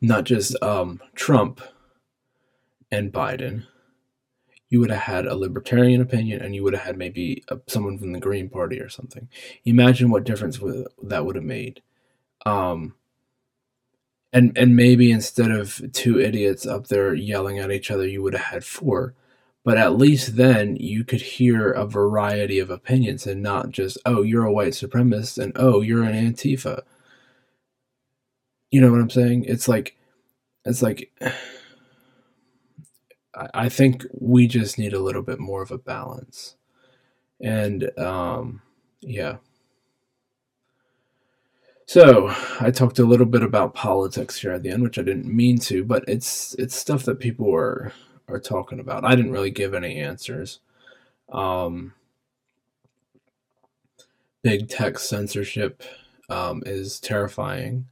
not 0.00 0.24
just 0.24 0.60
um, 0.62 1.00
Trump 1.14 1.60
and 2.90 3.12
Biden. 3.12 3.64
You 4.68 4.80
would 4.80 4.90
have 4.90 5.02
had 5.02 5.26
a 5.26 5.36
libertarian 5.36 6.00
opinion, 6.00 6.42
and 6.42 6.54
you 6.54 6.62
would 6.62 6.74
have 6.74 6.84
had 6.84 6.96
maybe 6.96 7.44
a, 7.48 7.58
someone 7.66 7.98
from 7.98 8.12
the 8.12 8.20
Green 8.20 8.48
Party 8.48 8.80
or 8.80 8.88
something. 8.88 9.28
Imagine 9.64 10.10
what 10.10 10.24
difference 10.24 10.60
would, 10.60 10.86
that 11.02 11.24
would 11.24 11.36
have 11.36 11.44
made. 11.44 11.80
Um, 12.46 12.94
and 14.32 14.56
and 14.58 14.74
maybe 14.74 15.12
instead 15.12 15.50
of 15.50 15.80
two 15.92 16.20
idiots 16.20 16.66
up 16.66 16.88
there 16.88 17.14
yelling 17.14 17.58
at 17.58 17.70
each 17.70 17.90
other, 17.90 18.06
you 18.06 18.22
would 18.22 18.34
have 18.34 18.52
had 18.52 18.64
four 18.64 19.14
but 19.64 19.78
at 19.78 19.96
least 19.96 20.36
then 20.36 20.76
you 20.76 21.04
could 21.04 21.22
hear 21.22 21.70
a 21.70 21.86
variety 21.86 22.58
of 22.58 22.70
opinions 22.70 23.26
and 23.26 23.42
not 23.42 23.70
just, 23.70 23.96
oh, 24.04 24.22
you're 24.22 24.44
a 24.44 24.52
white 24.52 24.74
supremacist 24.74 25.42
and 25.42 25.52
oh, 25.56 25.80
you're 25.80 26.04
an 26.04 26.12
Antifa. 26.12 26.82
You 28.70 28.82
know 28.82 28.90
what 28.90 29.00
I'm 29.00 29.10
saying? 29.10 29.44
It's 29.44 29.66
like, 29.66 29.96
it's 30.66 30.82
like, 30.82 31.10
I 33.52 33.68
think 33.68 34.04
we 34.12 34.46
just 34.46 34.78
need 34.78 34.92
a 34.92 35.00
little 35.00 35.22
bit 35.22 35.40
more 35.40 35.62
of 35.62 35.72
a 35.72 35.78
balance. 35.78 36.54
And, 37.40 37.90
um, 37.98 38.62
yeah. 39.00 39.38
So 41.86 42.32
I 42.60 42.70
talked 42.70 42.98
a 42.98 43.04
little 43.04 43.26
bit 43.26 43.42
about 43.42 43.74
politics 43.74 44.40
here 44.40 44.52
at 44.52 44.62
the 44.62 44.70
end, 44.70 44.82
which 44.82 44.98
I 44.98 45.02
didn't 45.02 45.26
mean 45.26 45.58
to, 45.60 45.84
but 45.84 46.04
it's 46.08 46.54
it's 46.58 46.74
stuff 46.74 47.04
that 47.04 47.20
people 47.20 47.54
are 47.54 47.92
are 48.28 48.40
talking 48.40 48.80
about. 48.80 49.04
I 49.04 49.14
didn't 49.14 49.32
really 49.32 49.50
give 49.50 49.74
any 49.74 49.96
answers. 49.96 50.60
Um, 51.30 51.94
big 54.42 54.68
tech 54.68 54.98
censorship 54.98 55.82
um, 56.28 56.62
is 56.66 57.00
terrifying, 57.00 57.86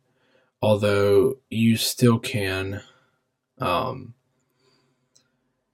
although 0.61 1.37
you 1.51 1.76
still 1.76 2.18
can. 2.18 2.83
Um, 3.59 4.14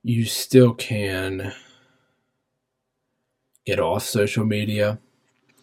you 0.03 0.25
still 0.25 0.75
can 0.75 1.53
get 3.67 3.81
off 3.81 4.03
social 4.03 4.45
media, 4.45 4.99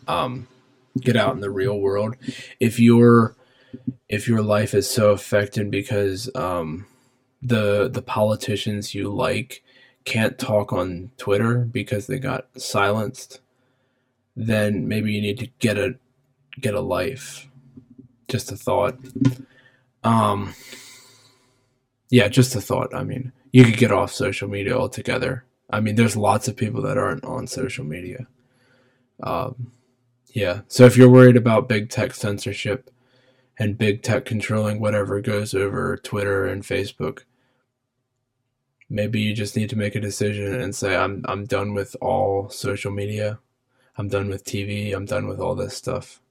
um, 0.07 0.47
get 0.99 1.15
out 1.15 1.33
in 1.33 1.41
the 1.41 1.49
real 1.49 1.79
world. 1.79 2.15
If 2.59 2.79
your 2.79 3.35
if 4.07 4.27
your 4.27 4.41
life 4.41 4.73
is 4.73 4.89
so 4.89 5.11
affected 5.11 5.71
because 5.71 6.29
um, 6.35 6.85
the 7.45 7.89
the 7.89 8.01
politicians 8.01 8.95
you 8.95 9.13
like 9.13 9.63
can't 10.03 10.37
talk 10.37 10.73
on 10.73 11.11
Twitter 11.17 11.59
because 11.59 12.07
they 12.07 12.19
got 12.19 12.47
silenced, 12.57 13.39
then 14.35 14.87
maybe 14.87 15.13
you 15.13 15.21
need 15.21 15.39
to 15.39 15.47
get 15.59 15.77
a 15.77 15.95
get 16.59 16.73
a 16.73 16.81
life. 16.81 17.47
Just 18.27 18.51
a 18.51 18.55
thought. 18.55 18.97
Um 20.03 20.53
yeah, 22.09 22.27
just 22.27 22.55
a 22.55 22.61
thought. 22.61 22.93
I 22.93 23.03
mean, 23.03 23.31
you 23.51 23.63
could 23.63 23.77
get 23.77 23.91
off 23.91 24.11
social 24.11 24.47
media 24.47 24.77
altogether. 24.77 25.45
I 25.69 25.79
mean, 25.79 25.95
there's 25.95 26.15
lots 26.15 26.47
of 26.47 26.55
people 26.55 26.81
that 26.83 26.97
aren't 26.97 27.25
on 27.25 27.47
social 27.47 27.85
media. 27.85 28.27
Um 29.21 29.71
yeah. 30.29 30.61
So 30.67 30.85
if 30.85 30.97
you're 30.97 31.09
worried 31.09 31.37
about 31.37 31.69
big 31.69 31.89
tech 31.89 32.13
censorship 32.13 32.89
and 33.57 33.77
big 33.77 34.01
tech 34.01 34.25
controlling 34.25 34.79
whatever 34.79 35.21
goes 35.21 35.53
over 35.53 35.95
Twitter 35.97 36.45
and 36.45 36.63
Facebook, 36.63 37.23
maybe 38.89 39.19
you 39.19 39.33
just 39.33 39.55
need 39.55 39.69
to 39.69 39.77
make 39.77 39.95
a 39.95 39.99
decision 39.99 40.59
and 40.61 40.75
say 40.75 40.95
I'm 40.95 41.23
I'm 41.27 41.45
done 41.45 41.73
with 41.73 41.95
all 42.01 42.49
social 42.49 42.91
media. 42.91 43.39
I'm 43.97 44.07
done 44.07 44.29
with 44.29 44.43
TV. 44.43 44.93
I'm 44.93 45.05
done 45.05 45.27
with 45.27 45.39
all 45.39 45.55
this 45.55 45.75
stuff. 45.75 46.21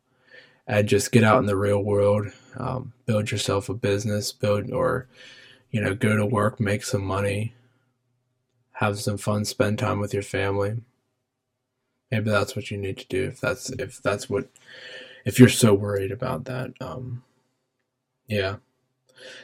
And 0.67 0.89
just 0.89 1.13
get 1.13 1.25
out 1.25 1.39
in 1.41 1.47
the 1.47 1.57
real 1.57 1.83
world, 1.83 2.29
um, 2.57 2.93
build 3.07 3.31
yourself 3.31 3.69
a 3.69 3.75
business, 3.75 4.33
build 4.33 4.71
or 4.73 5.09
you 5.71 5.81
know 5.81 5.95
go 5.95 6.17
to 6.17 6.27
work, 6.27 6.61
make 6.61 6.85
some 6.85 7.05
money, 7.05 7.55
have 8.73 8.99
some 8.99 9.19
fun, 9.19 9.45
spend 9.45 9.79
time 9.79 10.01
with 10.01 10.15
your 10.15 10.23
family. 10.23 10.77
Maybe 12.11 12.31
that's 12.31 12.55
what 12.57 12.71
you 12.71 12.79
need 12.79 12.99
to 12.99 13.07
do 13.09 13.25
if 13.25 13.41
that's 13.41 13.71
if 13.71 14.03
that's 14.03 14.31
what 14.31 14.49
if 15.25 15.39
you're 15.39 15.49
so 15.49 15.75
worried 15.75 16.13
about 16.13 16.45
that. 16.47 16.73
Um, 16.81 17.25
yeah. 18.27 18.57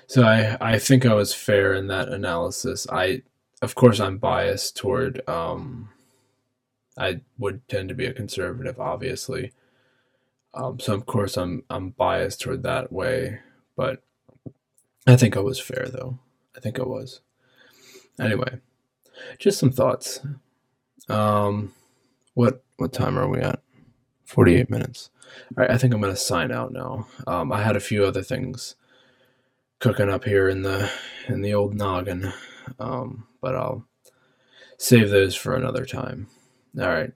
So 0.06 0.22
I 0.22 0.56
I 0.60 0.78
think 0.78 1.06
I 1.06 1.14
was 1.14 1.34
fair 1.34 1.74
in 1.74 1.86
that 1.88 2.08
analysis. 2.08 2.86
I 2.90 3.22
of 3.62 3.74
course 3.74 4.00
I'm 4.00 4.18
biased 4.18 4.76
toward 4.76 5.26
um 5.28 5.90
I 6.98 7.20
would 7.38 7.66
tend 7.68 7.88
to 7.88 7.94
be 7.94 8.06
a 8.06 8.12
conservative 8.12 8.78
obviously. 8.80 9.52
Um 10.54 10.80
so 10.80 10.94
of 10.94 11.06
course 11.06 11.36
I'm 11.36 11.64
I'm 11.70 11.90
biased 11.90 12.40
toward 12.40 12.62
that 12.64 12.92
way, 12.92 13.40
but 13.76 14.02
I 15.06 15.16
think 15.16 15.36
I 15.36 15.40
was 15.40 15.60
fair 15.60 15.86
though. 15.88 16.18
I 16.56 16.60
think 16.60 16.78
I 16.78 16.84
was. 16.84 17.20
Anyway, 18.20 18.58
just 19.38 19.58
some 19.58 19.70
thoughts. 19.70 20.20
Um 21.08 21.72
what 22.34 22.62
what 22.76 22.92
time 22.92 23.18
are 23.18 23.28
we 23.28 23.40
at? 23.40 23.60
48 24.24 24.70
minutes. 24.70 25.10
All 25.56 25.62
right, 25.62 25.70
I 25.70 25.76
think 25.76 25.92
I'm 25.92 26.00
going 26.00 26.12
to 26.12 26.16
sign 26.20 26.52
out 26.52 26.72
now. 26.72 27.08
Um, 27.26 27.52
I 27.52 27.62
had 27.62 27.74
a 27.76 27.80
few 27.80 28.04
other 28.04 28.22
things 28.22 28.76
cooking 29.80 30.10
up 30.10 30.24
here 30.24 30.48
in 30.48 30.62
the 30.62 30.90
in 31.28 31.42
the 31.42 31.54
old 31.54 31.74
noggin. 31.74 32.32
Um, 32.78 33.26
but 33.40 33.56
I'll 33.56 33.84
save 34.78 35.10
those 35.10 35.34
for 35.34 35.54
another 35.54 35.84
time. 35.84 36.28
All 36.78 36.88
right. 36.88 37.12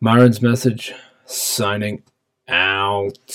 Myron's 0.00 0.40
message 0.40 0.94
signing 1.24 2.02
out. 2.48 3.34